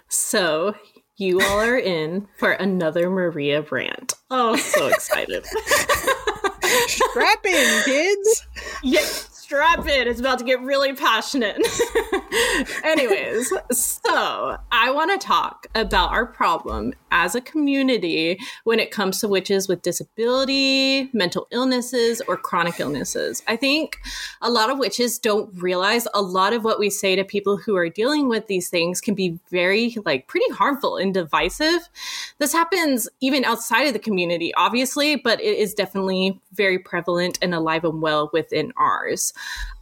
So, 0.10 0.76
you 1.16 1.39
all 1.39 1.62
are 1.62 1.78
in 1.78 2.28
for 2.38 2.52
another 2.52 3.10
Maria 3.10 3.62
rant. 3.72 4.16
Oh, 4.30 4.58
so 4.58 4.88
excited. 4.88 5.45
Strap 6.88 7.45
in, 7.45 7.84
kids. 7.86 8.47
Yes 8.84 9.28
strap 9.50 9.88
in. 9.88 10.08
It's 10.08 10.20
about 10.20 10.38
to 10.38 10.45
get 10.45 10.62
really 10.62 10.93
passionate. 10.93 11.58
Anyways, 12.84 13.52
so 13.72 14.58
I 14.72 14.91
want 14.91 15.20
to 15.20 15.28
talk 15.28 15.66
about 15.74 16.12
our 16.12 16.28
problem 16.28 16.93
as 17.10 17.34
a 17.34 17.41
community 17.41 18.38
when 18.64 18.80
it 18.80 18.91
comes 18.91 19.20
to 19.22 19.28
witches 19.28 19.68
with 19.68 19.82
disability, 19.82 21.10
mental 21.14 21.47
illnesses, 21.50 22.22
or 22.28 22.38
chronic 22.38 22.80
illnesses. 22.80 23.41
I 23.47 23.56
think 23.56 23.97
a 24.43 24.52
lot 24.52 24.70
of 24.70 24.78
witches 24.78 25.18
don't 25.18 25.52
realize 25.60 26.08
a 26.14 26.22
lot 26.22 26.54
of 26.54 26.64
what 26.64 26.78
we 26.78 26.91
say 26.91 27.16
to 27.16 27.24
people 27.24 27.58
who 27.58 27.76
are 27.76 27.89
dealing 27.89 28.30
with 28.30 28.45
these 28.45 28.70
things 28.70 29.02
can 29.02 29.16
be 29.16 29.39
very, 29.50 29.95
like, 30.06 30.28
pretty 30.28 30.54
harmful 30.54 30.97
and 30.97 31.12
divisive. 31.12 31.89
This 32.38 32.54
happens 32.54 33.10
even 33.20 33.43
outside 33.45 33.88
of 33.88 33.93
the 33.93 34.00
community, 34.00 34.54
obviously, 34.54 35.16
but 35.16 35.41
it 35.41 35.58
is 35.58 35.74
definitely 35.74 36.39
very 36.54 36.78
prevalent 36.78 37.39
and 37.41 37.56
alive 37.56 37.84
and 37.84 38.00
well 38.00 38.30
within 38.32 38.72
ours. 38.78 39.34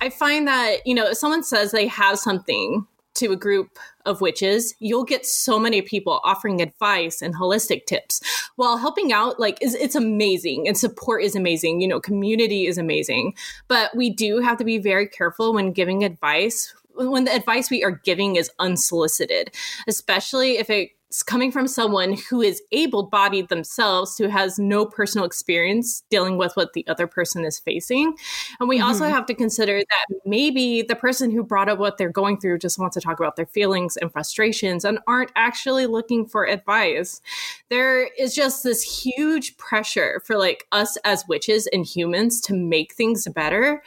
I 0.01 0.09
find 0.09 0.47
that, 0.47 0.85
you 0.85 0.93
know, 0.93 1.07
if 1.07 1.17
someone 1.17 1.43
says 1.43 1.71
they 1.71 1.87
have 1.87 2.19
something 2.19 2.85
to 3.15 3.31
a 3.31 3.35
group 3.35 3.79
of 4.05 4.21
witches, 4.21 4.75
you'll 4.79 5.03
get 5.03 5.25
so 5.25 5.59
many 5.59 5.81
people 5.81 6.21
offering 6.23 6.61
advice 6.61 7.21
and 7.21 7.35
holistic 7.35 7.85
tips 7.85 8.21
while 8.55 8.77
helping 8.77 9.11
out. 9.11 9.39
Like, 9.39 9.57
is 9.61 9.73
it's 9.73 9.95
amazing 9.95 10.67
and 10.67 10.77
support 10.77 11.23
is 11.23 11.35
amazing. 11.35 11.81
You 11.81 11.87
know, 11.87 11.99
community 11.99 12.67
is 12.67 12.77
amazing, 12.77 13.33
but 13.67 13.95
we 13.95 14.09
do 14.09 14.39
have 14.39 14.57
to 14.59 14.63
be 14.63 14.77
very 14.77 15.07
careful 15.07 15.53
when 15.53 15.71
giving 15.71 16.03
advice. 16.03 16.73
When 16.95 17.25
the 17.25 17.35
advice 17.35 17.69
we 17.69 17.83
are 17.83 17.91
giving 17.91 18.37
is 18.37 18.49
unsolicited, 18.57 19.53
especially 19.87 20.57
if 20.57 20.69
it 20.69 20.91
coming 21.25 21.51
from 21.51 21.67
someone 21.67 22.17
who 22.29 22.41
is 22.41 22.61
able 22.71 23.03
bodied 23.03 23.49
themselves, 23.49 24.17
who 24.17 24.27
has 24.27 24.59
no 24.59 24.85
personal 24.85 25.25
experience 25.25 26.03
dealing 26.09 26.37
with 26.37 26.51
what 26.55 26.73
the 26.73 26.85
other 26.87 27.07
person 27.07 27.45
is 27.45 27.59
facing. 27.59 28.15
And 28.59 28.67
we 28.67 28.77
mm-hmm. 28.77 28.87
also 28.87 29.05
have 29.05 29.25
to 29.27 29.33
consider 29.33 29.79
that 29.79 30.19
maybe 30.25 30.81
the 30.81 30.95
person 30.95 31.31
who 31.31 31.43
brought 31.43 31.69
up 31.69 31.79
what 31.79 31.97
they're 31.97 32.09
going 32.09 32.39
through 32.39 32.59
just 32.59 32.77
wants 32.77 32.95
to 32.95 33.01
talk 33.01 33.19
about 33.19 33.37
their 33.37 33.45
feelings 33.45 33.95
and 33.97 34.11
frustrations 34.11 34.83
and 34.83 34.99
aren't 35.07 35.31
actually 35.35 35.85
looking 35.85 36.25
for 36.25 36.45
advice. 36.45 37.21
There 37.69 38.09
is 38.19 38.35
just 38.35 38.63
this 38.63 38.81
huge 38.81 39.55
pressure 39.57 40.21
for 40.25 40.37
like 40.37 40.65
us 40.71 40.97
as 41.05 41.27
witches 41.27 41.67
and 41.67 41.85
humans 41.85 42.41
to 42.41 42.53
make 42.53 42.93
things 42.93 43.27
better. 43.29 43.81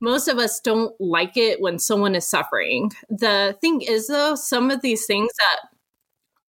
Most 0.00 0.28
of 0.28 0.38
us 0.38 0.60
don't 0.60 0.94
like 1.00 1.36
it 1.36 1.60
when 1.60 1.78
someone 1.78 2.14
is 2.14 2.26
suffering. 2.26 2.92
The 3.08 3.56
thing 3.60 3.80
is, 3.80 4.08
though, 4.08 4.34
some 4.34 4.70
of 4.70 4.82
these 4.82 5.06
things 5.06 5.30
that 5.38 5.70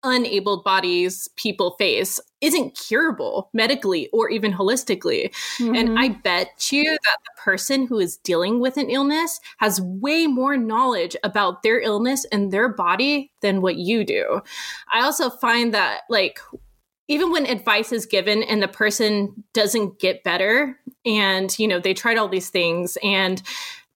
unabled 0.06 0.64
bodies 0.64 1.28
people 1.36 1.72
face 1.72 2.20
isn't 2.40 2.78
curable 2.78 3.50
medically 3.52 4.08
or 4.12 4.30
even 4.30 4.52
holistically. 4.52 5.34
Mm-hmm. 5.58 5.74
And 5.74 5.98
I 5.98 6.10
bet 6.10 6.70
you 6.70 6.84
that 6.84 7.18
the 7.24 7.42
person 7.42 7.86
who 7.86 7.98
is 7.98 8.16
dealing 8.18 8.60
with 8.60 8.76
an 8.76 8.88
illness 8.88 9.40
has 9.58 9.80
way 9.80 10.26
more 10.26 10.56
knowledge 10.56 11.16
about 11.24 11.62
their 11.62 11.80
illness 11.80 12.24
and 12.26 12.52
their 12.52 12.68
body 12.68 13.32
than 13.42 13.62
what 13.62 13.76
you 13.76 14.04
do. 14.04 14.40
I 14.92 15.02
also 15.02 15.28
find 15.28 15.74
that, 15.74 16.02
like, 16.08 16.38
even 17.08 17.30
when 17.30 17.46
advice 17.46 17.92
is 17.92 18.06
given 18.06 18.42
and 18.42 18.62
the 18.62 18.68
person 18.68 19.44
doesn't 19.52 19.98
get 20.00 20.24
better 20.24 20.78
and 21.04 21.56
you 21.58 21.68
know 21.68 21.78
they 21.78 21.94
tried 21.94 22.18
all 22.18 22.28
these 22.28 22.50
things 22.50 22.98
and 23.02 23.42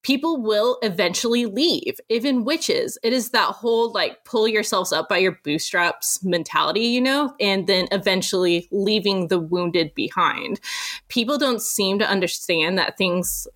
people 0.03 0.41
will 0.41 0.77
eventually 0.81 1.45
leave, 1.45 1.99
even 2.09 2.43
witches. 2.43 2.97
It 3.03 3.13
is 3.13 3.29
that 3.29 3.49
whole 3.49 3.91
like 3.91 4.23
pull 4.25 4.47
yourselves 4.47 4.91
up 4.91 5.07
by 5.07 5.17
your 5.17 5.39
bootstraps 5.43 6.23
mentality, 6.23 6.81
you 6.81 7.01
know, 7.01 7.33
and 7.39 7.67
then 7.67 7.87
eventually 7.91 8.67
leaving 8.71 9.27
the 9.27 9.39
wounded 9.39 9.93
behind. 9.93 10.59
People 11.07 11.37
don't 11.37 11.61
seem 11.61 11.99
to 11.99 12.09
understand 12.09 12.77
that 12.77 12.97
things 12.97 13.47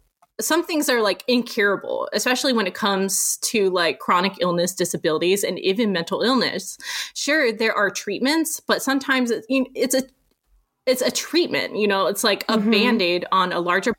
some 0.41 0.65
things 0.65 0.89
are 0.89 1.01
like 1.01 1.23
incurable, 1.29 2.09
especially 2.11 2.51
when 2.51 2.67
it 2.67 2.73
comes 2.73 3.37
to 3.37 3.69
like 3.69 3.99
chronic 3.99 4.33
illness, 4.41 4.75
disabilities, 4.75 5.45
and 5.45 5.57
even 5.59 5.93
mental 5.93 6.21
illness. 6.21 6.77
Sure, 7.13 7.53
there 7.53 7.73
are 7.73 7.89
treatments, 7.89 8.59
but 8.59 8.81
sometimes 8.81 9.31
it's 9.31 9.95
a 9.95 10.03
it's 10.85 11.01
a 11.01 11.09
treatment 11.09 11.75
you 11.75 11.87
know 11.87 12.05
it's 12.05 12.23
like 12.23 12.43
a 12.47 12.57
mm-hmm. 12.57 12.71
band-aid 12.71 13.25
on 13.31 13.51
a 13.51 13.59
larger 13.59 13.93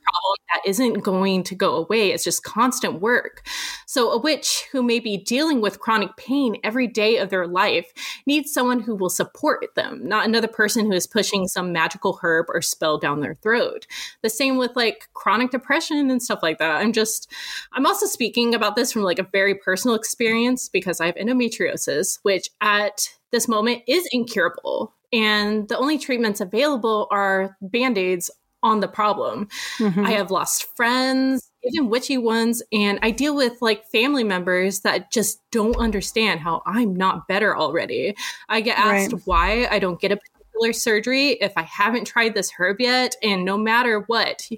isn't 0.66 1.00
going 1.00 1.42
to 1.44 1.54
go 1.54 1.76
away. 1.76 2.10
It's 2.10 2.24
just 2.24 2.44
constant 2.44 3.00
work. 3.00 3.46
So 3.86 4.10
a 4.10 4.18
witch 4.18 4.66
who 4.72 4.82
may 4.82 5.00
be 5.00 5.16
dealing 5.16 5.60
with 5.60 5.80
chronic 5.80 6.16
pain 6.16 6.56
every 6.62 6.86
day 6.86 7.16
of 7.16 7.30
their 7.30 7.46
life 7.46 7.92
needs 8.26 8.52
someone 8.52 8.80
who 8.80 8.94
will 8.94 9.08
support 9.08 9.74
them 9.74 10.00
not 10.04 10.26
another 10.26 10.48
person 10.48 10.86
who 10.86 10.92
is 10.92 11.06
pushing 11.06 11.46
some 11.46 11.72
magical 11.72 12.18
herb 12.22 12.46
or 12.48 12.60
spell 12.60 12.98
down 12.98 13.20
their 13.20 13.36
throat. 13.36 13.86
The 14.22 14.30
same 14.30 14.56
with 14.56 14.76
like 14.76 15.08
chronic 15.14 15.50
depression 15.50 16.10
and 16.10 16.22
stuff 16.22 16.40
like 16.42 16.58
that. 16.58 16.82
I'm 16.82 16.92
just 16.92 17.32
i'm 17.72 17.86
also 17.86 18.06
speaking 18.06 18.54
about 18.54 18.76
this 18.76 18.92
from 18.92 19.02
like 19.02 19.18
a 19.18 19.28
very 19.32 19.54
personal 19.54 19.94
experience 19.94 20.68
because 20.68 21.00
i 21.00 21.06
have 21.06 21.14
endometriosis 21.14 22.18
which 22.22 22.50
at 22.60 23.08
this 23.32 23.48
moment 23.48 23.82
is 23.86 24.08
incurable. 24.12 24.94
And 25.12 25.68
the 25.68 25.78
only 25.78 25.98
treatments 25.98 26.40
available 26.40 27.06
are 27.10 27.56
band-aids 27.60 28.30
on 28.66 28.80
the 28.80 28.88
problem. 28.88 29.48
Mm-hmm. 29.78 30.04
I 30.04 30.10
have 30.10 30.32
lost 30.32 30.74
friends, 30.76 31.50
even 31.62 31.88
witchy 31.88 32.18
ones, 32.18 32.62
and 32.72 32.98
I 33.00 33.12
deal 33.12 33.36
with 33.36 33.62
like 33.62 33.86
family 33.86 34.24
members 34.24 34.80
that 34.80 35.12
just 35.12 35.40
don't 35.52 35.76
understand 35.76 36.40
how 36.40 36.62
I'm 36.66 36.94
not 36.94 37.28
better 37.28 37.56
already. 37.56 38.16
I 38.48 38.60
get 38.60 38.76
asked 38.76 39.12
right. 39.12 39.22
why 39.24 39.68
I 39.70 39.78
don't 39.78 40.00
get 40.00 40.10
a 40.10 40.16
particular 40.16 40.72
surgery 40.72 41.30
if 41.32 41.52
I 41.56 41.62
haven't 41.62 42.06
tried 42.06 42.34
this 42.34 42.50
herb 42.58 42.80
yet, 42.80 43.14
and 43.22 43.44
no 43.44 43.56
matter 43.56 44.00
what, 44.08 44.48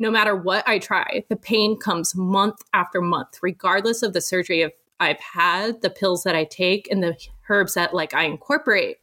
no 0.00 0.10
matter 0.10 0.34
what 0.34 0.66
I 0.66 0.80
try, 0.80 1.24
the 1.28 1.36
pain 1.36 1.78
comes 1.78 2.14
month 2.16 2.60
after 2.72 3.00
month, 3.00 3.38
regardless 3.40 4.02
of 4.02 4.14
the 4.14 4.20
surgery 4.20 4.68
I've 4.98 5.20
had, 5.20 5.80
the 5.80 5.90
pills 5.90 6.24
that 6.24 6.34
I 6.34 6.42
take, 6.44 6.90
and 6.90 7.04
the 7.04 7.16
herbs 7.48 7.74
that 7.74 7.94
like 7.94 8.14
I 8.14 8.24
incorporate. 8.24 8.98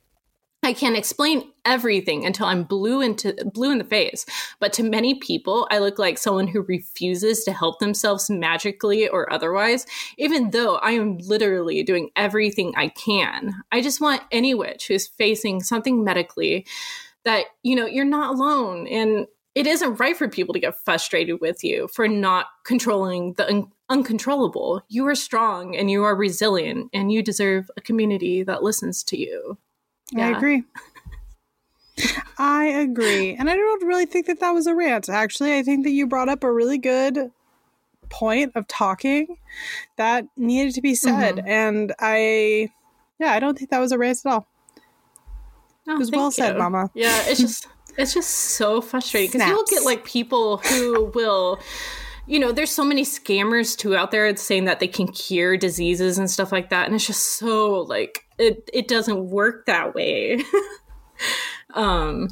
I 0.63 0.73
can't 0.73 0.97
explain 0.97 1.51
everything 1.65 2.23
until 2.23 2.45
I'm 2.45 2.63
blue 2.63 3.01
into 3.01 3.33
blue 3.51 3.71
in 3.71 3.79
the 3.79 3.83
face. 3.83 4.27
But 4.59 4.73
to 4.73 4.83
many 4.83 5.15
people, 5.15 5.67
I 5.71 5.79
look 5.79 5.97
like 5.97 6.19
someone 6.19 6.47
who 6.47 6.61
refuses 6.61 7.43
to 7.45 7.51
help 7.51 7.79
themselves 7.79 8.29
magically 8.29 9.07
or 9.07 9.31
otherwise, 9.33 9.87
even 10.19 10.51
though 10.51 10.75
I 10.75 10.91
am 10.91 11.17
literally 11.17 11.81
doing 11.81 12.11
everything 12.15 12.73
I 12.77 12.89
can. 12.89 13.55
I 13.71 13.81
just 13.81 14.01
want 14.01 14.21
any 14.31 14.53
witch 14.53 14.87
who's 14.87 15.07
facing 15.07 15.63
something 15.63 16.03
medically 16.03 16.67
that, 17.25 17.45
you 17.63 17.75
know, 17.75 17.87
you're 17.87 18.05
not 18.05 18.35
alone 18.35 18.87
and 18.87 19.25
it 19.55 19.67
isn't 19.67 19.99
right 19.99 20.15
for 20.15 20.29
people 20.29 20.53
to 20.53 20.59
get 20.59 20.79
frustrated 20.85 21.41
with 21.41 21.63
you 21.63 21.87
for 21.89 22.07
not 22.07 22.47
controlling 22.65 23.33
the 23.33 23.47
un- 23.47 23.71
uncontrollable. 23.89 24.81
You 24.89 25.07
are 25.07 25.15
strong 25.15 25.75
and 25.75 25.91
you 25.91 26.03
are 26.03 26.15
resilient 26.15 26.89
and 26.93 27.11
you 27.11 27.21
deserve 27.21 27.69
a 27.75 27.81
community 27.81 28.43
that 28.43 28.63
listens 28.63 29.03
to 29.05 29.17
you. 29.17 29.57
Yeah. 30.11 30.27
I 30.27 30.37
agree. 30.37 30.63
I 32.37 32.65
agree. 32.65 33.35
And 33.35 33.49
I 33.49 33.55
don't 33.55 33.85
really 33.85 34.05
think 34.05 34.27
that 34.27 34.39
that 34.39 34.51
was 34.51 34.67
a 34.67 34.75
rant. 34.75 35.09
Actually, 35.09 35.57
I 35.57 35.63
think 35.63 35.83
that 35.83 35.91
you 35.91 36.07
brought 36.07 36.29
up 36.29 36.43
a 36.43 36.51
really 36.51 36.77
good 36.77 37.31
point 38.09 38.51
of 38.55 38.67
talking 38.67 39.37
that 39.97 40.25
needed 40.35 40.73
to 40.75 40.81
be 40.81 40.95
said. 40.95 41.37
Mm-hmm. 41.37 41.47
And 41.47 41.93
I, 41.99 42.69
yeah, 43.19 43.31
I 43.31 43.39
don't 43.39 43.57
think 43.57 43.69
that 43.69 43.79
was 43.79 43.91
a 43.91 43.97
rant 43.97 44.19
at 44.25 44.31
all. 44.31 44.47
Oh, 45.87 45.95
it 45.95 45.97
was 45.97 46.11
well 46.11 46.25
you. 46.25 46.31
said, 46.31 46.57
Mama. 46.57 46.89
Yeah, 46.93 47.23
it's 47.25 47.39
just. 47.39 47.67
It's 47.97 48.13
just 48.13 48.29
so 48.29 48.79
frustrating 48.79 49.31
because 49.33 49.49
you'll 49.49 49.65
get 49.65 49.83
like 49.83 50.05
people 50.05 50.59
who 50.59 51.11
will 51.13 51.59
you 52.25 52.39
know, 52.39 52.53
there's 52.53 52.71
so 52.71 52.85
many 52.85 53.03
scammers 53.03 53.77
too 53.77 53.97
out 53.97 54.11
there 54.11 54.33
saying 54.37 54.63
that 54.63 54.79
they 54.79 54.87
can 54.87 55.09
cure 55.09 55.57
diseases 55.57 56.17
and 56.17 56.31
stuff 56.31 56.51
like 56.51 56.69
that. 56.69 56.85
And 56.85 56.95
it's 56.95 57.05
just 57.05 57.37
so 57.37 57.81
like 57.81 58.25
it 58.41 58.69
it 58.73 58.87
doesn't 58.87 59.29
work 59.29 59.65
that 59.65 59.93
way. 59.95 60.43
um 61.73 62.29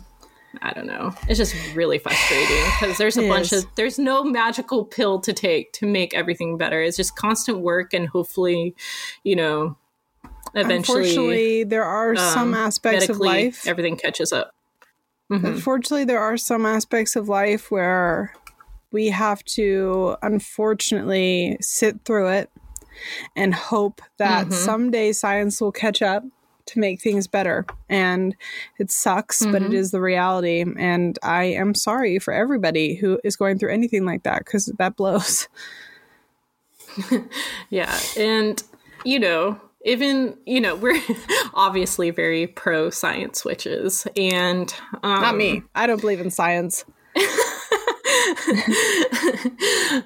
I 0.61 0.73
don't 0.73 0.87
know. 0.87 1.13
It's 1.27 1.37
just 1.37 1.55
really 1.75 1.99
frustrating 1.99 2.63
because 2.79 2.97
there's 2.97 3.17
a 3.17 3.25
it 3.25 3.29
bunch 3.29 3.53
is. 3.53 3.63
of 3.63 3.69
there's 3.75 3.99
no 3.99 4.23
magical 4.23 4.83
pill 4.83 5.19
to 5.21 5.31
take 5.31 5.73
to 5.73 5.85
make 5.85 6.13
everything 6.13 6.57
better. 6.57 6.81
It's 6.81 6.97
just 6.97 7.15
constant 7.15 7.59
work 7.59 7.93
and 7.93 8.07
hopefully, 8.07 8.75
you 9.23 9.35
know, 9.35 9.77
eventually 10.55 11.01
Unfortunately, 11.01 11.63
there 11.63 11.83
are 11.83 12.11
um, 12.11 12.17
some 12.17 12.53
aspects 12.53 13.09
of 13.09 13.19
life 13.19 13.67
everything 13.67 13.95
catches 13.95 14.33
up. 14.33 14.53
Mm-hmm. 15.31 15.45
Unfortunately, 15.45 16.05
there 16.05 16.19
are 16.19 16.37
some 16.37 16.65
aspects 16.65 17.15
of 17.15 17.29
life 17.29 17.69
where 17.69 18.33
we 18.91 19.09
have 19.09 19.43
to 19.43 20.15
unfortunately 20.23 21.57
sit 21.61 22.03
through 22.03 22.29
it 22.29 22.49
and 23.35 23.53
hope 23.53 24.01
that 24.17 24.47
mm-hmm. 24.47 24.53
someday 24.53 25.11
science 25.11 25.61
will 25.61 25.71
catch 25.71 26.01
up 26.01 26.23
to 26.67 26.79
make 26.79 27.01
things 27.01 27.27
better. 27.27 27.65
And 27.89 28.35
it 28.77 28.91
sucks, 28.91 29.41
mm-hmm. 29.41 29.51
but 29.51 29.61
it 29.61 29.71
mm-hmm. 29.71 29.75
the 29.91 30.01
reality. 30.01 30.63
And 30.77 31.17
I 31.23 31.45
am 31.45 31.73
sorry 31.73 32.19
for 32.19 32.33
everybody 32.33 32.95
who 32.95 33.19
is 33.23 33.35
going 33.35 33.59
through 33.59 33.73
anything 33.73 34.05
like 34.05 34.23
that 34.23 34.39
because 34.45 34.71
that 34.77 34.95
blows. 34.95 35.47
yeah. 37.69 37.99
And, 38.17 38.61
you 39.03 39.19
know, 39.19 39.59
even 39.85 40.37
you 40.45 40.59
know 40.59 40.75
we're 40.75 41.01
obviously 41.53 42.09
very 42.09 42.45
pro 42.45 42.89
science 42.89 43.45
witches 43.45 44.05
and 44.17 44.75
um, 45.03 45.21
not 45.21 45.37
me 45.37 45.63
i 45.73 45.87
don't 45.87 46.01
believe 46.01 46.19
in 46.19 46.29
science 46.29 46.83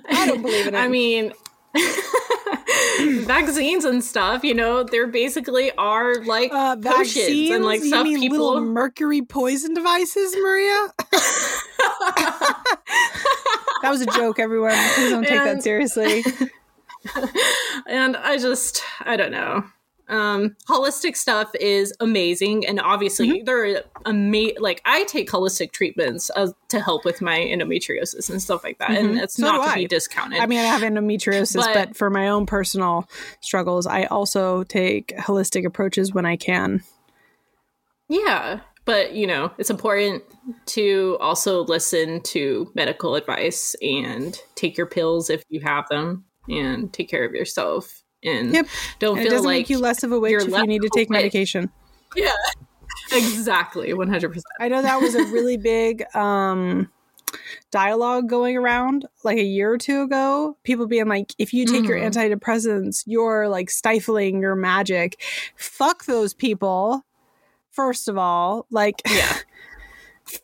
I 0.09 0.25
don't 0.27 0.41
believe 0.41 0.67
in 0.67 0.75
it. 0.75 0.77
I 0.77 0.87
mean, 0.87 1.33
vaccines 3.25 3.85
and 3.85 4.03
stuff, 4.03 4.43
you 4.43 4.53
know, 4.53 4.83
they're 4.83 5.07
basically 5.07 5.71
are 5.71 6.15
like 6.23 6.51
uh, 6.53 6.75
vaccines 6.79 7.51
and 7.51 7.65
like 7.65 7.81
stuff 7.81 8.05
you 8.05 8.19
mean 8.19 8.29
people 8.29 8.53
little 8.53 8.61
mercury 8.61 9.21
poison 9.21 9.73
devices, 9.73 10.35
Maria. 10.41 10.87
that 13.81 13.89
was 13.89 14.01
a 14.01 14.05
joke, 14.07 14.39
everyone. 14.39 14.75
Please 14.95 15.09
don't 15.09 15.23
take 15.23 15.31
and, 15.31 15.57
that 15.57 15.63
seriously. 15.63 16.23
and 17.87 18.15
I 18.17 18.37
just, 18.37 18.83
I 19.01 19.15
don't 19.15 19.31
know 19.31 19.63
um 20.13 20.55
holistic 20.69 21.17
stuff 21.17 21.51
is 21.59 21.91
amazing 21.99 22.65
and 22.65 22.79
obviously 22.79 23.27
mm-hmm. 23.29 23.45
there 23.45 23.65
are 23.65 23.81
ama- 24.05 24.59
like 24.59 24.81
i 24.85 25.03
take 25.05 25.29
holistic 25.29 25.71
treatments 25.71 26.29
uh, 26.35 26.47
to 26.69 26.79
help 26.79 27.03
with 27.03 27.21
my 27.21 27.39
endometriosis 27.39 28.29
and 28.29 28.41
stuff 28.41 28.63
like 28.63 28.77
that 28.77 28.91
mm-hmm. 28.91 29.09
and 29.09 29.19
it's 29.19 29.35
so 29.35 29.43
not 29.43 29.65
to 29.65 29.71
I. 29.71 29.75
be 29.75 29.87
discounted 29.87 30.39
i 30.39 30.45
mean 30.45 30.59
i 30.59 30.63
have 30.63 30.81
endometriosis 30.81 31.55
but, 31.55 31.73
but 31.73 31.97
for 31.97 32.09
my 32.09 32.29
own 32.29 32.45
personal 32.45 33.09
struggles 33.41 33.87
i 33.87 34.03
also 34.03 34.63
take 34.63 35.17
holistic 35.17 35.65
approaches 35.65 36.13
when 36.13 36.25
i 36.25 36.35
can 36.35 36.83
yeah 38.07 38.59
but 38.85 39.13
you 39.13 39.25
know 39.25 39.51
it's 39.57 39.71
important 39.71 40.23
to 40.67 41.17
also 41.19 41.63
listen 41.63 42.21
to 42.21 42.71
medical 42.75 43.15
advice 43.15 43.75
and 43.81 44.39
take 44.53 44.77
your 44.77 44.87
pills 44.87 45.31
if 45.31 45.43
you 45.49 45.59
have 45.61 45.87
them 45.89 46.23
and 46.49 46.93
take 46.93 47.09
care 47.09 47.25
of 47.25 47.33
yourself 47.33 48.02
and 48.23 48.53
yep. 48.53 48.67
don't 48.99 49.17
and 49.17 49.23
feel 49.23 49.27
it 49.27 49.35
doesn't 49.35 49.45
like 49.45 49.59
make 49.59 49.69
you 49.69 49.79
less 49.79 50.03
of 50.03 50.11
a 50.11 50.19
witch 50.19 50.43
if 50.43 50.49
you 50.49 50.67
need 50.67 50.81
to 50.81 50.89
take 50.93 51.09
medication. 51.09 51.69
Yeah, 52.15 52.29
exactly, 53.11 53.91
one 53.91 54.07
hundred 54.07 54.29
percent. 54.29 54.45
I 54.59 54.67
know 54.67 54.83
that 54.83 55.01
was 55.01 55.15
a 55.15 55.23
really 55.23 55.57
big 55.57 56.03
um, 56.15 56.91
dialogue 57.71 58.29
going 58.29 58.55
around 58.55 59.07
like 59.23 59.39
a 59.39 59.43
year 59.43 59.71
or 59.71 59.79
two 59.79 60.03
ago. 60.03 60.55
People 60.63 60.85
being 60.85 61.07
like, 61.07 61.33
if 61.39 61.53
you 61.53 61.65
take 61.65 61.81
mm-hmm. 61.81 61.85
your 61.85 61.99
antidepressants, 61.99 63.03
you're 63.07 63.49
like 63.49 63.71
stifling 63.71 64.41
your 64.41 64.55
magic. 64.55 65.19
Fuck 65.55 66.05
those 66.05 66.35
people. 66.35 67.03
First 67.71 68.07
of 68.07 68.17
all, 68.17 68.67
like, 68.69 69.01
yeah. 69.09 69.37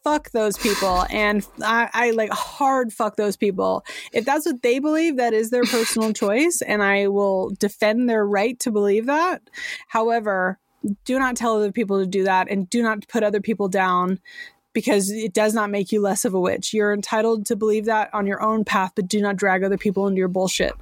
fuck 0.03 0.31
those 0.31 0.57
people. 0.57 1.05
And 1.09 1.45
I, 1.63 1.89
I, 1.93 2.11
like 2.11 2.31
hard 2.31 2.93
fuck 2.93 3.15
those 3.15 3.37
people. 3.37 3.83
If 4.13 4.25
that's 4.25 4.45
what 4.45 4.61
they 4.61 4.79
believe 4.79 5.17
that 5.17 5.33
is 5.33 5.49
their 5.49 5.63
personal 5.63 6.13
choice 6.13 6.61
and 6.61 6.83
i 6.83 7.07
will 7.07 7.51
defend 7.59 8.09
their 8.09 8.25
right 8.25 8.59
to 8.59 8.71
believe 8.71 9.05
that. 9.05 9.41
However 9.87 10.59
do 11.05 11.19
not 11.19 11.35
tell 11.35 11.57
other 11.57 11.71
people 11.71 11.99
to 11.99 12.05
do 12.05 12.23
that 12.23 12.49
and 12.49 12.69
do 12.69 12.81
not 12.81 13.07
put 13.07 13.23
other 13.23 13.41
people 13.41 13.67
down 13.67 14.19
because 14.73 15.11
it 15.11 15.33
does 15.33 15.53
not 15.53 15.69
make 15.69 15.91
you 15.91 16.01
less 16.01 16.25
of 16.25 16.33
a 16.33 16.39
witch. 16.39 16.73
You're 16.73 16.93
entitled 16.93 17.45
to 17.47 17.55
believe 17.55 17.85
that 17.85 18.13
on 18.13 18.25
your 18.25 18.41
own 18.41 18.63
path 18.63 18.93
but 18.95 19.07
do 19.07 19.21
not 19.21 19.35
drag 19.35 19.63
other 19.63 19.77
people 19.77 20.07
into 20.07 20.19
your 20.19 20.27
bullshit. 20.27 20.73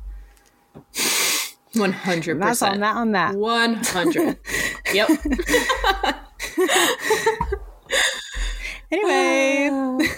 100% 1.73 2.39
that's 2.39 2.61
on 2.61 2.79
that 2.81 2.95
on 2.95 3.11
that. 3.13 3.35
100 3.35 4.37
yep 4.93 5.09
Anyway. 8.91 9.69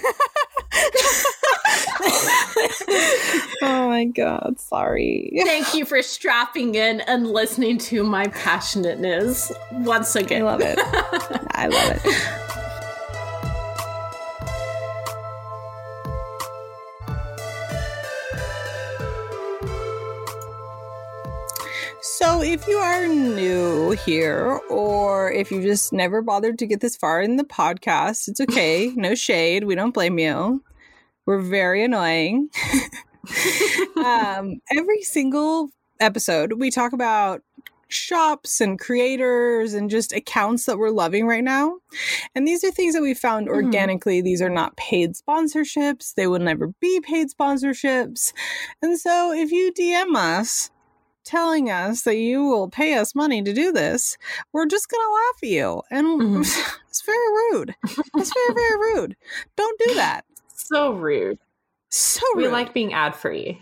oh 3.61 3.87
my 3.89 4.05
god, 4.05 4.59
sorry. 4.59 5.31
Thank 5.43 5.73
you 5.73 5.85
for 5.85 6.01
strapping 6.01 6.75
in 6.75 7.01
and 7.01 7.27
listening 7.27 7.77
to 7.79 8.03
my 8.03 8.27
passionateness 8.27 9.51
once 9.71 10.15
again. 10.15 10.41
I 10.45 10.45
love 10.45 10.61
it. 10.61 10.79
I 11.51 11.67
love 11.67 12.01
it. 12.05 12.68
So, 22.01 22.41
if 22.41 22.65
you 22.67 22.77
are 22.77 23.07
new 23.07 23.91
here, 23.91 24.59
or 24.69 25.31
if 25.31 25.51
you 25.51 25.61
just 25.61 25.91
never 25.91 26.21
bothered 26.21 26.57
to 26.59 26.65
get 26.65 26.79
this 26.79 26.95
far 26.95 27.21
in 27.21 27.35
the 27.35 27.43
podcast, 27.43 28.29
it's 28.29 28.39
okay. 28.39 28.93
no 28.95 29.15
shade. 29.15 29.65
We 29.65 29.75
don't 29.75 29.93
blame 29.93 30.17
you. 30.17 30.63
We're 31.25 31.41
very 31.41 31.83
annoying. 31.83 32.49
um, 33.97 34.61
every 34.75 35.01
single 35.01 35.71
episode, 35.99 36.53
we 36.53 36.71
talk 36.71 36.93
about 36.93 37.41
shops 37.89 38.61
and 38.61 38.79
creators 38.79 39.73
and 39.73 39.89
just 39.89 40.13
accounts 40.13 40.65
that 40.65 40.77
we're 40.77 40.91
loving 40.91 41.27
right 41.27 41.43
now. 41.43 41.79
And 42.33 42.47
these 42.47 42.63
are 42.63 42.71
things 42.71 42.93
that 42.95 43.01
we 43.01 43.13
found 43.13 43.47
Mm-hmm. 43.47 43.65
organically. 43.65 44.21
These 44.21 44.41
are 44.41 44.49
not 44.49 44.77
paid 44.77 45.15
sponsorships. 45.15 46.13
They 46.13 46.27
will 46.27 46.39
never 46.39 46.67
be 46.79 47.01
paid 47.01 47.27
sponsorships. 47.29 48.31
And 48.81 48.97
so 48.97 49.33
if 49.33 49.51
you 49.51 49.73
DM 49.73 50.15
us 50.15 50.69
telling 51.29 51.69
us 51.69 52.01
that 52.01 52.17
you 52.17 52.43
will 52.43 52.67
pay 52.69 52.95
us 52.95 53.13
money 53.13 53.43
to 53.43 53.53
do 53.53 53.71
this, 53.71 54.17
we're 54.51 54.65
just 54.65 54.89
going 54.89 55.05
to 55.05 55.13
laugh 55.13 55.43
at 55.43 55.49
you. 55.49 55.81
And 55.91 56.07
Mhm. 56.21 56.75
it's 56.89 57.01
very 57.03 57.27
rude. 57.51 57.75
It's 58.15 58.33
very, 58.33 58.53
very 58.53 58.77
rude. 58.93 59.15
Don't 59.55 59.79
do 59.85 59.93
that. 59.95 60.25
So 60.55 60.91
rude. 60.91 61.37
So 61.89 62.21
We 62.35 62.47
like 62.47 62.73
being 62.73 62.93
ad 62.93 63.15
free. 63.15 63.61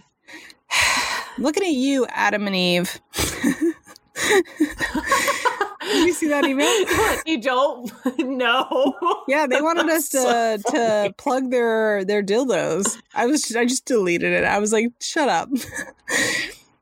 Looking 1.38 1.64
at 1.64 1.74
you, 1.74 2.06
Adam 2.10 2.48
and 2.48 2.56
Eve. 2.56 3.00
Did 5.82 6.06
you 6.08 6.14
see 6.14 6.28
that 6.28 6.44
email? 6.46 6.68
you 7.26 7.40
don't 7.42 7.92
know. 8.20 8.94
Yeah, 9.28 9.48
they 9.48 9.62
wanted 9.62 9.88
us 9.90 10.10
to 10.10 10.18
So 10.18 10.58
to 10.72 11.14
plug 11.18 11.50
their 11.52 12.04
their 12.04 12.22
dildos. 12.24 12.98
I 13.14 13.26
was 13.26 13.56
I 13.56 13.66
just 13.66 13.86
deleted 13.86 14.34
it. 14.34 14.44
I 14.44 14.60
was 14.60 14.74
like, 14.74 14.88
shut 15.00 15.30
up. 15.30 15.50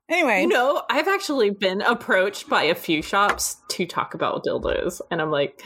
Anyway, 0.10 0.42
You 0.42 0.48
know, 0.48 0.82
I've 0.90 1.08
actually 1.08 1.50
been 1.50 1.82
approached 1.82 2.48
by 2.50 2.64
a 2.64 2.76
few 2.76 3.02
shops 3.02 3.58
to 3.70 3.86
talk 3.86 4.14
about 4.14 4.44
dildos, 4.46 5.02
and 5.12 5.22
I'm 5.22 5.32
like, 5.32 5.62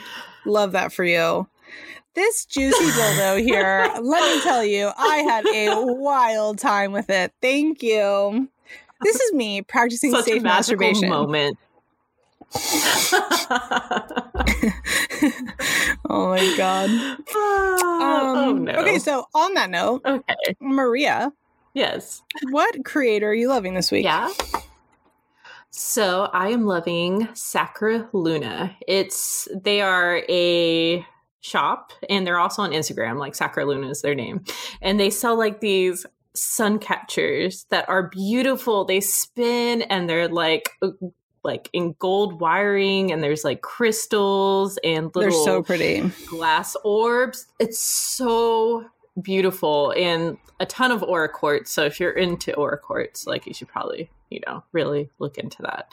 love 0.45 0.71
that 0.73 0.91
for 0.93 1.03
you. 1.03 1.47
This 2.15 2.45
juicy 2.45 2.85
dildo 2.85 3.41
here, 3.45 3.89
let 4.01 4.35
me 4.35 4.41
tell 4.41 4.63
you, 4.63 4.91
I 4.97 5.17
had 5.17 5.45
a 5.45 5.75
wild 5.93 6.57
time 6.57 6.91
with 6.91 7.09
it. 7.09 7.31
Thank 7.41 7.81
you. 7.83 8.49
This 9.01 9.19
is 9.19 9.33
me 9.33 9.61
practicing 9.61 10.11
such 10.11 10.25
safe 10.25 10.41
masturbation. 10.43 11.09
moment. 11.09 11.57
Oh 16.11 16.29
my 16.29 16.53
god. 16.57 16.89
oh 17.35 18.49
Um, 18.49 18.63
no. 18.63 18.73
Okay, 18.73 18.97
so 18.99 19.25
on 19.35 19.53
that 19.53 19.69
note, 19.69 20.01
okay. 20.05 20.55
Maria, 20.59 21.31
Yes. 21.73 22.21
what 22.49 22.83
creator 22.83 23.29
are 23.29 23.33
you 23.33 23.47
loving 23.49 23.73
this 23.73 23.91
week? 23.91 24.03
Yeah. 24.05 24.29
So 25.71 26.23
I 26.33 26.49
am 26.49 26.65
loving 26.65 27.27
Sacraluna. 27.33 28.75
It's 28.87 29.47
they 29.63 29.81
are 29.81 30.23
a 30.27 31.05
shop 31.41 31.93
and 32.09 32.25
they're 32.25 32.39
also 32.39 32.63
on 32.63 32.71
Instagram, 32.71 33.17
like 33.19 33.33
Sacraluna 33.33 33.89
is 33.89 34.01
their 34.01 34.15
name. 34.15 34.43
And 34.81 34.99
they 34.99 35.09
sell 35.09 35.37
like 35.37 35.61
these 35.61 36.05
sun 36.35 36.79
catchers 36.79 37.65
that 37.69 37.87
are 37.87 38.09
beautiful. 38.09 38.83
They 38.85 38.99
spin 38.99 39.83
and 39.83 40.09
they're 40.09 40.27
like 40.27 40.71
uh, 40.81 40.89
like 41.43 41.69
in 41.71 41.95
gold 41.99 42.41
wiring 42.41 43.11
and 43.11 43.23
there's 43.23 43.43
like 43.45 43.61
crystals 43.61 44.77
and 44.83 45.11
They're 45.13 45.25
little 45.29 45.45
so 45.45 45.63
pretty. 45.63 46.01
glass 46.27 46.75
orbs. 46.83 47.47
It's 47.59 47.79
so 47.79 48.85
beautiful 49.21 49.91
and 49.97 50.37
a 50.59 50.65
ton 50.65 50.91
of 50.91 51.03
aura 51.03 51.29
quartz. 51.29 51.71
So 51.71 51.83
if 51.85 51.99
you're 51.99 52.11
into 52.11 52.53
aura 52.55 52.77
quartz, 52.77 53.25
like 53.27 53.45
you 53.47 53.53
should 53.53 53.67
probably, 53.69 54.09
you 54.29 54.41
know, 54.45 54.63
really 54.71 55.09
look 55.19 55.37
into 55.37 55.61
that. 55.63 55.91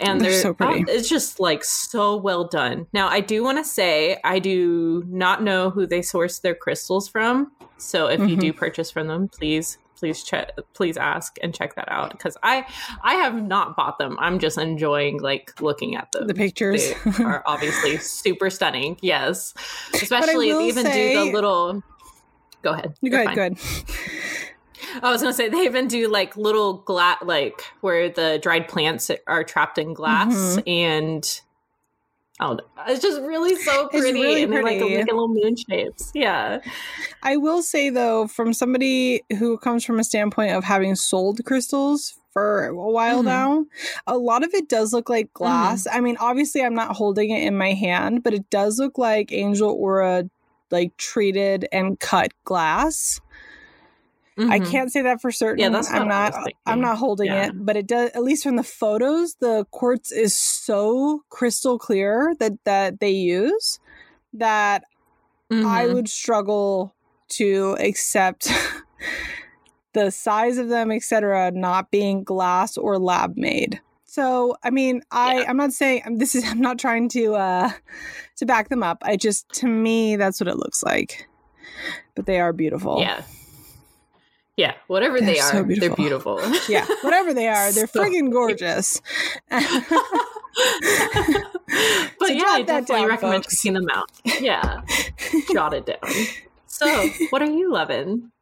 And 0.00 0.20
They're 0.20 0.30
they're 0.30 0.40
so 0.42 0.54
pretty. 0.54 0.84
oh, 0.88 0.92
it's 0.92 1.08
just 1.08 1.38
like 1.40 1.64
so 1.64 2.16
well 2.16 2.44
done. 2.44 2.86
Now 2.92 3.08
I 3.08 3.20
do 3.20 3.42
want 3.44 3.58
to 3.58 3.64
say 3.64 4.18
I 4.24 4.38
do 4.38 5.04
not 5.06 5.42
know 5.42 5.70
who 5.70 5.86
they 5.86 6.02
source 6.02 6.40
their 6.40 6.54
crystals 6.54 7.08
from. 7.08 7.52
So 7.78 8.08
if 8.08 8.18
you 8.20 8.36
Mhm. 8.36 8.40
do 8.40 8.52
purchase 8.52 8.90
from 8.90 9.06
them, 9.08 9.28
please 9.28 9.78
please 9.96 10.22
check 10.22 10.52
please 10.74 10.96
ask 10.96 11.38
and 11.42 11.52
check 11.52 11.74
that 11.74 11.90
out 11.90 12.12
because 12.12 12.36
i 12.44 12.64
i 13.02 13.14
have 13.14 13.34
not 13.34 13.74
bought 13.74 13.98
them 13.98 14.16
i'm 14.20 14.38
just 14.38 14.56
enjoying 14.56 15.18
like 15.20 15.60
looking 15.60 15.96
at 15.96 16.12
them 16.12 16.28
The 16.28 16.34
pictures. 16.34 16.92
they 17.04 17.24
are 17.24 17.42
obviously 17.46 17.96
super 18.20 18.48
stunning. 18.48 18.96
Yes, 19.02 19.54
especially 19.94 20.50
even 20.68 20.84
do 20.84 21.14
the 21.14 21.32
little. 21.32 21.82
Go 22.62 22.72
ahead. 22.72 22.94
Go 23.08 23.22
ahead, 23.22 23.34
go 23.36 23.40
ahead. 23.42 23.58
I 25.02 25.10
was 25.12 25.20
gonna 25.20 25.34
say 25.34 25.48
they 25.48 25.64
even 25.64 25.86
do 25.88 26.08
like 26.08 26.36
little 26.36 26.74
glass, 26.78 27.18
like 27.22 27.60
where 27.82 28.08
the 28.08 28.38
dried 28.42 28.68
plants 28.68 29.10
are 29.26 29.44
trapped 29.44 29.78
in 29.78 29.92
glass, 29.94 30.34
Mm-hmm. 30.34 30.68
and 30.68 31.40
oh, 32.40 32.58
it's 32.86 33.02
just 33.02 33.20
really 33.20 33.54
so 33.56 33.88
It's 33.92 33.98
pretty, 34.00 34.12
really 34.20 34.42
and 34.44 34.52
they're 34.52 34.62
like 34.62 34.78
pretty. 34.78 34.96
making 34.96 35.14
little 35.14 35.28
moon 35.28 35.56
shapes. 35.56 36.10
Yeah, 36.14 36.60
I 37.22 37.36
will 37.36 37.62
say 37.62 37.90
though, 37.90 38.26
from 38.28 38.52
somebody 38.52 39.22
who 39.38 39.58
comes 39.58 39.84
from 39.84 39.98
a 40.00 40.04
standpoint 40.04 40.52
of 40.52 40.64
having 40.64 40.94
sold 40.94 41.44
crystals 41.44 42.14
for 42.32 42.66
a 42.66 42.74
while 42.74 43.22
Mhm. 43.22 43.26
now, 43.26 43.66
a 44.06 44.16
lot 44.16 44.42
of 44.44 44.54
it 44.54 44.68
does 44.68 44.92
look 44.92 45.08
like 45.10 45.32
glass. 45.34 45.86
I 45.90 46.00
mean, 46.00 46.16
obviously, 46.18 46.62
I'm 46.62 46.74
not 46.74 46.96
holding 46.96 47.30
it 47.30 47.42
in 47.42 47.56
my 47.58 47.72
hand, 47.72 48.22
but 48.22 48.32
it 48.32 48.48
does 48.50 48.78
look 48.78 48.96
like 48.96 49.32
Angel 49.32 49.70
Aura, 49.70 50.24
like 50.70 50.96
treated 50.96 51.66
and 51.72 51.98
cut 51.98 52.32
glass. 52.44 53.20
I 54.38 54.60
Mhm. 54.60 54.70
can't 54.70 54.92
say 54.92 55.02
that 55.02 55.20
for 55.20 55.32
certain. 55.32 55.58
Yeah, 55.58 55.70
that's 55.70 55.90
not 55.90 56.02
I'm 56.02 56.08
not. 56.08 56.34
I'm 56.64 56.80
not 56.80 56.98
holding 56.98 57.26
Yeah. 57.26 57.46
it, 57.48 57.52
but 57.56 57.76
it 57.76 57.88
does. 57.88 58.10
At 58.14 58.22
least 58.22 58.44
from 58.44 58.54
the 58.56 58.62
photos, 58.62 59.34
the 59.40 59.64
quartz 59.72 60.12
is 60.12 60.36
so 60.36 61.24
crystal 61.28 61.76
clear 61.78 62.34
that 62.38 62.52
that 62.64 63.00
they 63.00 63.10
use 63.10 63.80
that 64.32 64.84
I 65.50 65.86
Mhm. 65.86 65.94
would 65.94 66.08
struggle 66.08 66.94
to 67.30 67.76
accept 67.80 68.48
the 69.92 70.10
size 70.10 70.58
of 70.58 70.68
them, 70.68 70.92
etc., 70.92 71.50
not 71.50 71.90
being 71.90 72.22
glass 72.22 72.76
or 72.76 72.98
lab 72.98 73.36
made. 73.36 73.80
So, 74.10 74.56
I 74.64 74.70
mean, 74.70 75.02
I 75.10 75.40
Yeah. 75.40 75.50
I'm 75.50 75.58
not 75.58 75.72
saying 75.74 76.16
this 76.16 76.34
is 76.34 76.42
I'm 76.50 76.60
not 76.60 76.78
trying 76.78 77.08
to 77.10 77.34
uh 77.34 77.70
to 78.38 78.46
back 78.46 78.68
them 78.70 78.82
up. 78.82 78.98
I 79.02 79.16
just 79.16 79.48
to 79.60 79.66
me 79.68 80.16
that's 80.16 80.40
what 80.40 80.48
it 80.48 80.56
looks 80.56 80.82
like. 80.82 81.28
But 82.16 82.24
they 82.26 82.40
are 82.40 82.52
beautiful. 82.52 83.00
Yeah. 83.00 83.22
Yeah, 84.56 84.74
whatever 84.88 85.20
They're 85.20 85.34
they 85.34 85.38
are, 85.38 85.50
so 85.52 85.56
they're 85.62 85.64
beautiful. 85.94 86.38
beautiful. 86.38 86.40
Yeah, 86.68 86.84
whatever 87.02 87.32
they 87.32 87.46
are, 87.46 87.70
they're 87.70 87.86
So 87.86 88.00
friggin' 88.00 88.32
gorgeous. 88.38 89.00
but 89.48 89.62
So 92.26 92.26
yeah, 92.26 92.42
I 92.48 92.62
definitely 92.66 93.02
down, 93.02 93.08
recommend 93.08 93.44
folks. 93.44 93.56
checking 93.62 93.74
them 93.74 93.86
out. 93.92 94.10
Yeah, 94.40 94.80
jot 95.52 95.74
it 95.74 95.86
down. 95.86 96.00
So, 96.66 97.08
what 97.30 97.40
are 97.42 97.50
you 97.50 97.70
loving? 97.72 98.32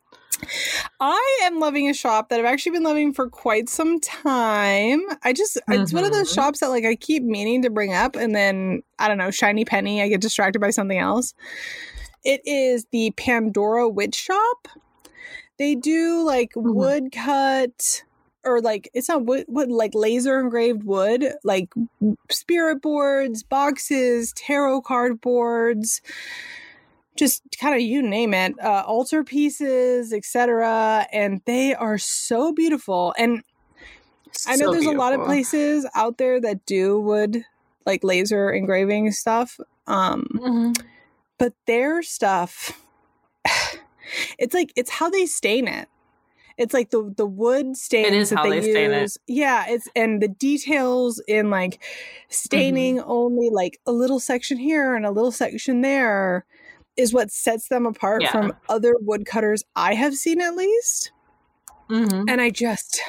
I 1.01 1.41
am 1.45 1.61
loving 1.61 1.89
a 1.89 1.95
shop 1.95 2.29
that 2.31 2.39
I've 2.41 2.47
actually 2.47 2.73
been 2.73 2.83
loving 2.83 3.13
for 3.13 3.29
quite 3.29 3.69
some 3.69 4.01
time. 4.01 5.03
I 5.23 5.33
just 5.35 5.59
it's 5.69 5.93
one 5.93 6.05
of 6.05 6.13
those 6.13 6.31
Mhm. 6.31 6.35
shops 6.35 6.61
that 6.61 6.69
like 6.69 6.85
I 6.85 6.95
keep 6.95 7.23
meaning 7.23 7.63
to 7.63 7.71
bring 7.71 7.93
up 7.93 8.17
and 8.17 8.35
then 8.35 8.83
I 8.99 9.09
don't 9.09 9.19
know, 9.19 9.31
shiny 9.31 9.65
penny, 9.65 10.01
I 10.03 10.09
get 10.09 10.21
distracted 10.23 10.61
by 10.61 10.71
something 10.71 10.99
else. 10.99 11.35
It 12.25 12.41
is 12.47 12.87
the 12.93 13.11
Pandora 13.13 13.89
Witch 13.89 14.15
Shop. 14.15 14.69
They 15.59 15.75
do 15.75 16.23
like 16.23 16.53
Mhm. 16.55 16.75
wood 16.75 17.13
cut 17.13 18.03
or 18.45 18.61
like 18.61 18.89
it's 18.95 19.09
not 19.09 19.25
wood, 19.27 19.45
wood 19.49 19.71
like 19.71 19.95
laser 19.95 20.41
engraved 20.41 20.85
wood, 20.85 21.35
like 21.45 21.69
spirit 22.31 22.81
boards, 22.81 23.43
boxes, 23.43 24.33
tarot 24.35 24.81
card 24.83 25.21
boards, 25.21 26.01
just 27.17 27.43
kind 27.61 27.75
of 27.75 27.81
you 27.81 28.03
name 28.03 28.35
it, 28.35 28.55
uh, 28.63 28.85
altar 28.87 29.25
pieces, 29.25 30.13
etc. 30.13 31.07
And 31.13 31.41
they 31.47 31.75
are 31.75 31.99
so 31.99 32.53
beautiful. 32.53 33.15
And 33.19 33.43
I 34.47 34.57
know 34.57 34.67
So 34.67 34.73
there's 34.73 34.87
a 34.87 34.93
lot 34.93 35.13
of 35.15 35.21
places 35.25 35.87
out 35.95 36.19
there 36.19 36.41
that 36.41 36.67
do 36.67 37.01
wood 37.01 37.45
like 37.85 38.03
laser 38.05 38.51
engraving 38.51 39.13
stuff. 39.13 39.59
Um, 39.87 40.27
Mhm. 40.35 40.75
but 41.39 41.53
their 41.67 42.03
stuff 42.03 42.83
it's 44.39 44.55
like 44.55 44.73
it's 44.77 44.91
how 44.91 45.11
they 45.11 45.27
stain 45.27 45.69
it 45.69 45.89
it's 46.59 46.75
like 46.75 46.91
the 46.91 47.13
the 47.17 47.27
wood 47.27 47.77
stains 47.77 48.15
is 48.15 48.31
that 48.31 48.37
how 48.37 48.43
they, 48.43 48.61
they 48.61 48.71
stain 48.71 48.93
it. 48.93 49.03
use 49.03 49.19
yeah 49.27 49.65
it's 49.69 49.89
and 49.97 50.23
the 50.23 50.29
details 50.29 51.21
in 51.29 51.51
like 51.51 51.83
staining 52.29 52.99
Mm-hmm. 52.99 53.11
only 53.11 53.51
like 53.51 53.79
a 53.87 53.93
little 53.93 54.21
section 54.21 54.59
here 54.59 54.95
and 54.95 55.07
a 55.07 55.11
little 55.11 55.33
section 55.33 55.81
there 55.83 56.47
is 56.97 57.13
what 57.13 57.31
sets 57.31 57.69
them 57.69 57.87
apart 57.87 58.23
Yeah. 58.23 58.33
from 58.33 58.53
other 58.69 58.95
woodcutters 59.01 59.63
i 59.75 59.95
have 59.95 60.15
seen 60.15 60.41
at 60.41 60.55
least 60.57 61.13
Mhm. 61.91 62.25
and 62.29 62.41
i 62.41 62.51
just 62.51 63.01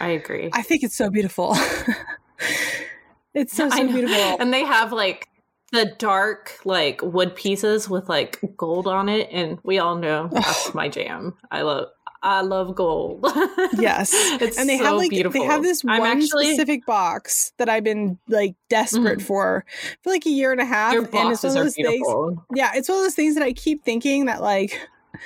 I 0.00 0.08
agree. 0.08 0.50
i 0.52 0.62
think 0.62 0.82
it's 0.82 0.96
so 0.96 1.08
beautiful 1.10 1.56
it's 3.34 3.52
so 3.54 3.68
so 3.70 3.86
beautiful 3.86 4.36
And 4.40 4.52
they 4.52 4.64
have 4.64 4.92
like 4.92 5.28
the 5.72 5.86
dark 5.98 6.52
like 6.64 7.00
wood 7.02 7.34
pieces 7.34 7.88
with 7.88 8.08
like 8.08 8.38
gold 8.56 8.86
on 8.86 9.08
it, 9.08 9.28
and 9.32 9.58
we 9.64 9.78
all 9.78 9.96
know 9.96 10.28
that's 10.32 10.72
my 10.74 10.88
jam. 10.88 11.34
I 11.50 11.62
love. 11.62 11.88
I 12.28 12.40
love 12.40 12.74
gold. 12.74 13.20
yes, 13.78 14.10
it's 14.14 14.58
and 14.58 14.68
they 14.68 14.78
so 14.78 14.84
have 14.84 14.96
like 14.96 15.10
beautiful. 15.10 15.40
they 15.40 15.46
have 15.46 15.62
this 15.62 15.84
I'm 15.86 16.00
one 16.00 16.18
actually- 16.22 16.46
specific 16.48 16.84
box 16.84 17.52
that 17.58 17.68
I've 17.68 17.84
been 17.84 18.18
like 18.28 18.56
desperate 18.68 19.20
Mhm. 19.20 19.26
for 19.26 19.64
for 20.02 20.10
like 20.10 20.26
a 20.26 20.30
year 20.30 20.50
and 20.50 20.60
a 20.60 20.64
half. 20.64 20.92
Your 20.92 21.02
and 21.02 21.08
it's 21.08 21.14
one 21.14 21.26
boxes 21.28 21.54
of 21.54 21.62
those 21.64 21.74
things. 21.76 22.06
Yeah, 22.54 22.72
it's 22.74 22.88
one 22.88 22.98
of 22.98 23.04
those 23.04 23.14
things 23.14 23.34
that 23.36 23.44
I 23.44 23.52
keep 23.52 23.84
thinking 23.84 24.24
that 24.26 24.42
like 24.42 24.76
oh, 25.14 25.18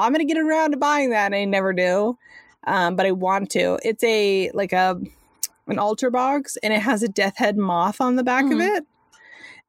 I'm 0.00 0.12
gonna 0.12 0.24
get 0.24 0.38
around 0.38 0.70
to 0.70 0.76
buying 0.78 1.10
that, 1.10 1.26
and 1.26 1.34
I 1.34 1.44
never 1.44 1.72
do. 1.74 2.16
Um, 2.64 2.96
but 2.96 3.04
I 3.04 3.10
want 3.12 3.50
to. 3.50 3.78
It's 3.84 4.02
a 4.04 4.50
like 4.54 4.72
a 4.72 4.98
an 5.66 5.78
altar 5.78 6.10
box, 6.10 6.56
and 6.62 6.72
it 6.72 6.80
has 6.80 7.02
a 7.02 7.08
death 7.08 7.36
head 7.36 7.58
moth 7.58 8.00
on 8.00 8.16
the 8.16 8.24
back 8.24 8.44
of 8.46 8.52
Mhm. 8.52 8.76
it, 8.78 8.86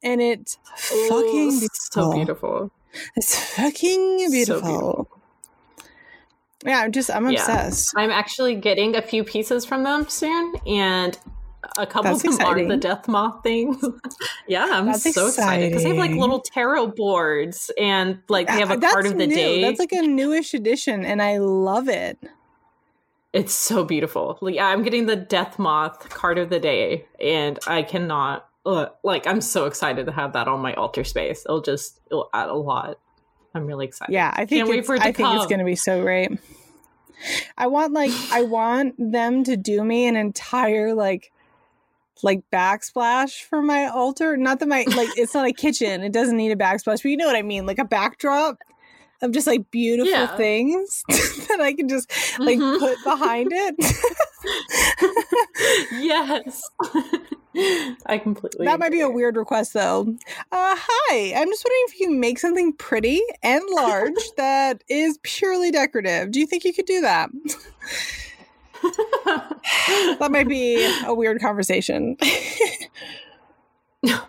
and 0.02 0.22
it's 0.22 0.58
Ooh, 0.94 1.10
fucking 1.10 1.50
beautiful. 1.60 1.70
so 1.92 2.14
beautiful. 2.14 2.72
It's 3.18 3.36
fucking 3.56 4.20
So 4.20 4.32
beautiful. 4.32 5.10
Yeah, 6.66 6.80
I'm 6.82 6.92
just 6.92 7.10
I'm 7.12 7.30
Yeah. 7.30 7.40
obsessed. 7.40 7.94
I'm 7.98 8.12
actually 8.12 8.56
getting 8.56 8.96
a 8.96 9.02
few 9.02 9.24
pieces 9.24 9.66
from 9.66 9.84
them 9.84 10.08
soon, 10.10 10.54
and 10.66 11.18
a 11.78 11.86
couple 11.88 12.04
That's 12.12 12.18
of 12.18 12.24
them 12.24 12.34
exciting. 12.34 12.66
are 12.66 12.76
the 12.76 12.78
death 12.78 13.08
moth 13.08 13.42
things. 13.44 13.84
yeah, 14.48 14.68
I'm 14.72 14.86
That's 14.88 15.14
so 15.14 15.28
excited 15.28 15.70
because 15.70 15.84
they 15.84 15.90
have 15.90 15.98
like 15.98 16.12
little 16.12 16.42
tarot 16.42 16.88
boards 16.88 17.72
and 17.80 18.20
like 18.30 18.48
they 18.48 18.54
have 18.60 18.72
Uh, 18.72 18.76
a 18.76 18.80
card 18.80 19.06
that's 19.06 19.12
of 19.14 19.18
the 19.18 19.28
new. 19.28 19.36
day. 19.36 19.62
That's 19.62 19.80
like 19.80 19.92
a 19.94 20.02
newish 20.02 20.54
edition, 20.54 21.06
and 21.06 21.22
I 21.22 21.38
love 21.38 21.88
it. 21.90 22.18
It's 23.34 23.54
so 23.54 23.84
beautiful. 23.84 24.38
Like, 24.42 24.54
yeah, 24.56 24.68
I'm 24.68 24.84
getting 24.84 25.08
the 25.08 25.16
death 25.16 25.58
moth 25.58 26.08
card 26.10 26.38
of 26.38 26.50
the 26.50 26.60
day, 26.60 27.06
and 27.20 27.58
I 27.66 27.82
cannot. 27.82 28.48
Ugh, 28.66 28.90
like, 29.04 29.26
I'm 29.28 29.42
so 29.42 29.66
excited 29.66 30.06
to 30.06 30.12
have 30.12 30.34
that 30.34 30.48
on 30.48 30.62
my 30.62 30.74
altar 30.76 31.04
space. 31.04 31.44
It'll 31.46 31.62
just 31.62 32.00
it'll 32.08 32.30
add 32.34 32.50
a 32.50 32.54
lot. 32.54 33.00
I'm 33.54 33.66
really 33.66 33.86
excited. 33.86 34.14
Yeah, 34.14 34.32
I 34.34 34.46
think 34.46 34.68
Can't 34.68 34.80
it's, 34.80 34.88
for 34.88 34.96
it 34.96 35.00
to 35.00 35.10
I 35.10 35.12
think 35.12 35.36
it's 35.36 35.46
going 35.46 35.60
to 35.60 35.66
be 35.66 35.76
so 35.76 36.02
great. 36.02 36.32
I 37.58 37.68
want 37.68 37.94
like 37.94 38.12
I 38.32 38.42
want 38.42 38.96
them 38.98 39.44
to 39.46 39.56
do 39.56 39.84
me 39.84 40.08
an 40.08 40.16
entire 40.16 40.94
like 40.94 41.32
like 42.22 42.42
backsplash 42.52 43.44
for 43.44 43.62
my 43.62 43.86
altar. 43.86 44.36
Not 44.38 44.60
that 44.60 44.68
my 44.68 44.86
like 44.96 45.10
it's 45.18 45.34
not 45.34 45.46
a 45.46 45.54
kitchen; 45.54 46.04
it 46.04 46.12
doesn't 46.12 46.38
need 46.38 46.52
a 46.52 46.56
backsplash, 46.56 47.04
but 47.04 47.06
you 47.06 47.18
know 47.18 47.28
what 47.28 47.36
I 47.36 47.42
mean, 47.44 47.66
like 47.66 47.80
a 47.80 47.86
backdrop 47.86 48.58
of 49.22 49.32
just 49.32 49.48
like 49.48 49.72
beautiful 49.72 50.12
Yeah. 50.12 50.28
things 50.28 51.04
that 51.48 51.62
I 51.62 51.74
can 51.74 51.88
just 51.88 52.12
like 52.40 52.58
Mhm. 52.58 52.80
put 52.80 53.02
behind 53.04 53.52
it. 53.54 53.76
yes, 56.02 56.62
I 58.06 58.18
completely. 58.18 58.66
that 58.66 58.80
might 58.80 58.92
be 58.92 59.02
a 59.02 59.10
weird 59.10 59.36
request 59.36 59.74
though. 59.74 60.16
Uh, 60.52 60.76
hi, 60.78 61.34
I'm 61.36 61.48
just 61.48 61.64
wondering 61.66 61.84
if 61.88 62.00
you 62.00 62.08
can 62.08 62.20
make 62.20 62.40
something 62.40 62.74
pretty 62.74 63.22
and 63.42 63.62
large 63.72 64.14
that 64.38 64.84
is 64.90 65.20
purely 65.24 65.72
decorative. 65.72 66.32
Do 66.32 66.40
you 66.40 66.48
think 66.48 66.64
you 66.66 66.74
could 66.74 66.86
do 66.86 67.02
that? 67.02 67.30
That 70.20 70.30
might 70.32 70.48
be 70.48 70.84
a 71.06 71.14
weird 71.16 71.40
conversation. 71.40 72.18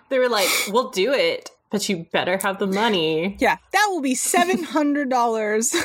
they 0.09 0.18
were 0.18 0.29
like, 0.29 0.49
"We'll 0.68 0.91
do 0.91 1.12
it, 1.12 1.51
but 1.70 1.89
you 1.89 2.07
better 2.12 2.39
have 2.43 2.59
the 2.59 2.66
money." 2.66 3.37
yeah, 3.41 3.57
that 3.72 3.87
will 3.91 4.01
be 4.03 4.14
seven 4.14 4.62
hundred 4.62 5.11
dollars. 5.11 5.75
um, 5.75 5.81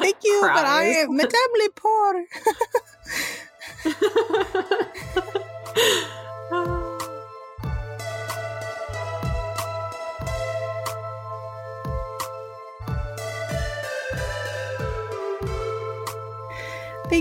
thank 0.00 0.16
you, 0.24 0.40
but 0.42 0.64
I 0.66 0.84
am 1.02 1.10
medably 1.16 1.74
poor. 1.76 2.24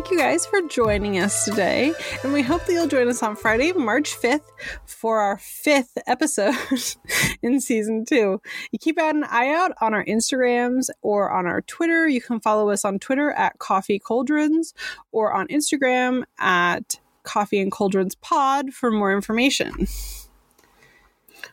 You 0.10 0.18
guys 0.18 0.43
for 0.43 0.64
joining 0.64 1.20
us 1.20 1.45
today, 1.45 1.93
and 2.24 2.34
we 2.34 2.41
hope 2.41 2.66
that 2.66 2.74
you'll 2.74 2.88
join 2.88 3.07
us 3.10 3.22
on 3.22 3.36
Friday, 3.36 3.74
March 3.74 4.20
5th, 4.20 4.41
for 4.84 5.20
our 5.20 5.38
fifth 5.38 5.99
episode 6.07 6.55
in 7.43 7.62
season 7.62 8.05
two. 8.05 8.41
You 8.72 8.80
keep 8.80 8.97
an 8.97 9.24
eye 9.26 9.53
out 9.53 9.74
on 9.82 9.93
our 9.93 10.03
Instagrams 10.05 10.89
or 11.03 11.30
on 11.30 11.45
our 11.45 11.62
Twitter. 11.62 12.07
You 12.07 12.22
can 12.22 12.39
follow 12.39 12.72
us 12.72 12.84
on 12.84 12.97
Twitter 12.97 13.30
at 13.34 13.60
Coffee 13.60 13.99
Cauldrons 13.99 14.74
or 15.12 15.32
on 15.32 15.47
Instagram 15.47 16.24
at 16.39 16.99
Coffee 17.22 17.60
and 17.60 17.72
Cauldrons 17.72 18.16
Pod 18.16 18.74
for 18.74 18.89
more 18.89 19.14
information. 19.14 19.88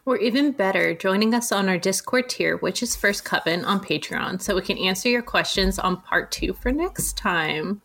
Or 0.06 0.16
even 0.16 0.52
better, 0.52 0.94
joining 0.94 1.34
us 1.34 1.52
on 1.52 1.68
our 1.68 1.78
Discord 1.78 2.30
tier, 2.30 2.56
which 2.56 2.82
is 2.82 2.96
First 2.96 3.24
Coven 3.24 3.66
on 3.66 3.80
Patreon, 3.80 4.40
so 4.40 4.54
we 4.54 4.62
can 4.62 4.78
answer 4.78 5.10
your 5.10 5.22
questions 5.22 5.78
on 5.78 6.00
part 6.00 6.32
two 6.32 6.54
for 6.54 6.72
next 6.72 7.18
time. 7.18 7.82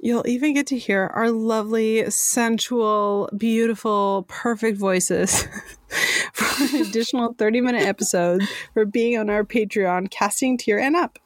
You'll 0.00 0.26
even 0.26 0.52
get 0.52 0.66
to 0.68 0.78
hear 0.78 1.10
our 1.14 1.30
lovely, 1.30 2.10
sensual, 2.10 3.30
beautiful, 3.36 4.26
perfect 4.28 4.78
voices 4.78 5.46
for 6.32 6.64
an 6.64 6.82
additional 6.86 7.34
30 7.34 7.60
minute 7.60 7.82
episode 7.82 8.42
for 8.74 8.84
being 8.84 9.18
on 9.18 9.30
our 9.30 9.44
Patreon 9.44 10.10
casting 10.10 10.58
tier 10.58 10.78
and 10.78 10.94
up. 10.94 11.18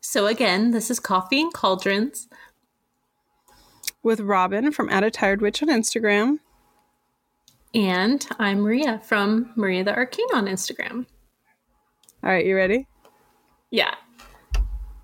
So, 0.00 0.26
again, 0.26 0.72
this 0.72 0.90
is 0.90 0.98
Coffee 0.98 1.40
and 1.40 1.52
Cauldrons. 1.52 2.28
With 4.02 4.20
Robyn 4.20 4.72
from 4.72 4.88
At 4.88 5.04
a 5.04 5.10
Tired 5.10 5.40
Witch 5.40 5.62
on 5.62 5.68
Instagram. 5.68 6.38
And 7.74 8.26
I'm 8.38 8.60
Maria 8.60 9.00
from 9.04 9.52
Maria 9.54 9.84
the 9.84 9.94
Arcane 9.94 10.26
on 10.32 10.46
Instagram. 10.46 11.06
All 12.24 12.30
right, 12.30 12.46
you 12.46 12.56
ready? 12.56 12.88
Yeah. 13.70 13.94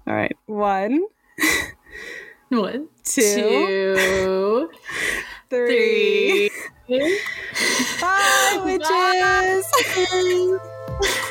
All 0.07 0.15
right, 0.15 0.37
one, 0.47 1.05
One, 2.51 2.89
two, 3.05 3.23
two, 3.95 4.71
three. 5.51 6.51
three. 6.87 7.21
Bye, 8.01 8.63
witches! 8.65 9.67
Bye. 11.01 11.31